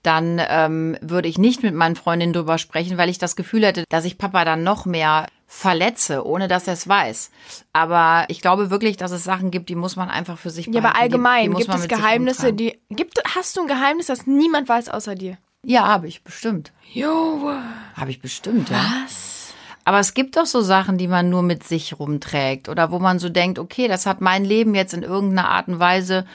dann 0.02 0.40
ähm, 0.48 0.96
würde 1.00 1.28
ich 1.28 1.38
nicht 1.38 1.62
mit 1.62 1.74
meinen 1.74 1.96
Freundinnen 1.96 2.32
drüber 2.32 2.56
sprechen, 2.58 2.98
weil 2.98 3.08
ich 3.08 3.18
das 3.18 3.36
Gefühl 3.36 3.66
hätte, 3.66 3.84
dass 3.88 4.04
ich 4.04 4.16
Papa 4.16 4.44
dann 4.44 4.62
noch 4.62 4.86
mehr 4.86 5.26
verletze, 5.46 6.24
ohne 6.26 6.46
dass 6.46 6.66
er 6.66 6.74
es 6.74 6.86
weiß. 6.88 7.30
Aber 7.72 8.26
ich 8.28 8.40
glaube 8.40 8.70
wirklich, 8.70 8.96
dass 8.96 9.10
es 9.10 9.24
Sachen 9.24 9.50
gibt, 9.50 9.68
die 9.70 9.74
muss 9.74 9.96
man 9.96 10.08
einfach 10.08 10.38
für 10.38 10.50
sich 10.50 10.66
Ja, 10.66 10.72
behalten. 10.72 10.88
aber 10.88 10.98
allgemein, 11.02 11.50
die, 11.50 11.56
die 11.56 11.62
gibt 11.64 11.74
es 11.74 11.88
Geheimnisse, 11.88 12.52
die. 12.52 12.78
Gibt, 12.90 13.20
hast 13.34 13.56
du 13.56 13.62
ein 13.62 13.66
Geheimnis, 13.66 14.06
das 14.06 14.26
niemand 14.26 14.68
weiß 14.68 14.88
außer 14.88 15.14
dir? 15.14 15.36
Ja, 15.64 15.86
habe 15.86 16.06
ich 16.06 16.22
bestimmt. 16.22 16.72
Jo. 16.92 17.52
Habe 17.94 18.10
ich 18.10 18.20
bestimmt, 18.20 18.70
ja. 18.70 18.84
Was? 19.04 19.54
Aber 19.84 19.98
es 19.98 20.14
gibt 20.14 20.36
doch 20.36 20.46
so 20.46 20.60
Sachen, 20.60 20.98
die 20.98 21.08
man 21.08 21.30
nur 21.30 21.42
mit 21.42 21.64
sich 21.64 21.98
rumträgt 21.98 22.68
oder 22.68 22.90
wo 22.90 22.98
man 22.98 23.18
so 23.18 23.28
denkt, 23.28 23.58
okay, 23.58 23.88
das 23.88 24.06
hat 24.06 24.20
mein 24.20 24.44
Leben 24.44 24.74
jetzt 24.74 24.92
in 24.92 25.02
irgendeiner 25.02 25.48
Art 25.48 25.68
und 25.68 25.80
Weise 25.80 26.26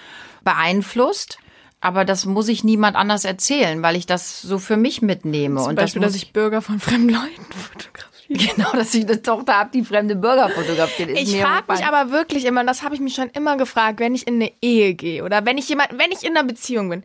beeinflusst. 0.44 1.38
Aber 1.80 2.06
das 2.06 2.26
muss 2.26 2.48
ich 2.48 2.64
niemand 2.64 2.96
anders 2.96 3.26
erzählen, 3.26 3.82
weil 3.84 3.96
ich 3.96 4.06
das 4.06 4.42
so 4.42 4.58
für 4.58 4.78
mich 4.78 5.02
mitnehme. 5.02 5.60
Zum 5.60 5.70
und 5.70 5.76
Beispiel, 5.76 6.02
das 6.02 6.14
dass 6.14 6.22
ich 6.22 6.34
Bürger 6.34 6.62
von 6.62 6.80
fremden 6.80 7.10
Leuten 7.10 7.44
fotografiere. 7.52 8.56
Genau, 8.56 8.72
dass 8.72 8.94
ich 8.94 9.06
eine 9.06 9.22
Tochter 9.22 9.60
habe, 9.60 9.70
die 9.74 9.84
fremde 9.84 10.16
Bürger 10.16 10.50
fotografiert. 10.50 11.10
Ist 11.10 11.22
Ich 11.22 11.42
frage 11.42 11.72
mich 11.72 11.86
aber 11.86 12.12
wirklich 12.12 12.46
immer, 12.46 12.64
das 12.64 12.84
habe 12.84 12.96
ich 12.96 13.02
mich 13.02 13.14
schon 13.14 13.30
immer 13.32 13.58
gefragt, 13.58 14.00
wenn 14.00 14.16
ich 14.16 14.28
in 14.28 14.36
eine 14.36 14.52
Ehe 14.62 14.96
gehe 14.96 15.24
oder 15.24 15.46
wenn 15.46 15.58
ich 15.58 15.70
jemand, 15.70 15.92
wenn 15.92 16.12
ich 16.12 16.24
in 16.24 16.36
einer 16.36 16.48
Beziehung 16.48 16.90
bin, 16.90 17.04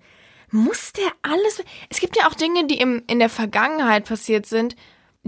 muss 0.50 0.92
der 0.92 1.10
alles. 1.22 1.62
Es 1.88 2.00
gibt 2.00 2.16
ja 2.16 2.28
auch 2.28 2.34
Dinge, 2.34 2.66
die 2.66 2.78
im, 2.78 3.02
in 3.06 3.18
der 3.18 3.28
Vergangenheit 3.28 4.06
passiert 4.06 4.46
sind, 4.46 4.76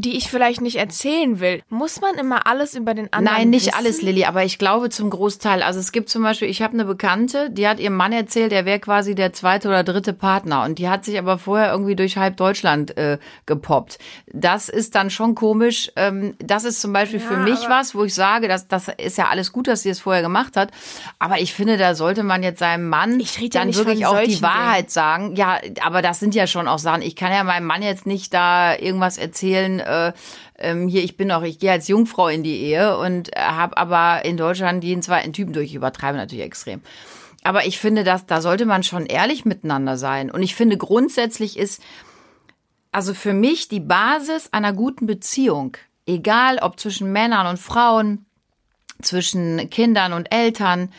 die 0.01 0.17
ich 0.17 0.31
vielleicht 0.31 0.61
nicht 0.61 0.77
erzählen 0.77 1.41
will. 1.41 1.63
Muss 1.69 2.01
man 2.01 2.15
immer 2.17 2.47
alles 2.47 2.75
über 2.75 2.95
den 2.95 3.13
anderen 3.13 3.39
Nein, 3.39 3.51
nicht 3.51 3.67
wissen? 3.67 3.79
alles, 3.79 4.03
Lilly, 4.03 4.25
aber 4.25 4.45
ich 4.45 4.59
glaube 4.59 4.91
zum 4.91 5.11
Großteil. 5.11 5.63
Also 5.63 5.79
es 5.79 5.93
gibt 5.93 6.09
zum 6.09 6.23
Beispiel, 6.23 6.49
ich 6.49 6.63
habe 6.63 6.75
eine 6.75 6.85
Bekannte, 6.85 7.51
die 7.51 7.69
hat 7.69 7.81
ihrem 7.81 7.97
Mann 7.97 8.13
erzählt, 8.13 8.53
er 8.53 8.65
wäre 8.65 8.81
quasi 8.81 9.15
der 9.15 9.33
zweite 9.33 9.69
oder 9.69 9.85
dritte 9.85 10.13
Partner 10.13 10.65
und 10.65 10.79
die 10.79 10.89
hat 10.89 11.05
sich 11.05 11.19
aber 11.19 11.39
vorher 11.39 11.71
irgendwie 11.73 11.97
durch 11.97 12.17
halb 12.17 12.37
Deutschland 12.37 12.97
äh, 12.97 13.19
gepoppt. 13.47 13.99
Das 14.33 14.69
ist 14.69 14.95
dann 14.95 15.11
schon 15.11 15.35
komisch. 15.35 15.93
Ähm, 15.97 16.35
das 16.39 16.65
ist 16.65 16.81
zum 16.81 16.93
Beispiel 16.93 17.21
für 17.21 17.37
mich 17.37 17.61
was, 17.69 17.95
wo 17.95 18.05
ich 18.05 18.15
sage, 18.15 18.49
dass 18.49 18.69
das 18.69 18.89
ist 18.89 19.19
ja 19.19 19.29
alles 19.29 19.53
gut, 19.53 19.69
dass 19.69 19.83
sie 19.83 19.91
es 19.91 20.01
vorher 20.01 20.23
gemacht 20.23 20.57
hat. 20.57 20.71
Aber 21.19 21.41
ich 21.41 21.53
finde, 21.53 21.77
da 21.77 21.95
sollte 21.95 22.23
man 22.23 22.43
jetzt 22.43 22.61
seinem 22.61 22.89
Mann 22.89 23.21
ja 23.21 23.27
dann 23.51 23.67
nicht 23.67 23.77
wirklich 23.77 24.07
auch 24.07 24.21
die 24.21 24.41
Wahrheit 24.43 24.91
sagen. 24.91 25.37
Ja, 25.37 25.59
aber 25.83 26.03
das 26.03 26.21
sind 26.21 26.35
ja 26.35 26.47
schon 26.47 26.69
auch 26.69 26.79
Sachen. 26.79 27.03
Ich 27.03 27.17
kann 27.17 27.33
ja 27.33 27.45
meinem 27.45 27.67
Mann 27.67 27.83
jetzt 27.83 28.07
nicht 28.07 28.33
da 28.33 28.77
irgendwas 28.77 29.19
erzählen. 29.19 29.81
Äh, 29.91 30.13
ähm, 30.59 30.89
hier, 30.89 31.03
ich 31.03 31.17
bin 31.17 31.29
noch, 31.29 31.43
ich 31.43 31.59
gehe 31.59 31.73
als 31.73 31.89
Jungfrau 31.89 32.29
in 32.29 32.43
die 32.43 32.61
Ehe 32.61 32.97
und 32.97 33.31
habe 33.37 33.77
aber 33.77 34.25
in 34.25 34.37
Deutschland 34.37 34.85
jeden 34.85 35.03
zweiten 35.03 35.33
Typen 35.33 35.53
durch. 35.53 35.67
Ich 35.67 35.75
übertreibe 35.75 36.17
natürlich 36.17 36.45
extrem. 36.45 36.83
Aber 37.43 37.67
ich 37.67 37.79
finde, 37.79 38.05
dass 38.05 38.27
da 38.27 38.41
sollte 38.41 38.67
man 38.67 38.83
schon 38.83 39.07
ehrlich 39.07 39.45
miteinander 39.45 39.97
sein. 39.97 40.31
Und 40.31 40.43
ich 40.43 40.55
finde 40.55 40.77
grundsätzlich 40.77 41.59
ist, 41.59 41.83
also 42.93 43.15
für 43.15 43.33
mich 43.33 43.69
die 43.69 43.81
Basis 43.81 44.53
einer 44.53 44.73
guten 44.73 45.07
Beziehung, 45.07 45.77
egal 46.07 46.59
ob 46.59 46.79
zwischen 46.79 47.13
Männern 47.13 47.47
und 47.47 47.59
Frauen, 47.59 48.27
zwischen 49.01 49.71
Kindern 49.71 50.13
und 50.13 50.33
Eltern, 50.35 50.93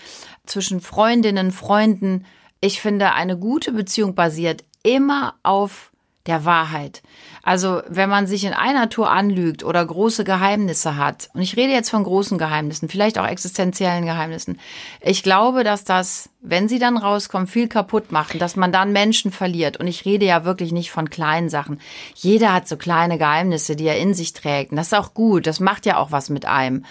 zwischen 0.46 0.82
Freundinnen, 0.82 1.52
Freunden. 1.52 2.26
Ich 2.60 2.82
finde, 2.82 3.14
eine 3.14 3.38
gute 3.38 3.72
Beziehung 3.72 4.16
basiert 4.16 4.64
immer 4.84 5.36
auf 5.44 5.91
der 6.28 6.46
Wahrheit. 6.46 7.02
Also, 7.44 7.82
wenn 7.88 8.10
man 8.10 8.28
sich 8.28 8.44
in 8.46 8.54
einer 8.54 8.90
Tour 8.90 9.10
anlügt 9.10 9.64
oder 9.64 9.84
große 9.84 10.24
Geheimnisse 10.24 10.96
hat, 10.96 11.30
und 11.34 11.42
ich 11.42 11.58
rede 11.58 11.74
jetzt 11.74 11.90
von 11.90 12.04
großen 12.04 12.38
Geheimnissen, 12.38 12.90
vielleicht 12.90 13.18
auch 13.18 13.26
existenziellen 13.26 14.06
Geheimnissen, 14.06 14.60
ich 15.02 15.24
glaube, 15.24 15.64
dass 15.64 15.84
das, 15.84 16.30
wenn 16.42 16.68
sie 16.68 16.78
dann 16.78 16.98
rauskommen, 16.98 17.48
viel 17.48 17.68
kaputt 17.68 18.12
machen, 18.12 18.40
dass 18.40 18.56
man 18.56 18.72
dann 18.72 18.92
Menschen 18.92 19.32
verliert. 19.32 19.78
Und 19.78 19.88
ich 19.88 20.06
rede 20.06 20.26
ja 20.26 20.46
wirklich 20.46 20.72
nicht 20.72 20.92
von 20.92 21.10
kleinen 21.10 21.50
Sachen. 21.50 21.80
Jeder 22.14 22.54
hat 22.54 22.68
so 22.68 22.78
kleine 22.78 23.18
Geheimnisse, 23.18 23.76
die 23.76 23.88
er 23.88 23.98
in 23.98 24.14
sich 24.14 24.34
trägt. 24.34 24.72
Und 24.72 24.78
das 24.78 24.88
ist 24.88 24.98
auch 24.98 25.16
gut. 25.16 25.48
Das 25.48 25.60
macht 25.60 25.88
ja 25.88 25.98
auch 25.98 26.12
was 26.12 26.30
mit 26.30 26.46
einem. 26.46 26.86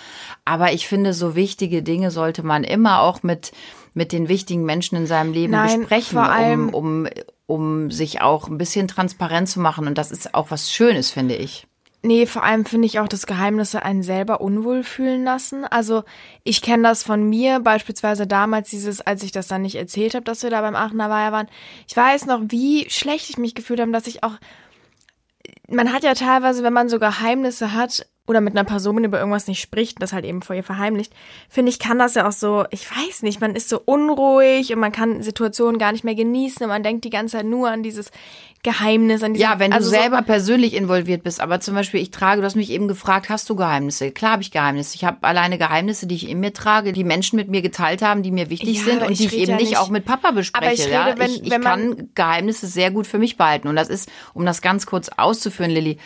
Aber 0.45 0.73
ich 0.73 0.89
finde, 0.89 1.15
so 1.15 1.37
wichtige 1.37 1.85
Dinge 1.85 2.11
sollte 2.11 2.43
man 2.43 2.65
immer 2.65 3.01
auch 3.03 3.23
mit, 3.23 3.53
mit 3.95 4.11
den 4.11 4.29
wichtigen 4.29 4.65
Menschen 4.65 4.97
in 4.97 5.07
seinem 5.07 5.33
Leben 5.33 5.53
Nein, 5.53 5.81
besprechen, 5.81 6.19
vor 6.19 6.29
allem- 6.29 6.71
um, 6.71 7.05
um, 7.05 7.09
um 7.51 7.91
sich 7.91 8.21
auch 8.21 8.49
ein 8.49 8.59
bisschen 8.59 8.87
transparent 8.87 9.49
zu 9.49 9.59
machen. 9.61 9.87
Und 9.89 9.99
das 9.99 10.13
ist 10.13 10.35
auch 10.35 10.51
was 10.51 10.73
Schönes, 10.73 11.11
finde 11.11 11.35
ich. 11.35 11.67
Nee, 12.03 12.25
vor 12.25 12.45
allem 12.45 12.65
finde 12.65 12.87
ich 12.87 12.99
auch, 12.99 13.09
dass 13.09 13.27
Geheimnisse 13.27 13.83
einen 13.83 14.03
selber 14.03 14.41
unwohl 14.41 14.85
fühlen 14.85 15.23
lassen. 15.25 15.65
Also 15.67 16.05
ich 16.45 16.63
kenne 16.63 16.85
das 16.85 17.03
von 17.03 17.29
mir, 17.29 17.61
beispielsweise 17.61 18.27
damals 18.27 18.71
dieses, 18.71 19.03
als 19.03 19.23
ich 19.23 19.33
das 19.33 19.49
dann 19.49 19.63
nicht 19.63 19.75
erzählt 19.75 20.15
habe, 20.15 20.25
dass 20.25 20.43
wir 20.43 20.49
da 20.49 20.63
beim 20.63 20.77
Aachener 20.77 21.11
Weiher 21.11 21.33
waren. 21.33 21.49
Ich 21.87 21.97
weiß 21.97 22.25
noch, 22.25 22.41
wie 22.47 22.89
schlecht 22.89 23.29
ich 23.29 23.37
mich 23.37 23.55
gefühlt 23.55 23.81
habe, 23.81 23.93
dass 23.93 24.07
ich 24.07 24.23
auch, 24.23 24.33
man 25.69 25.93
hat 25.93 26.05
ja 26.05 26.15
teilweise, 26.15 26.63
wenn 26.63 26.73
man 26.73 26.89
so 26.89 26.99
Geheimnisse 26.99 27.75
hat 27.75 28.07
oder 28.31 28.41
mit 28.41 28.55
einer 28.57 28.65
Person 28.65 29.03
über 29.05 29.19
irgendwas 29.19 29.47
nicht 29.49 29.61
spricht, 29.61 30.01
das 30.01 30.13
halt 30.13 30.25
eben 30.25 30.41
vor 30.41 30.55
ihr 30.57 30.63
verheimlicht, 30.63 31.13
finde 31.49 31.71
ich, 31.71 31.79
kann 31.81 31.99
das 31.99 32.15
ja 32.15 32.27
auch 32.29 32.33
so, 32.33 32.65
ich 32.71 32.89
weiß 32.91 33.23
nicht, 33.23 33.41
man 33.41 33.55
ist 33.57 33.69
so 33.69 33.83
unruhig 33.85 34.73
und 34.73 34.79
man 34.81 34.93
kann 34.93 35.23
Situationen 35.23 35.79
gar 35.79 35.91
nicht 35.93 36.05
mehr 36.05 36.15
genießen 36.15 36.63
und 36.63 36.69
man 36.69 36.83
denkt 36.83 37.05
die 37.05 37.11
ganze 37.11 37.37
Zeit 37.39 37.47
nur 37.47 37.69
an 37.71 37.83
dieses 37.83 38.11
Geheimnis, 38.63 39.23
an 39.23 39.33
diese, 39.35 39.45
Ja, 39.45 39.59
wenn 39.59 39.73
also 39.73 39.91
du 39.91 39.97
so- 39.97 40.01
selber 40.03 40.23
persönlich 40.23 40.75
involviert 40.75 41.23
bist, 41.23 41.41
aber 41.41 41.61
zum 41.61 41.75
Beispiel, 41.75 42.01
ich 42.01 42.11
trage, 42.11 42.41
du 42.41 42.47
hast 42.47 42.57
mich 42.57 42.71
eben 42.71 42.89
gefragt, 42.89 43.31
hast 43.31 43.49
du 43.49 43.57
Geheimnisse? 43.57 44.11
Klar 44.13 44.33
habe 44.33 44.43
ich 44.43 44.51
Geheimnisse. 44.51 44.95
Ich 44.97 45.05
habe 45.05 45.17
alleine 45.23 45.57
Geheimnisse, 45.59 46.07
die 46.07 46.15
ich 46.15 46.29
in 46.29 46.41
mir 46.41 46.53
trage, 46.53 46.93
die 46.93 47.05
Menschen 47.05 47.37
mit 47.37 47.49
mir 47.49 47.63
geteilt 47.63 48.03
haben, 48.03 48.23
die 48.23 48.31
mir 48.31 48.51
wichtig 48.51 48.79
Ja, 48.79 48.85
sind 48.85 49.03
und 49.03 49.19
die 49.19 49.25
ich 49.27 49.33
eben 49.37 49.53
ja 49.53 49.57
nicht 49.57 49.79
auch 49.79 49.89
mit 49.89 50.05
Papa 50.05 50.31
bespreche. 50.33 50.63
Aber 50.65 50.75
ich 50.75 50.85
rede, 50.85 50.93
ja? 50.93 51.15
wenn- 51.19 51.31
ich 51.31 51.43
ich 51.45 51.51
wenn 51.51 51.63
kann 51.63 52.11
Geheimnisse 52.15 52.67
sehr 52.67 52.91
gut 52.91 53.07
für 53.07 53.19
mich 53.19 53.37
behalten. 53.39 53.67
Und 53.67 53.77
das 53.77 53.89
ist, 53.89 54.11
um 54.35 54.45
das 54.45 54.61
ganz 54.61 54.85
kurz 54.87 55.09
auszuführen, 55.17 55.71
Lilly, 55.71 55.97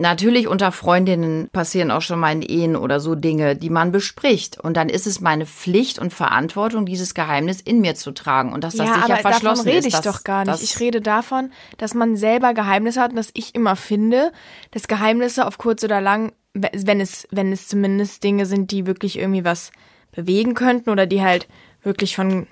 Natürlich 0.00 0.48
unter 0.48 0.72
Freundinnen 0.72 1.50
passieren 1.52 1.90
auch 1.90 2.00
schon 2.00 2.18
mal 2.18 2.32
in 2.32 2.40
Ehen 2.40 2.74
oder 2.74 3.00
so 3.00 3.14
Dinge, 3.14 3.54
die 3.54 3.68
man 3.68 3.92
bespricht. 3.92 4.58
Und 4.58 4.78
dann 4.78 4.88
ist 4.88 5.06
es 5.06 5.20
meine 5.20 5.44
Pflicht 5.44 5.98
und 5.98 6.14
Verantwortung, 6.14 6.86
dieses 6.86 7.12
Geheimnis 7.12 7.60
in 7.60 7.82
mir 7.82 7.94
zu 7.94 8.12
tragen 8.12 8.54
und 8.54 8.64
dass 8.64 8.76
das 8.76 8.86
ja, 8.86 8.94
sicher 8.94 9.04
aber 9.04 9.16
verschlossen 9.18 9.66
davon 9.66 9.72
rede 9.74 9.88
ich 9.88 10.00
doch 10.00 10.24
gar 10.24 10.46
nicht. 10.46 10.62
Ich 10.62 10.80
rede 10.80 11.02
davon, 11.02 11.52
dass 11.76 11.92
man 11.92 12.16
selber 12.16 12.54
Geheimnisse 12.54 12.98
hat 12.98 13.10
und 13.10 13.16
dass 13.16 13.28
ich 13.34 13.54
immer 13.54 13.76
finde, 13.76 14.32
dass 14.70 14.88
Geheimnisse 14.88 15.46
auf 15.46 15.58
kurz 15.58 15.84
oder 15.84 16.00
lang, 16.00 16.32
wenn 16.54 16.98
es, 16.98 17.28
wenn 17.30 17.52
es 17.52 17.68
zumindest 17.68 18.24
Dinge 18.24 18.46
sind, 18.46 18.70
die 18.70 18.86
wirklich 18.86 19.18
irgendwie 19.18 19.44
was 19.44 19.70
bewegen 20.12 20.54
könnten 20.54 20.88
oder 20.88 21.04
die 21.04 21.20
halt 21.20 21.46
wirklich 21.82 22.16
von 22.16 22.46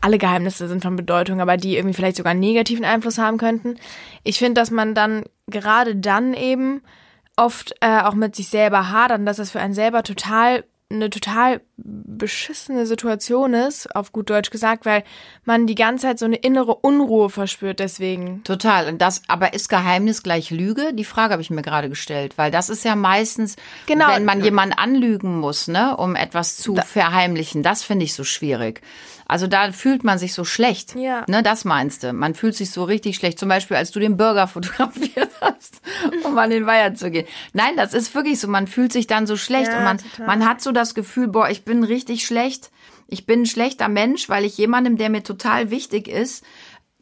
alle 0.00 0.18
Geheimnisse 0.18 0.68
sind 0.68 0.82
von 0.82 0.96
Bedeutung, 0.96 1.40
aber 1.40 1.56
die 1.56 1.76
irgendwie 1.76 1.94
vielleicht 1.94 2.16
sogar 2.16 2.30
einen 2.32 2.40
negativen 2.40 2.84
Einfluss 2.84 3.18
haben 3.18 3.38
könnten. 3.38 3.76
Ich 4.24 4.38
finde, 4.38 4.60
dass 4.60 4.70
man 4.70 4.94
dann 4.94 5.24
gerade 5.46 5.96
dann 5.96 6.34
eben 6.34 6.82
oft 7.36 7.74
äh, 7.80 8.00
auch 8.02 8.14
mit 8.14 8.34
sich 8.36 8.48
selber 8.48 8.90
hadern, 8.90 9.26
dass 9.26 9.36
das 9.38 9.50
für 9.50 9.60
einen 9.60 9.74
selber 9.74 10.02
total 10.02 10.64
eine 10.90 11.10
total 11.10 11.60
beschissene 11.76 12.86
Situation 12.86 13.52
ist, 13.52 13.94
auf 13.94 14.10
gut 14.10 14.30
Deutsch 14.30 14.48
gesagt, 14.48 14.86
weil 14.86 15.04
man 15.44 15.66
die 15.66 15.74
ganze 15.74 16.06
Zeit 16.06 16.18
so 16.18 16.24
eine 16.24 16.36
innere 16.36 16.74
Unruhe 16.76 17.28
verspürt 17.28 17.78
deswegen. 17.78 18.42
Total. 18.44 18.88
Und 18.88 19.02
das, 19.02 19.20
aber 19.28 19.52
ist 19.52 19.68
Geheimnis 19.68 20.22
gleich 20.22 20.50
Lüge? 20.50 20.94
Die 20.94 21.04
Frage 21.04 21.32
habe 21.32 21.42
ich 21.42 21.50
mir 21.50 21.60
gerade 21.60 21.90
gestellt, 21.90 22.38
weil 22.38 22.50
das 22.50 22.70
ist 22.70 22.86
ja 22.86 22.96
meistens, 22.96 23.56
Genau. 23.84 24.08
wenn 24.08 24.24
man 24.24 24.42
jemanden 24.42 24.78
anlügen 24.78 25.38
muss, 25.38 25.68
ne, 25.68 25.94
um 25.94 26.16
etwas 26.16 26.56
zu 26.56 26.74
verheimlichen. 26.76 27.62
Das 27.62 27.82
finde 27.82 28.06
ich 28.06 28.14
so 28.14 28.24
schwierig. 28.24 28.80
Also 29.28 29.46
da 29.46 29.70
fühlt 29.72 30.04
man 30.04 30.18
sich 30.18 30.32
so 30.32 30.44
schlecht. 30.44 30.94
Ja. 30.94 31.24
Ne, 31.28 31.42
das 31.42 31.66
meinst 31.66 32.02
du. 32.02 32.14
Man 32.14 32.34
fühlt 32.34 32.54
sich 32.54 32.70
so 32.70 32.84
richtig 32.84 33.16
schlecht. 33.16 33.38
Zum 33.38 33.50
Beispiel, 33.50 33.76
als 33.76 33.90
du 33.90 34.00
den 34.00 34.16
Burger 34.16 34.48
fotografiert 34.48 35.30
hast, 35.42 35.82
um 36.24 36.36
an 36.38 36.48
den 36.48 36.64
Weiher 36.66 36.94
zu 36.94 37.10
gehen. 37.10 37.26
Nein, 37.52 37.76
das 37.76 37.92
ist 37.92 38.14
wirklich 38.14 38.40
so. 38.40 38.48
Man 38.48 38.66
fühlt 38.66 38.92
sich 38.92 39.06
dann 39.06 39.26
so 39.26 39.36
schlecht 39.36 39.70
Ja, 39.70 39.78
und 39.78 39.84
man, 39.84 39.98
total. 39.98 40.26
man 40.26 40.48
hat 40.48 40.62
so 40.62 40.72
das 40.72 40.94
Gefühl, 40.94 41.28
boah, 41.28 41.50
ich 41.50 41.64
bin 41.64 41.84
richtig 41.84 42.24
schlecht. 42.24 42.70
Ich 43.06 43.26
bin 43.26 43.42
ein 43.42 43.46
schlechter 43.46 43.88
Mensch, 43.88 44.28
weil 44.30 44.44
ich 44.44 44.56
jemandem, 44.56 44.96
der 44.96 45.10
mir 45.10 45.22
total 45.22 45.70
wichtig 45.70 46.08
ist, 46.08 46.42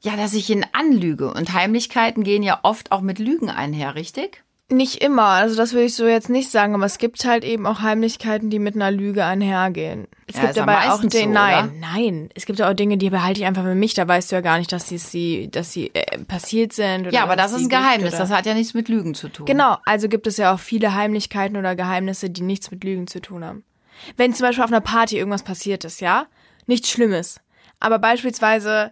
ja, 0.02 0.16
dass 0.16 0.34
ich 0.34 0.50
ihn 0.50 0.66
anlüge. 0.72 1.32
Und 1.32 1.52
Heimlichkeiten 1.52 2.24
gehen 2.24 2.42
ja 2.42 2.60
oft 2.64 2.90
auch 2.92 3.00
mit 3.00 3.18
Lügen 3.20 3.50
einher, 3.50 3.94
richtig? 3.94 4.42
Nicht 4.68 5.00
immer, 5.02 5.26
also 5.26 5.54
das 5.56 5.74
würde 5.74 5.84
ich 5.84 5.94
so 5.94 6.08
jetzt 6.08 6.28
nicht 6.28 6.50
sagen, 6.50 6.74
aber 6.74 6.86
es 6.86 6.98
gibt 6.98 7.24
halt 7.24 7.44
eben 7.44 7.66
auch 7.66 7.82
Heimlichkeiten, 7.82 8.50
die 8.50 8.58
mit 8.58 8.74
einer 8.74 8.90
Lüge 8.90 9.24
einhergehen. 9.24 10.08
Es 10.26 10.36
Ja, 10.36 10.46
gibt 10.46 10.58
aber 10.58 10.92
auch 10.92 11.00
Dinge, 11.02 11.12
so, 11.12 11.28
nein, 11.28 11.78
nein, 11.78 12.30
es 12.34 12.46
gibt 12.46 12.58
ja 12.58 12.68
auch 12.68 12.74
Dinge, 12.74 12.98
die 12.98 13.10
behalte 13.10 13.38
ich 13.38 13.46
einfach 13.46 13.62
für 13.62 13.76
mich, 13.76 13.94
da 13.94 14.08
weißt 14.08 14.32
du 14.32 14.36
ja 14.36 14.40
gar 14.40 14.58
nicht, 14.58 14.72
dass 14.72 14.88
sie, 14.88 14.98
sie 14.98 15.48
dass 15.52 15.72
sie 15.72 15.94
äh, 15.94 16.18
passiert 16.24 16.72
sind. 16.72 17.12
Ja, 17.12 17.22
aber 17.22 17.36
das 17.36 17.52
ist 17.52 17.62
ein 17.62 17.68
Geheimnis. 17.68 18.10
gibt 18.10 18.20
Das 18.20 18.30
hat 18.32 18.44
ja 18.44 18.54
nichts 18.54 18.74
mit 18.74 18.88
Lügen 18.88 19.14
zu 19.14 19.28
tun. 19.28 19.46
Genau, 19.46 19.76
also 19.84 20.08
gibt 20.08 20.26
es 20.26 20.36
ja 20.36 20.52
auch 20.52 20.58
viele 20.58 20.94
Heimlichkeiten 20.96 21.56
oder 21.56 21.76
Geheimnisse, 21.76 22.28
die 22.28 22.42
nichts 22.42 22.72
mit 22.72 22.82
Lügen 22.82 23.06
zu 23.06 23.20
tun 23.20 23.44
haben. 23.44 23.64
Wenn 24.16 24.34
zum 24.34 24.48
Beispiel 24.48 24.64
auf 24.64 24.70
einer 24.70 24.80
Party 24.80 25.16
irgendwas 25.16 25.44
passiert 25.44 25.84
ist, 25.84 26.00
ja, 26.00 26.26
nichts 26.66 26.90
Schlimmes. 26.90 27.40
Aber 27.78 28.00
beispielsweise 28.00 28.90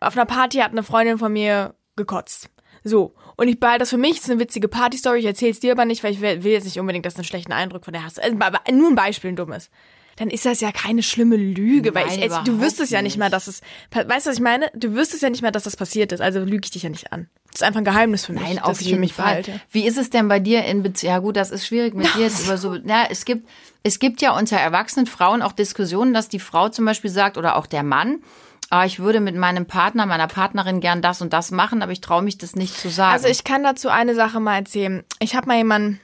auf 0.00 0.16
einer 0.16 0.26
Party 0.26 0.58
hat 0.58 0.72
eine 0.72 0.82
Freundin 0.82 1.16
von 1.16 1.32
mir 1.32 1.74
gekotzt. 1.96 2.50
So. 2.84 3.14
Und 3.36 3.48
ich 3.48 3.58
behalte 3.58 3.80
das 3.80 3.90
für 3.90 3.98
mich, 3.98 4.16
das 4.16 4.24
ist 4.24 4.30
eine 4.30 4.40
witzige 4.40 4.68
Party-Story, 4.68 5.18
ich 5.18 5.24
erzähl's 5.24 5.58
dir 5.58 5.72
aber 5.72 5.84
nicht, 5.86 6.04
weil 6.04 6.12
ich 6.12 6.20
will, 6.20 6.44
will 6.44 6.52
jetzt 6.52 6.64
nicht 6.64 6.78
unbedingt, 6.78 7.04
dass 7.06 7.14
du 7.14 7.18
einen 7.18 7.24
schlechten 7.24 7.52
Eindruck 7.52 7.84
von 7.84 7.92
der 7.92 8.04
hast. 8.04 8.22
Also, 8.22 8.36
aber 8.38 8.60
nur 8.70 8.90
ein 8.90 8.94
Beispiel, 8.94 9.30
ein 9.30 9.36
dummes. 9.36 9.70
Dann 10.16 10.30
ist 10.30 10.46
das 10.46 10.60
ja 10.60 10.70
keine 10.70 11.02
schlimme 11.02 11.36
Lüge, 11.36 11.92
weil 11.94 12.06
Nein, 12.06 12.18
ich, 12.18 12.32
also, 12.32 12.44
du 12.44 12.60
wüsstest 12.60 12.92
ja 12.92 13.02
nicht 13.02 13.16
mal, 13.16 13.30
dass 13.30 13.48
es, 13.48 13.62
weißt 13.92 14.26
du, 14.26 14.30
was 14.30 14.36
ich 14.36 14.42
meine? 14.42 14.70
Du 14.74 14.94
wüsstest 14.94 15.22
ja 15.22 15.30
nicht 15.30 15.42
mal, 15.42 15.50
dass 15.50 15.64
das 15.64 15.76
passiert 15.76 16.12
ist, 16.12 16.20
also 16.20 16.40
lüge 16.40 16.60
ich 16.64 16.70
dich 16.70 16.84
ja 16.84 16.90
nicht 16.90 17.12
an. 17.12 17.28
Das 17.50 17.62
ist 17.62 17.66
einfach 17.66 17.80
ein 17.80 17.84
Geheimnis 17.84 18.26
für 18.26 18.32
mich, 18.32 18.42
Nein, 18.42 18.58
auf 18.60 18.80
jeden 18.80 18.96
für 18.96 19.00
mich 19.00 19.12
Fall. 19.12 19.42
behalte. 19.42 19.60
Wie 19.72 19.86
ist 19.86 19.98
es 19.98 20.10
denn 20.10 20.28
bei 20.28 20.38
dir 20.38 20.64
in 20.64 20.82
Beziehung? 20.84 21.12
Ja 21.12 21.18
gut, 21.18 21.36
das 21.36 21.50
ist 21.50 21.66
schwierig 21.66 21.94
mit 21.94 22.06
dir 22.14 22.22
jetzt 22.22 22.44
über 22.44 22.58
so. 22.58 22.76
Ja, 22.76 23.06
es 23.10 23.24
gibt, 23.24 23.48
es 23.82 23.98
gibt 23.98 24.22
ja 24.22 24.36
unter 24.38 24.56
erwachsenen 24.56 25.06
Frauen 25.06 25.42
auch 25.42 25.52
Diskussionen, 25.52 26.14
dass 26.14 26.28
die 26.28 26.38
Frau 26.38 26.68
zum 26.68 26.84
Beispiel 26.84 27.10
sagt 27.10 27.36
oder 27.36 27.56
auch 27.56 27.66
der 27.66 27.82
Mann, 27.82 28.22
ah, 28.70 28.84
ich 28.84 28.98
würde 28.98 29.20
mit 29.20 29.36
meinem 29.36 29.66
Partner, 29.66 30.06
meiner 30.06 30.26
Partnerin 30.26 30.80
gern 30.80 31.02
das 31.02 31.20
und 31.20 31.32
das 31.32 31.50
machen, 31.50 31.82
aber 31.82 31.92
ich 31.92 32.00
traue 32.00 32.22
mich 32.22 32.38
das 32.38 32.56
nicht 32.56 32.76
zu 32.76 32.88
sagen. 32.90 33.12
Also 33.12 33.28
ich 33.28 33.44
kann 33.44 33.62
dazu 33.62 33.88
eine 33.88 34.14
Sache 34.14 34.40
mal 34.40 34.56
erzählen. 34.56 35.04
Ich 35.18 35.36
habe 35.36 35.46
mal 35.46 35.56
jemanden 35.56 36.00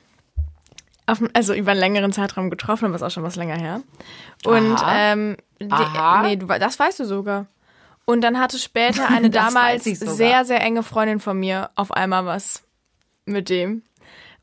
auf, 1.07 1.23
also 1.33 1.55
über 1.55 1.73
einen 1.73 1.81
längeren 1.81 2.13
Zeitraum 2.13 2.51
getroffen, 2.51 2.87
aber 2.87 2.95
ist 2.95 3.03
auch 3.03 3.11
schon 3.11 3.23
was 3.23 3.37
länger 3.37 3.57
her. 3.57 3.83
Und 4.45 4.77
Aha. 4.77 5.13
ähm, 5.13 5.37
die, 5.61 5.71
Aha. 5.71 6.23
nee, 6.23 6.37
du, 6.37 6.47
das 6.47 6.79
weißt 6.79 7.01
du 7.01 7.05
sogar. 7.05 7.47
Und 8.05 8.23
dann 8.23 8.39
hatte 8.39 8.59
später 8.59 9.09
eine 9.15 9.31
damals 9.31 9.85
sehr, 9.85 10.45
sehr 10.45 10.61
enge 10.61 10.83
Freundin 10.83 11.21
von 11.21 11.39
mir 11.39 11.71
auf 11.75 11.93
einmal 11.93 12.27
was 12.27 12.63
mit 13.25 13.49
dem. 13.49 13.83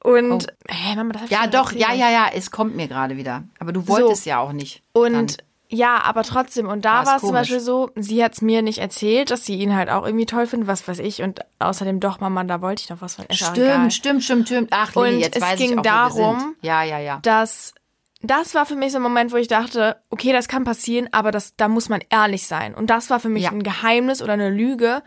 Und, 0.04 0.48
hä, 0.70 0.96
Mama, 0.96 1.14
das 1.14 1.30
ja, 1.30 1.48
doch, 1.48 1.72
ja, 1.72 1.88
erzählt. 1.88 2.00
ja, 2.00 2.10
ja, 2.12 2.28
es 2.34 2.52
kommt 2.52 2.76
mir 2.76 2.88
gerade 2.88 3.18
wieder. 3.18 3.44
Aber 3.60 3.74
du 3.74 3.88
wolltest 3.88 4.26
ja 4.26 4.40
auch 4.40 4.54
nicht. 4.54 4.84
Und. 4.94 5.38
Ja, 5.70 6.02
aber 6.04 6.24
trotzdem. 6.24 6.68
Und 6.68 6.86
da 6.86 7.06
war 7.06 7.18
es 7.18 7.22
zum. 7.22 7.34
Beispiel 7.34 7.60
so, 7.60 7.92
sie 7.96 8.24
hat 8.24 8.34
es 8.34 8.42
mir 8.42 8.62
nicht 8.62 8.78
erzählt, 8.80 9.32
dass 9.32 9.46
sie 9.46 9.56
ihn 9.56 9.76
halt 9.76 9.90
auch 9.90 10.06
irgendwie 10.06 10.26
toll 10.26 10.48
findet, 10.48 10.68
was 10.68 10.88
weiß 10.88 11.00
ich. 11.00 11.22
Und 11.22 11.42
außerdem 11.60 12.00
doch, 12.00 12.20
Mama, 12.20 12.44
da 12.46 12.62
wollte 12.62 12.84
ich 12.84 12.90
noch 12.90 13.02
was 13.02 13.16
von. 13.16 13.26
Egal. 13.26 13.38
Stimmt, 13.56 13.94
stimmt, 13.94 14.24
stimmt, 14.24 14.48
stimmt. 14.48 14.70
Ach, 14.72 14.96
Lili, 14.96 15.16
Und 15.16 15.20
jetzt 15.20 15.36
es 15.36 15.42
weiß 15.42 15.58
ging 15.58 15.72
ich 15.74 15.78
auch, 15.80 15.84
darum. 15.84 16.56
Ja, 16.62 16.84
ja, 16.84 17.00
ja. 17.00 17.20
dass 17.22 17.74
das 18.22 18.56
war 18.56 18.66
für 18.66 18.76
mich 18.76 18.92
so 18.92 18.98
ein 18.98 19.04
Moment, 19.04 19.32
wo 19.32 19.36
ich 19.38 19.48
dachte, 19.48 19.98
okay, 20.10 20.32
das 20.32 20.48
kann 20.48 20.64
passieren, 20.64 21.08
aber 21.12 21.32
das, 21.32 21.56
da 21.56 21.68
muss 21.68 21.88
man 21.88 22.02
ehrlich 22.10 22.48
sein. 22.48 22.74
Und 22.74 22.90
das 22.90 23.10
war 23.10 23.20
für 23.20 23.30
mich 23.30 23.44
Ja. 23.44 23.52
ein 23.52 23.62
Geheimnis 23.62 24.24
oder 24.24 24.34
eine 24.34 24.50
Lüge, 24.50 25.04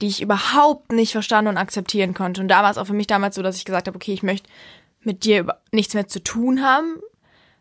die 0.00 0.06
ich 0.06 0.22
überhaupt 0.22 0.90
nicht 0.92 1.12
verstanden 1.12 1.50
und 1.50 1.56
akzeptieren 1.58 2.14
konnte. 2.14 2.40
Und 2.40 2.48
da 2.48 2.62
war 2.62 2.70
es 2.70 2.78
auch 2.78 2.86
für 2.86 2.92
mich 2.94 3.06
damals 3.06 3.34
so, 3.34 3.42
dass 3.42 3.56
ich 3.56 3.64
gesagt 3.64 3.88
habe, 3.88 3.96
okay, 3.96 4.12
ich 4.12 4.22
möchte 4.22 4.48
mit 5.02 5.24
dir 5.24 5.40
über 5.40 5.60
nichts 5.70 5.94
mehr 5.94 6.08
zu 6.08 6.22
tun 6.22 6.62
haben, 6.64 6.96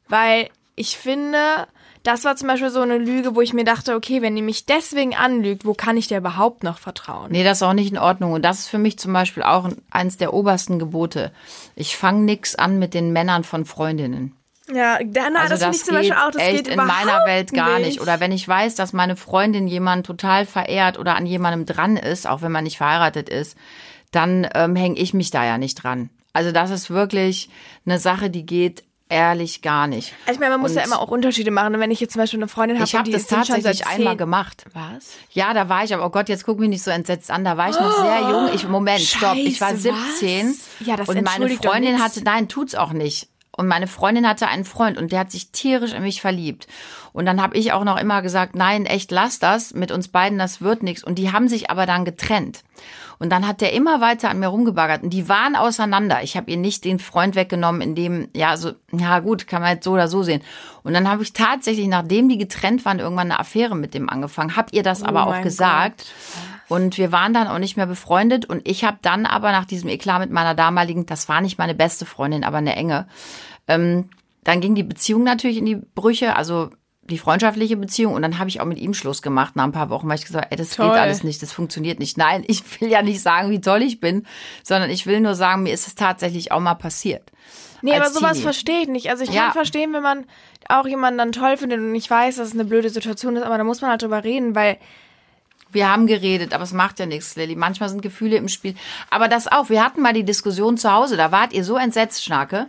weil 0.07 0.49
ich 0.75 0.97
finde, 0.97 1.67
das 2.05 2.23
war 2.23 2.35
zum 2.35 2.47
Beispiel 2.47 2.69
so 2.69 2.81
eine 2.81 2.97
Lüge, 2.97 3.35
wo 3.35 3.41
ich 3.41 3.53
mir 3.53 3.65
dachte, 3.65 3.95
okay, 3.95 4.21
wenn 4.21 4.35
die 4.35 4.41
mich 4.41 4.65
deswegen 4.65 5.15
anlügt, 5.15 5.65
wo 5.65 5.73
kann 5.73 5.97
ich 5.97 6.07
dir 6.07 6.19
überhaupt 6.19 6.63
noch 6.63 6.77
vertrauen? 6.77 7.31
Nee, 7.31 7.43
das 7.43 7.57
ist 7.57 7.63
auch 7.63 7.73
nicht 7.73 7.91
in 7.91 7.97
Ordnung. 7.97 8.31
Und 8.33 8.43
das 8.43 8.59
ist 8.59 8.67
für 8.67 8.77
mich 8.77 8.97
zum 8.99 9.11
Beispiel 9.11 9.43
auch 9.43 9.69
eins 9.89 10.17
der 10.17 10.33
obersten 10.33 10.79
Gebote. 10.79 11.31
Ich 11.75 11.97
fange 11.97 12.21
nix 12.23 12.55
an 12.55 12.79
mit 12.79 12.93
den 12.93 13.11
Männern 13.11 13.43
von 13.43 13.65
Freundinnen. 13.65 14.35
Ja, 14.73 14.99
da, 15.03 15.29
na, 15.31 15.41
Also 15.41 15.55
das, 15.55 15.59
finde 15.61 15.71
das 15.71 15.75
ich 15.77 15.83
zum 15.83 15.95
geht 15.95 16.09
Beispiel 16.09 16.25
auch, 16.27 16.31
das 16.31 16.41
echt 16.41 16.65
geht 16.65 16.67
in 16.69 16.77
meiner 16.77 17.25
Welt 17.25 17.53
gar 17.53 17.77
nicht. 17.79 17.87
nicht. 17.87 18.01
Oder 18.01 18.19
wenn 18.19 18.31
ich 18.31 18.47
weiß, 18.47 18.75
dass 18.75 18.93
meine 18.93 19.15
Freundin 19.15 19.67
jemanden 19.67 20.03
total 20.03 20.45
verehrt 20.45 20.97
oder 20.97 21.15
an 21.15 21.25
jemandem 21.25 21.65
dran 21.65 21.97
ist, 21.97 22.27
auch 22.27 22.41
wenn 22.41 22.51
man 22.51 22.63
nicht 22.63 22.77
verheiratet 22.77 23.29
ist, 23.29 23.57
dann 24.11 24.47
ähm, 24.53 24.75
hänge 24.75 24.97
ich 24.97 25.13
mich 25.13 25.29
da 25.31 25.43
ja 25.43 25.57
nicht 25.57 25.83
dran. 25.83 26.09
Also 26.33 26.51
das 26.51 26.69
ist 26.69 26.89
wirklich 26.89 27.49
eine 27.85 27.99
Sache, 27.99 28.29
die 28.29 28.45
geht 28.45 28.83
ehrlich 29.15 29.61
gar 29.61 29.87
nicht. 29.87 30.13
Also 30.25 30.33
ich 30.33 30.39
meine, 30.39 30.51
man 30.51 30.61
muss 30.61 30.71
Und 30.71 30.77
ja 30.77 30.83
immer 30.83 30.99
auch 30.99 31.09
Unterschiede 31.09 31.49
machen. 31.49 31.73
Und 31.73 31.79
wenn 31.79 31.91
ich 31.91 32.01
jetzt 32.01 32.13
zum 32.13 32.21
Beispiel 32.21 32.39
eine 32.39 32.49
Freundin 32.49 32.77
habe, 32.77 32.85
Ich 32.85 32.95
habe 32.95 33.05
die 33.05 33.11
das 33.13 33.27
tatsächlich 33.27 33.87
einmal 33.87 34.17
gemacht. 34.17 34.65
Was? 34.73 35.13
Ja, 35.31 35.53
da 35.53 35.69
war 35.69 35.83
ich, 35.83 35.93
aber 35.93 36.05
oh 36.05 36.09
Gott, 36.09 36.27
jetzt 36.27 36.45
guck 36.45 36.59
mich 36.59 36.69
nicht 36.69 36.83
so 36.83 36.91
entsetzt 36.91 37.31
an. 37.31 37.45
Da 37.45 37.55
war 37.55 37.69
ich 37.69 37.79
noch 37.79 37.95
sehr 38.01 38.29
jung. 38.29 38.49
Ich, 38.53 38.67
Moment, 38.67 39.01
stopp. 39.01 39.37
Ich 39.37 39.61
war 39.61 39.69
Scheiße, 39.69 39.93
17. 40.19 40.49
was? 40.49 40.87
Ja, 40.87 40.97
das 40.97 41.07
Und 41.07 41.23
meine 41.23 41.49
Freundin 41.49 42.03
hatte, 42.03 42.21
nein, 42.23 42.49
tut's 42.49 42.75
auch 42.75 42.91
nicht. 42.91 43.29
Und 43.57 43.67
meine 43.67 43.87
Freundin 43.87 44.27
hatte 44.27 44.47
einen 44.47 44.65
Freund 44.65 44.97
und 44.97 45.11
der 45.11 45.19
hat 45.19 45.31
sich 45.31 45.51
tierisch 45.51 45.93
in 45.93 46.03
mich 46.03 46.21
verliebt. 46.21 46.67
Und 47.13 47.25
dann 47.25 47.41
habe 47.41 47.57
ich 47.57 47.71
auch 47.71 47.85
noch 47.85 47.97
immer 47.97 48.21
gesagt, 48.21 48.55
nein, 48.55 48.85
echt, 48.85 49.11
lass 49.11 49.39
das 49.39 49.73
mit 49.73 49.91
uns 49.91 50.09
beiden, 50.09 50.37
das 50.37 50.61
wird 50.61 50.83
nichts. 50.83 51.03
Und 51.03 51.15
die 51.15 51.31
haben 51.31 51.47
sich 51.47 51.69
aber 51.69 51.85
dann 51.85 52.03
getrennt. 52.03 52.63
Und 53.17 53.31
dann 53.31 53.47
hat 53.47 53.61
der 53.61 53.71
immer 53.71 54.01
weiter 54.01 54.29
an 54.29 54.39
mir 54.39 54.47
rumgebaggert. 54.47 55.03
Und 55.03 55.11
die 55.11 55.29
waren 55.29 55.55
auseinander. 55.55 56.21
Ich 56.23 56.35
habe 56.35 56.51
ihr 56.51 56.57
nicht 56.57 56.83
den 56.83 56.99
Freund 56.99 57.35
weggenommen, 57.35 57.81
in 57.81 57.95
dem, 57.95 58.27
ja, 58.35 58.57
so, 58.57 58.73
ja 58.91 59.19
gut, 59.19 59.47
kann 59.47 59.61
man 59.61 59.75
jetzt 59.75 59.85
so 59.85 59.91
oder 59.91 60.09
so 60.09 60.23
sehen. 60.23 60.41
Und 60.83 60.93
dann 60.93 61.09
habe 61.09 61.23
ich 61.23 61.31
tatsächlich, 61.31 61.87
nachdem 61.87 62.27
die 62.27 62.37
getrennt 62.37 62.83
waren, 62.83 62.99
irgendwann 62.99 63.31
eine 63.31 63.39
Affäre 63.39 63.75
mit 63.75 63.93
dem 63.93 64.09
angefangen. 64.09 64.57
Hab 64.57 64.73
ihr 64.73 64.83
das 64.83 65.01
aber 65.01 65.27
auch 65.27 65.39
Oh 65.39 65.43
gesagt. 65.43 66.05
Und 66.67 66.97
wir 66.97 67.11
waren 67.11 67.33
dann 67.33 67.47
auch 67.47 67.59
nicht 67.59 67.77
mehr 67.77 67.85
befreundet. 67.85 68.45
Und 68.45 68.67
ich 68.67 68.83
habe 68.83 68.97
dann 69.01 69.25
aber 69.25 69.51
nach 69.51 69.65
diesem 69.65 69.89
Eklat 69.89 70.19
mit 70.21 70.31
meiner 70.31 70.55
damaligen, 70.55 71.05
das 71.05 71.29
war 71.29 71.41
nicht 71.41 71.57
meine 71.57 71.75
beste 71.75 72.05
Freundin, 72.05 72.43
aber 72.43 72.57
eine 72.57 72.75
enge, 72.75 73.07
ähm, 73.67 74.09
dann 74.43 74.61
ging 74.61 74.75
die 74.75 74.83
Beziehung 74.83 75.23
natürlich 75.23 75.57
in 75.57 75.65
die 75.65 75.75
Brüche, 75.75 76.35
also 76.35 76.69
die 77.07 77.19
freundschaftliche 77.19 77.77
Beziehung. 77.77 78.13
Und 78.13 78.21
dann 78.23 78.39
habe 78.39 78.49
ich 78.49 78.61
auch 78.61 78.65
mit 78.65 78.79
ihm 78.79 78.93
Schluss 78.95 79.21
gemacht 79.21 79.55
nach 79.55 79.63
ein 79.63 79.71
paar 79.71 79.89
Wochen, 79.91 80.07
weil 80.09 80.15
ich 80.17 80.25
gesagt 80.25 80.45
habe, 80.45 80.51
ey, 80.51 80.57
das 80.57 80.71
Toll. 80.75 80.89
geht 80.89 80.97
alles 80.99 81.23
nicht, 81.23 81.41
das 81.41 81.51
funktioniert 81.53 81.99
nicht. 81.99 82.17
Nein, 82.17 82.43
ich 82.47 82.81
will 82.81 82.89
ja 82.89 83.01
nicht 83.03 83.21
sagen, 83.21 83.51
wie 83.51 83.61
toll 83.61 83.83
ich 83.83 83.99
bin, 83.99 84.25
sondern 84.63 84.89
ich 84.89 85.05
will 85.05 85.19
nur 85.19 85.35
sagen, 85.35 85.63
mir 85.63 85.73
ist 85.73 85.85
es 85.87 85.93
tatsächlich 85.95 86.51
auch 86.51 86.59
mal 86.59 86.73
passiert. 86.75 87.31
Nee, 87.83 87.93
aber 87.93 88.09
sowas 88.09 88.31
Teenie. 88.33 88.41
verstehe 88.43 88.81
ich 88.81 88.87
nicht. 88.87 89.09
Also 89.11 89.23
ich 89.23 89.29
Ja. 89.29 89.43
kann 89.43 89.51
verstehen, 89.53 89.93
wenn 89.93 90.01
man 90.01 90.25
auch 90.67 90.87
jemanden 90.87 91.19
dann 91.19 91.31
toll 91.31 91.57
findet 91.57 91.79
und 91.79 91.93
ich 91.93 92.09
weiß, 92.09 92.37
dass 92.37 92.47
es 92.47 92.53
eine 92.55 92.65
blöde 92.65 92.89
Situation 92.89 93.35
ist, 93.35 93.43
aber 93.43 93.59
da 93.59 93.63
muss 93.63 93.81
man 93.81 93.91
halt 93.91 94.01
drüber 94.01 94.23
reden, 94.23 94.55
weil 94.55 94.77
Wir 95.71 95.89
haben 95.89 96.07
geredet, 96.07 96.53
aber 96.53 96.63
es 96.63 96.73
macht 96.73 96.99
ja 96.99 97.05
nichts, 97.05 97.35
Lilly. 97.35 97.55
Manchmal 97.55 97.89
sind 97.89 98.01
Gefühle 98.01 98.37
im 98.37 98.47
Spiel. 98.47 98.75
Aber 99.09 99.27
das 99.27 99.47
auch. 99.51 99.69
Wir 99.69 99.83
hatten 99.83 100.01
mal 100.01 100.13
die 100.13 100.23
Diskussion 100.23 100.77
zu 100.77 100.91
Hause. 100.91 101.17
Da 101.17 101.31
wart 101.31 101.53
ihr 101.53 101.63
so 101.63 101.75
entsetzt, 101.77 102.23
Schnarke. 102.23 102.67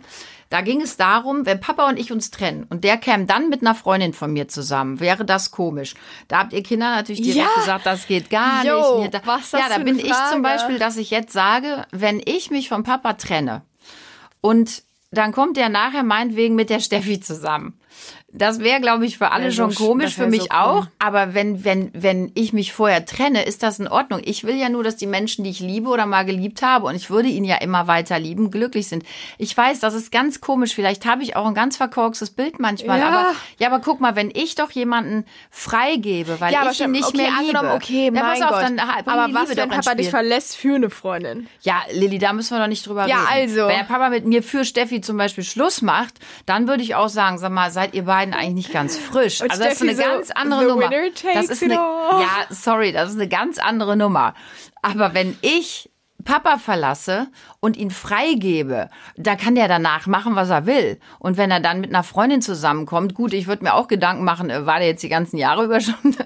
Da 0.49 0.61
ging 0.61 0.79
es 0.81 0.95
darum, 0.95 1.45
wenn 1.45 1.59
Papa 1.59 1.89
und 1.89 1.99
ich 1.99 2.11
uns 2.13 2.31
trennen 2.31 2.65
und 2.69 2.85
der 2.85 2.95
käme 2.97 3.25
dann 3.25 3.49
mit 3.49 3.61
einer 3.61 3.75
Freundin 3.75 4.13
von 4.13 4.31
mir 4.31 4.47
zusammen, 4.47 5.01
wäre 5.01 5.25
das 5.25 5.51
komisch. 5.51 5.93
Da 6.29 6.39
habt 6.39 6.53
ihr 6.53 6.63
Kinder 6.63 6.89
natürlich 6.95 7.21
direkt 7.21 7.49
Ja. 7.53 7.61
gesagt, 7.61 7.85
das 7.85 8.07
geht 8.07 8.29
gar 8.29 8.63
Jo, 8.65 9.01
nicht. 9.01 9.13
Da, 9.13 9.19
was 9.25 9.51
ja, 9.51 9.67
da 9.67 9.77
bin 9.79 9.99
ich 9.99 10.13
zum? 10.31 10.41
Beispiel, 10.41 10.79
dass 10.79 10.95
ich 10.95 11.11
jetzt 11.11 11.33
sage, 11.33 11.85
wenn 11.91 12.21
ich 12.23 12.49
mich 12.49 12.69
vom 12.69 12.83
Papa 12.83 13.13
trenne 13.13 13.61
und 14.39 14.83
dann 15.11 15.33
kommt 15.33 15.57
der 15.57 15.67
nachher 15.67 16.03
meinetwegen 16.03 16.55
mit 16.55 16.69
der 16.69 16.79
Steffi 16.79 17.19
zusammen. 17.19 17.77
Das 18.37 18.59
wäre, 18.59 18.79
glaube 18.81 19.05
ich, 19.05 19.17
für 19.17 19.31
alle 19.31 19.51
so 19.51 19.63
schon 19.63 19.71
sch- 19.71 19.77
komisch, 19.87 20.15
für 20.15 20.27
mich 20.27 20.41
so 20.43 20.47
cool. 20.51 20.57
auch. 20.57 20.87
Aber 20.99 21.33
wenn, 21.33 21.63
wenn, 21.63 21.91
wenn 21.93 22.31
ich 22.35 22.53
mich 22.53 22.73
vorher 22.73 23.05
trenne, 23.05 23.43
ist 23.43 23.63
das 23.63 23.79
in 23.79 23.87
Ordnung. 23.87 24.21
Ich 24.23 24.43
will 24.43 24.55
ja 24.55 24.69
nur, 24.69 24.83
dass 24.83 24.95
die 24.95 25.07
Menschen, 25.07 25.43
die 25.43 25.49
ich 25.49 25.59
liebe 25.59 25.89
oder 25.89 26.05
mal 26.05 26.25
geliebt 26.25 26.61
habe, 26.61 26.85
und 26.87 26.95
ich 26.95 27.09
würde 27.09 27.27
ihn 27.29 27.43
ja 27.43 27.57
immer 27.57 27.87
weiter 27.87 28.19
lieben, 28.19 28.51
glücklich 28.51 28.87
sind. 28.87 29.03
Ich 29.37 29.55
weiß, 29.55 29.79
das 29.79 29.93
ist 29.93 30.11
ganz 30.11 30.41
komisch. 30.41 30.73
Vielleicht 30.75 31.05
habe 31.05 31.23
ich 31.23 31.35
auch 31.35 31.45
ein 31.45 31.53
ganz 31.53 31.77
verkorkstes 31.77 32.29
Bild 32.31 32.59
manchmal. 32.59 32.99
Ja. 32.99 33.07
Aber, 33.07 33.31
ja, 33.59 33.67
aber 33.67 33.79
guck 33.79 33.99
mal, 33.99 34.15
wenn 34.15 34.31
ich 34.33 34.55
doch 34.55 34.71
jemanden 34.71 35.25
freigebe, 35.49 36.39
weil 36.39 36.53
ja, 36.53 36.69
ich 36.71 36.79
ihn 36.79 36.91
nicht 36.91 37.05
okay, 37.05 37.17
mehr 37.17 37.29
angenommen, 37.37 37.69
liebe. 37.69 37.75
okay, 37.83 38.05
ja, 38.05 38.11
mein 38.11 38.21
pass 38.23 38.41
auf, 38.41 38.49
Gott. 38.49 38.63
dann 38.63 38.79
aber 38.79 39.33
was, 39.33 39.55
wenn 39.55 39.69
Papa 39.69 39.95
dich 39.95 40.09
verlässt 40.09 40.55
für 40.55 40.75
eine 40.75 40.89
Freundin? 40.89 41.47
Ja, 41.61 41.81
Lilly, 41.91 42.19
da 42.19 42.33
müssen 42.33 42.55
wir 42.55 42.59
doch 42.59 42.67
nicht 42.67 42.85
drüber 42.87 43.07
Ja, 43.07 43.23
reden. 43.25 43.51
also. 43.51 43.67
Wenn 43.67 43.77
der 43.77 43.83
Papa 43.83 44.09
mit 44.09 44.25
mir 44.25 44.43
für 44.43 44.63
Steffi 44.65 45.01
zum 45.01 45.17
Beispiel 45.17 45.43
Schluss 45.43 45.81
macht, 45.81 46.15
dann 46.45 46.67
würde 46.67 46.83
ich 46.83 46.95
auch 46.95 47.09
sagen, 47.09 47.37
sag 47.37 47.51
mal, 47.51 47.71
seid 47.71 47.93
ihr 47.93 48.05
beiden 48.27 48.33
eigentlich 48.33 48.67
nicht 48.67 48.73
ganz 48.73 48.97
frisch. 48.97 49.41
Und 49.41 49.51
also 49.51 49.63
das 49.63 49.73
ist 49.73 49.81
eine 49.81 49.95
so, 49.95 50.01
ganz 50.01 50.31
andere 50.31 50.65
Nummer. 50.65 50.89
Das 51.33 51.49
ist 51.49 51.63
eine, 51.63 51.73
ja, 51.73 52.45
sorry, 52.49 52.91
das 52.91 53.09
ist 53.09 53.15
eine 53.15 53.27
ganz 53.27 53.57
andere 53.57 53.97
Nummer. 53.97 54.33
Aber 54.81 55.13
wenn 55.13 55.37
ich 55.41 55.89
Papa 56.27 56.57
verlasse 56.57 57.27
und 57.61 57.77
ihn 57.77 57.89
freigebe, 57.89 58.89
da 59.15 59.37
kann 59.37 59.55
der 59.55 59.69
danach 59.69 60.07
machen, 60.07 60.35
was 60.35 60.49
er 60.49 60.65
will. 60.65 60.99
Und 61.19 61.37
wenn 61.37 61.51
er 61.51 61.61
dann 61.61 61.79
mit 61.79 61.89
einer 61.89 62.03
Freundin 62.03 62.41
zusammenkommt, 62.41 63.13
gut, 63.13 63.31
ich 63.31 63.47
würde 63.47 63.63
mir 63.63 63.73
auch 63.73 63.87
Gedanken 63.87 64.25
machen, 64.25 64.49
äh, 64.49 64.65
war 64.65 64.79
der 64.79 64.89
jetzt 64.89 65.03
die 65.03 65.09
ganzen 65.09 65.37
Jahre 65.37 65.63
über 65.63 65.79
schon, 65.79 66.17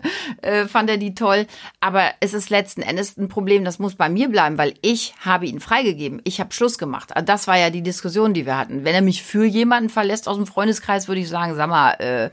äh, 0.42 0.66
fand 0.66 0.90
er 0.90 0.98
die 0.98 1.14
toll. 1.14 1.46
Aber 1.82 2.06
es 2.20 2.34
ist 2.34 2.50
letzten 2.50 2.82
Endes 2.82 3.16
ein 3.16 3.28
Problem, 3.28 3.64
das 3.64 3.78
muss 3.78 3.94
bei 3.94 4.10
mir 4.10 4.28
bleiben, 4.28 4.58
weil 4.58 4.74
ich 4.82 5.14
habe 5.24 5.46
ihn 5.46 5.60
freigegeben. 5.60 6.20
Ich 6.24 6.40
habe 6.40 6.52
Schluss 6.52 6.80
gemacht. 6.80 7.16
Also 7.16 7.24
Das 7.24 7.46
war 7.46 7.60
ja 7.60 7.70
die 7.70 7.84
Diskussion, 7.84 8.34
die 8.34 8.48
wir 8.48 8.58
hatten. 8.58 8.84
Wenn 8.84 8.96
er 8.96 9.04
mich 9.04 9.22
für 9.22 9.46
jemanden 9.46 9.90
verlässt 9.90 10.28
aus 10.28 10.38
dem 10.38 10.48
Freundeskreis, 10.48 11.10
würde 11.10 11.22
ich 11.22 11.30
sagen, 11.30 11.54
sag 11.54 11.70
mal, 11.70 11.92
äh, 12.00 12.32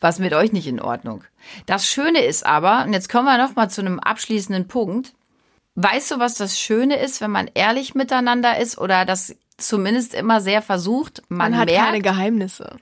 was 0.00 0.18
mit 0.18 0.34
euch 0.34 0.52
nicht 0.52 0.66
in 0.66 0.82
Ordnung. 0.82 1.24
Das 1.64 1.86
Schöne 1.86 2.22
ist 2.22 2.44
aber, 2.44 2.84
und 2.84 2.92
jetzt 2.92 3.08
kommen 3.08 3.24
wir 3.24 3.38
noch 3.38 3.56
mal 3.56 3.70
zu 3.70 3.80
einem 3.80 4.00
abschließenden 4.00 4.68
Punkt. 4.68 5.14
Weißt 5.74 6.10
du, 6.10 6.18
was 6.18 6.34
das 6.34 6.58
Schöne 6.58 6.96
ist, 6.96 7.20
wenn 7.20 7.30
man 7.30 7.48
ehrlich 7.54 7.94
miteinander 7.94 8.58
ist 8.58 8.78
oder 8.78 9.04
das 9.04 9.34
zumindest 9.56 10.14
immer 10.14 10.40
sehr 10.40 10.62
versucht? 10.62 11.22
Man, 11.28 11.52
Man 11.52 11.58
hat 11.58 11.68
merkt, 11.68 11.84
keine 11.86 12.00
Geheimnisse. 12.00 12.76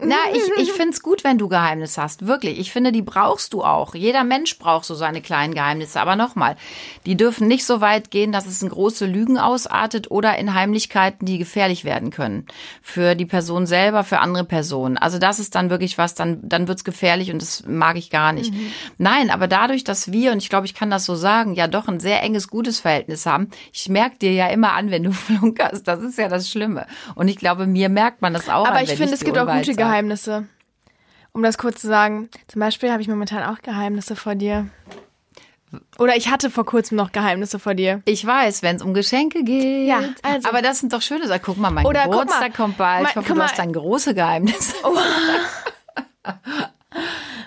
Na, 0.00 0.16
ich, 0.32 0.42
ich 0.62 0.72
finde 0.72 0.90
es 0.90 1.02
gut, 1.02 1.24
wenn 1.24 1.38
du 1.38 1.48
Geheimnisse 1.48 2.00
hast. 2.00 2.26
Wirklich. 2.26 2.58
Ich 2.60 2.70
finde, 2.70 2.92
die 2.92 3.02
brauchst 3.02 3.52
du 3.52 3.64
auch. 3.64 3.94
Jeder 3.94 4.22
Mensch 4.22 4.58
braucht 4.58 4.84
so 4.84 4.94
seine 4.94 5.20
kleinen 5.20 5.54
Geheimnisse. 5.54 6.00
Aber 6.00 6.14
nochmal, 6.14 6.56
die 7.04 7.16
dürfen 7.16 7.48
nicht 7.48 7.64
so 7.64 7.80
weit 7.80 8.12
gehen, 8.12 8.30
dass 8.30 8.46
es 8.46 8.62
in 8.62 8.68
große 8.68 9.06
Lügen 9.06 9.38
ausartet 9.38 10.10
oder 10.10 10.38
in 10.38 10.54
Heimlichkeiten, 10.54 11.26
die 11.26 11.38
gefährlich 11.38 11.84
werden 11.84 12.10
können. 12.10 12.46
Für 12.80 13.16
die 13.16 13.26
Person 13.26 13.66
selber, 13.66 14.04
für 14.04 14.20
andere 14.20 14.44
Personen. 14.44 14.96
Also 14.98 15.18
das 15.18 15.40
ist 15.40 15.56
dann 15.56 15.68
wirklich 15.68 15.98
was, 15.98 16.14
dann, 16.14 16.38
dann 16.42 16.68
wird's 16.68 16.84
gefährlich 16.84 17.32
und 17.32 17.42
das 17.42 17.64
mag 17.66 17.96
ich 17.96 18.10
gar 18.10 18.32
nicht. 18.32 18.52
Mhm. 18.52 18.72
Nein, 18.98 19.30
aber 19.30 19.48
dadurch, 19.48 19.82
dass 19.82 20.12
wir, 20.12 20.30
und 20.30 20.38
ich 20.38 20.48
glaube, 20.48 20.66
ich 20.66 20.74
kann 20.74 20.90
das 20.90 21.04
so 21.04 21.16
sagen, 21.16 21.54
ja 21.54 21.66
doch 21.66 21.88
ein 21.88 21.98
sehr 21.98 22.22
enges, 22.22 22.46
gutes 22.48 22.78
Verhältnis 22.78 23.26
haben, 23.26 23.48
ich 23.72 23.88
merke 23.88 24.16
dir 24.18 24.32
ja 24.32 24.46
immer 24.46 24.74
an, 24.74 24.92
wenn 24.92 25.02
du 25.02 25.12
flunkerst. 25.12 25.88
Das 25.88 26.02
ist 26.02 26.18
ja 26.18 26.28
das 26.28 26.48
Schlimme. 26.48 26.86
Und 27.16 27.26
ich 27.26 27.36
glaube, 27.36 27.66
mir 27.66 27.88
merkt 27.88 28.22
man 28.22 28.32
das 28.32 28.48
auch. 28.48 28.64
Aber 28.64 28.76
an, 28.76 28.84
ich 28.84 28.94
finde, 28.94 29.14
es 29.14 29.24
gibt 29.24 29.36
auch 29.36 29.46
gute 29.46 29.74
Geheimnisse. 29.74 29.87
Um 31.32 31.42
das 31.42 31.58
kurz 31.58 31.80
zu 31.80 31.86
sagen, 31.86 32.28
zum 32.48 32.60
Beispiel 32.60 32.90
habe 32.90 33.02
ich 33.02 33.08
momentan 33.08 33.44
auch 33.44 33.62
Geheimnisse 33.62 34.16
vor 34.16 34.34
dir. 34.34 34.68
Oder 35.98 36.16
ich 36.16 36.30
hatte 36.30 36.50
vor 36.50 36.64
kurzem 36.64 36.96
noch 36.96 37.12
Geheimnisse 37.12 37.58
vor 37.58 37.74
dir. 37.74 38.00
Ich 38.06 38.24
weiß, 38.24 38.62
wenn 38.62 38.76
es 38.76 38.82
um 38.82 38.94
Geschenke 38.94 39.44
geht. 39.44 39.88
Ja, 39.88 40.00
also. 40.22 40.48
Aber 40.48 40.62
das 40.62 40.80
sind 40.80 40.92
doch 40.92 41.02
schöne 41.02 41.26
Sachen. 41.26 41.42
Guck 41.44 41.58
mal, 41.58 41.70
mein 41.70 41.84
Oder 41.84 42.04
Geburtstag 42.04 42.40
mal, 42.40 42.50
kommt 42.52 42.78
bald. 42.78 43.02
Mein, 43.02 43.10
ich 43.10 43.16
hoffe, 43.16 43.34
du 43.34 43.42
hast 43.42 43.58
dann 43.58 43.72
große 43.72 44.14
Geheimnisse. 44.14 44.74
Oh. 44.82 44.96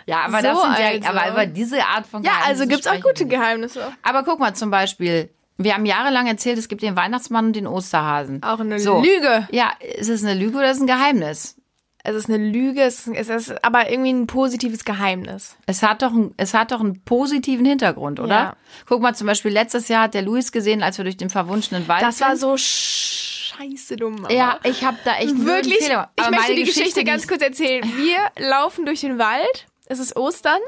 ja, 0.06 0.26
aber 0.26 0.38
so 0.38 0.44
das 0.44 0.62
sind 0.62 0.80
ja, 0.80 0.88
also. 0.88 1.08
aber, 1.10 1.24
aber 1.24 1.46
diese 1.48 1.84
Art 1.84 2.06
von 2.06 2.22
Geheimnissen. 2.22 2.44
Ja, 2.44 2.50
also 2.50 2.68
gibt 2.68 2.82
es 2.82 2.88
auch 2.88 3.02
gute 3.02 3.26
Geheimnisse. 3.26 3.92
Aber 4.04 4.24
guck 4.24 4.40
mal 4.40 4.54
zum 4.54 4.70
Beispiel, 4.70 5.30
wir 5.58 5.74
haben 5.74 5.86
jahrelang 5.86 6.28
erzählt, 6.28 6.60
es 6.60 6.68
gibt 6.68 6.84
den 6.84 6.96
Weihnachtsmann 6.96 7.48
und 7.48 7.56
den 7.56 7.68
Osterhasen. 7.68 8.44
Auch 8.44 8.60
eine 8.60 8.80
so. 8.80 9.02
Lüge. 9.02 9.48
Ja, 9.52 9.72
ist 9.98 10.10
es 10.10 10.24
eine 10.24 10.36
Lüge 10.36 10.58
oder 10.58 10.70
ist 10.70 10.78
es 10.78 10.84
ein 10.84 10.88
Geheimnis? 10.88 11.58
Es 12.04 12.16
ist 12.16 12.30
eine 12.30 12.38
Lüge, 12.38 12.82
es 12.82 13.08
ist 13.08 13.64
aber 13.64 13.90
irgendwie 13.90 14.12
ein 14.12 14.28
positives 14.28 14.86
Geheimnis. 14.86 15.56
Es 15.68 15.84
hat 15.84 16.02
doch, 16.02 16.12
ein, 16.12 16.34
es 16.38 16.54
hat 16.54 16.72
doch 16.72 16.80
einen 16.80 17.02
positiven 17.02 17.66
Hintergrund, 17.66 18.20
oder? 18.20 18.36
Ja. 18.36 18.56
Guck 18.88 19.02
mal, 19.02 19.14
zum 19.14 19.28
Beispiel 19.28 19.52
letztes 19.52 19.88
Jahr 19.88 20.04
hat 20.04 20.14
der 20.14 20.24
Luis 20.24 20.52
gesehen, 20.52 20.82
als 20.82 20.98
wir 20.98 21.04
durch 21.04 21.18
den 21.18 21.30
verwunschenen 21.30 21.88
Wald 21.88 22.02
Das 22.02 22.20
war 22.22 22.36
so 22.38 22.58
scheiße 22.58 23.98
dumm. 23.98 24.16
Mama. 24.16 24.32
Ja, 24.32 24.60
ich 24.64 24.84
habe 24.84 24.98
da 25.06 25.18
echt 25.18 25.38
wirklich. 25.46 25.80
Ich 25.80 26.30
möchte 26.30 26.56
die 26.56 26.62
Geschichte, 26.62 26.80
Geschichte 26.80 27.04
ganz 27.04 27.28
kurz 27.28 27.42
erzählen. 27.44 27.84
Wir 27.98 28.48
laufen 28.50 28.86
durch 28.86 29.02
den 29.02 29.20
Wald. 29.20 29.68
Es 29.86 30.00
ist 30.00 30.16
Ostern. 30.16 30.60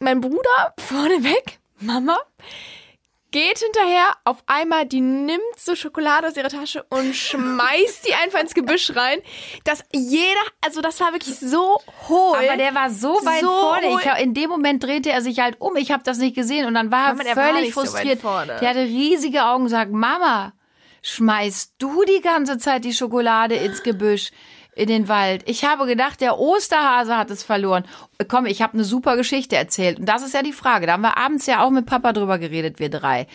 Mein 0.00 0.20
Bruder 0.20 0.74
vorne 0.78 1.22
weg. 1.22 1.58
Mama 1.78 2.18
geht 3.30 3.58
hinterher, 3.58 4.16
auf 4.24 4.42
einmal, 4.46 4.86
die 4.86 5.00
nimmt 5.00 5.40
so 5.56 5.74
Schokolade 5.74 6.28
aus 6.28 6.36
ihrer 6.36 6.48
Tasche 6.48 6.84
und 6.90 7.14
schmeißt 7.16 8.06
die 8.08 8.14
einfach 8.14 8.40
ins 8.40 8.54
Gebüsch 8.54 8.94
rein, 8.94 9.20
dass 9.64 9.84
jeder, 9.92 10.40
also 10.64 10.80
das 10.80 11.00
war 11.00 11.12
wirklich 11.12 11.38
so 11.38 11.80
hohl. 12.08 12.36
Aber 12.36 12.56
der 12.56 12.74
war 12.74 12.90
so 12.90 13.14
weit 13.24 13.40
so 13.40 13.48
vorne. 13.48 13.86
Ich, 13.88 14.22
in 14.22 14.34
dem 14.34 14.50
Moment 14.50 14.82
drehte 14.82 15.10
er 15.10 15.22
sich 15.22 15.38
halt 15.40 15.60
um, 15.60 15.76
ich 15.76 15.90
habe 15.90 16.02
das 16.04 16.18
nicht 16.18 16.34
gesehen 16.34 16.66
und 16.66 16.74
dann 16.74 16.90
war 16.90 17.14
Mama, 17.14 17.22
er 17.28 17.34
völlig 17.34 17.74
frustriert. 17.74 18.20
So 18.20 18.28
der 18.28 18.68
hatte 18.68 18.80
riesige 18.80 19.44
Augen 19.44 19.64
und 19.64 19.70
sagt, 19.70 19.92
Mama, 19.92 20.52
schmeißt 21.02 21.74
du 21.78 22.04
die 22.04 22.20
ganze 22.20 22.58
Zeit 22.58 22.84
die 22.84 22.92
Schokolade 22.92 23.54
ins 23.54 23.82
Gebüsch? 23.82 24.30
In 24.74 24.88
den 24.88 25.08
Wald. 25.08 25.42
Ich 25.46 25.64
habe 25.64 25.86
gedacht, 25.86 26.20
der 26.20 26.38
Osterhase 26.38 27.16
hat 27.16 27.30
es 27.30 27.42
verloren. 27.42 27.84
Komm, 28.28 28.46
ich 28.46 28.62
habe 28.62 28.74
eine 28.74 28.84
super 28.84 29.16
Geschichte 29.16 29.56
erzählt. 29.56 29.98
Und 29.98 30.06
das 30.06 30.22
ist 30.22 30.34
ja 30.34 30.42
die 30.42 30.52
Frage. 30.52 30.86
Da 30.86 30.94
haben 30.94 31.02
wir 31.02 31.16
abends 31.16 31.46
ja 31.46 31.62
auch 31.62 31.70
mit 31.70 31.86
Papa 31.86 32.12
drüber 32.12 32.38
geredet, 32.38 32.78
wir 32.78 32.88
drei. 32.88 33.26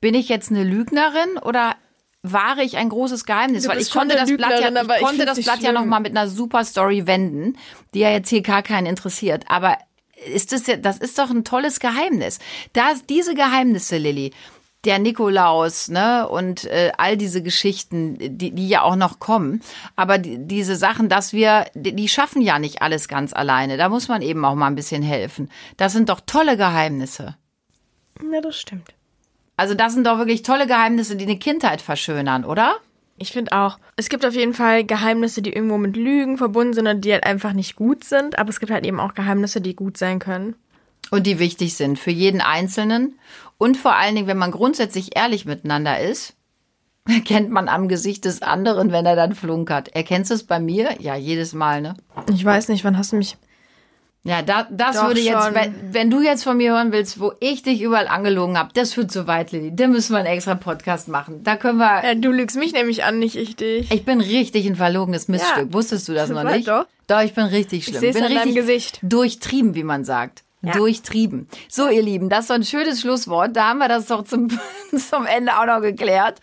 Bin 0.00 0.14
ich 0.14 0.28
jetzt 0.28 0.50
eine 0.50 0.64
Lügnerin 0.64 1.38
oder 1.42 1.74
wahre 2.22 2.62
ich 2.62 2.76
ein 2.76 2.88
großes 2.88 3.24
Geheimnis? 3.24 3.68
Weil 3.68 3.80
ich 3.80 3.90
konnte 3.90 4.16
das 4.16 4.30
Blatt 4.34 4.60
ja, 4.60 4.70
ich 4.70 5.02
konnte 5.02 5.24
das 5.24 5.42
Blatt 5.42 5.60
ja 5.60 5.72
noch 5.72 5.84
mal 5.84 6.00
mit 6.00 6.16
einer 6.16 6.28
super 6.28 6.64
Story 6.64 7.06
wenden, 7.06 7.58
die 7.94 8.00
ja 8.00 8.10
jetzt 8.10 8.28
hier 8.28 8.42
gar 8.42 8.62
keinen 8.62 8.86
interessiert. 8.86 9.44
Aber 9.48 9.76
ist 10.32 10.52
das 10.52 10.66
ja, 10.66 10.76
das 10.76 10.98
ist 10.98 11.18
doch 11.18 11.30
ein 11.30 11.44
tolles 11.44 11.80
Geheimnis. 11.80 12.38
Das, 12.72 13.06
diese 13.06 13.34
Geheimnisse, 13.34 13.98
Lilly, 13.98 14.32
der 14.84 14.98
Nikolaus, 14.98 15.88
ne, 15.88 16.28
und 16.28 16.64
äh, 16.64 16.92
all 16.96 17.16
diese 17.16 17.42
Geschichten, 17.42 18.16
die, 18.38 18.52
die 18.52 18.68
ja 18.68 18.82
auch 18.82 18.96
noch 18.96 19.18
kommen. 19.18 19.60
Aber 19.96 20.18
die, 20.18 20.38
diese 20.38 20.76
Sachen, 20.76 21.08
dass 21.08 21.32
wir, 21.32 21.66
die, 21.74 21.94
die 21.94 22.08
schaffen 22.08 22.42
ja 22.42 22.58
nicht 22.58 22.80
alles 22.80 23.08
ganz 23.08 23.32
alleine. 23.32 23.76
Da 23.76 23.88
muss 23.88 24.08
man 24.08 24.22
eben 24.22 24.44
auch 24.44 24.54
mal 24.54 24.68
ein 24.68 24.76
bisschen 24.76 25.02
helfen. 25.02 25.50
Das 25.76 25.92
sind 25.92 26.08
doch 26.08 26.20
tolle 26.24 26.56
Geheimnisse. 26.56 27.36
Ja, 28.32 28.40
das 28.40 28.58
stimmt. 28.58 28.94
Also 29.56 29.74
das 29.74 29.94
sind 29.94 30.06
doch 30.06 30.18
wirklich 30.18 30.42
tolle 30.42 30.68
Geheimnisse, 30.68 31.16
die 31.16 31.24
eine 31.24 31.38
Kindheit 31.38 31.82
verschönern, 31.82 32.44
oder? 32.44 32.76
Ich 33.18 33.32
finde 33.32 33.52
auch. 33.52 33.78
Es 33.96 34.08
gibt 34.08 34.24
auf 34.24 34.34
jeden 34.34 34.54
Fall 34.54 34.84
Geheimnisse, 34.84 35.42
die 35.42 35.52
irgendwo 35.52 35.76
mit 35.76 35.96
Lügen 35.96 36.38
verbunden 36.38 36.72
sind 36.72 36.86
und 36.86 37.00
die 37.00 37.12
halt 37.12 37.24
einfach 37.24 37.52
nicht 37.52 37.74
gut 37.74 38.04
sind. 38.04 38.38
Aber 38.38 38.50
es 38.50 38.60
gibt 38.60 38.70
halt 38.70 38.86
eben 38.86 39.00
auch 39.00 39.14
Geheimnisse, 39.14 39.60
die 39.60 39.74
gut 39.74 39.96
sein 39.96 40.20
können. 40.20 40.54
Und 41.10 41.26
die 41.26 41.38
wichtig 41.38 41.74
sind 41.74 41.98
für 41.98 42.10
jeden 42.10 42.40
Einzelnen. 42.40 43.18
Und 43.58 43.76
vor 43.76 43.96
allen 43.96 44.14
Dingen, 44.14 44.28
wenn 44.28 44.38
man 44.38 44.52
grundsätzlich 44.52 45.16
ehrlich 45.16 45.44
miteinander 45.44 46.00
ist, 46.00 46.34
erkennt 47.08 47.50
man 47.50 47.68
am 47.68 47.88
Gesicht 47.88 48.24
des 48.24 48.42
anderen, 48.42 48.92
wenn 48.92 49.06
er 49.06 49.16
dann 49.16 49.34
flunkert. 49.34 49.88
Erkennst 49.94 50.30
du 50.30 50.34
es 50.34 50.44
bei 50.44 50.60
mir? 50.60 51.00
Ja, 51.00 51.16
jedes 51.16 51.52
Mal, 51.52 51.80
ne? 51.80 51.94
Ich 52.32 52.44
weiß 52.44 52.68
nicht, 52.68 52.84
wann 52.84 52.96
hast 52.96 53.12
du 53.12 53.16
mich. 53.16 53.36
Ja, 54.24 54.42
da, 54.42 54.66
das 54.70 54.96
Doch 54.96 55.06
würde 55.06 55.20
jetzt, 55.20 55.54
wenn, 55.54 55.94
wenn, 55.94 56.10
du 56.10 56.20
jetzt 56.20 56.42
von 56.44 56.56
mir 56.56 56.72
hören 56.72 56.92
willst, 56.92 57.18
wo 57.18 57.32
ich 57.40 57.62
dich 57.62 57.80
überall 57.80 58.08
angelogen 58.08 58.58
habe, 58.58 58.70
das 58.74 58.92
führt 58.92 59.10
zu 59.10 59.26
weit, 59.26 59.52
Lilly. 59.52 59.74
Da 59.74 59.86
müssen 59.86 60.12
wir 60.12 60.18
einen 60.18 60.26
extra 60.26 60.54
Podcast 60.54 61.08
machen. 61.08 61.44
Da 61.44 61.56
können 61.56 61.78
wir. 61.78 62.04
Ja, 62.04 62.14
du 62.14 62.30
lügst 62.30 62.56
mich 62.56 62.72
nämlich 62.72 63.04
an, 63.04 63.18
nicht 63.20 63.36
ich 63.36 63.56
dich. 63.56 63.90
Ich 63.90 64.04
bin 64.04 64.20
richtig 64.20 64.66
ein 64.66 64.76
verlogenes 64.76 65.28
Missstück. 65.28 65.68
Ja. 65.68 65.72
Wusstest 65.72 66.08
du 66.08 66.14
das 66.14 66.30
noch 66.30 66.42
nicht? 66.42 66.68
Doch. 66.68 66.84
Doch, 67.06 67.22
ich 67.22 67.32
bin 67.32 67.44
richtig 67.44 67.86
schlimm. 67.86 68.04
Ich 68.04 68.12
bin 68.12 68.24
an 68.24 68.32
richtig 68.32 68.54
Gesicht. 68.54 68.98
durchtrieben, 69.02 69.74
wie 69.74 69.84
man 69.84 70.04
sagt. 70.04 70.42
Ja. 70.60 70.72
Durchtrieben. 70.72 71.48
So, 71.68 71.88
ihr 71.88 72.02
Lieben, 72.02 72.28
das 72.28 72.40
ist 72.40 72.48
so 72.48 72.54
ein 72.54 72.64
schönes 72.64 73.00
Schlusswort. 73.00 73.54
Da 73.54 73.68
haben 73.68 73.78
wir 73.78 73.88
das 73.88 74.06
doch 74.06 74.24
zum, 74.24 74.48
zum 74.96 75.26
Ende 75.26 75.56
auch 75.58 75.66
noch 75.66 75.80
geklärt. 75.80 76.40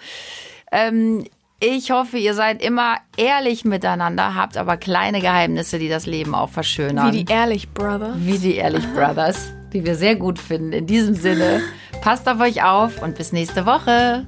Ähm, 0.72 1.26
ich 1.60 1.92
hoffe, 1.92 2.18
ihr 2.18 2.34
seid 2.34 2.62
immer 2.62 2.98
ehrlich 3.18 3.66
miteinander, 3.66 4.36
habt 4.36 4.58
aber 4.58 4.78
kleine 4.78 5.22
Geheimnisse, 5.22 5.80
die 5.80 5.90
das 5.90 6.06
Leben 6.06 6.36
auch 6.36 6.50
verschönern. 6.50 7.12
Wie 7.12 7.24
die 7.24 7.32
Ehrlich 7.32 7.70
Brothers. 7.70 8.16
Wie 8.20 8.38
die 8.38 8.56
Ehrlich 8.56 8.86
Brothers, 8.94 9.54
die 9.74 9.86
wir 9.86 9.96
sehr 9.96 10.16
gut 10.16 10.38
finden. 10.38 10.74
In 10.74 10.86
diesem 10.86 11.16
Sinne, 11.16 11.62
passt 12.02 12.28
auf 12.28 12.40
euch 12.40 12.64
auf 12.64 13.02
und 13.02 13.16
bis 13.16 13.32
nächste 13.32 13.66
Woche. 13.66 14.26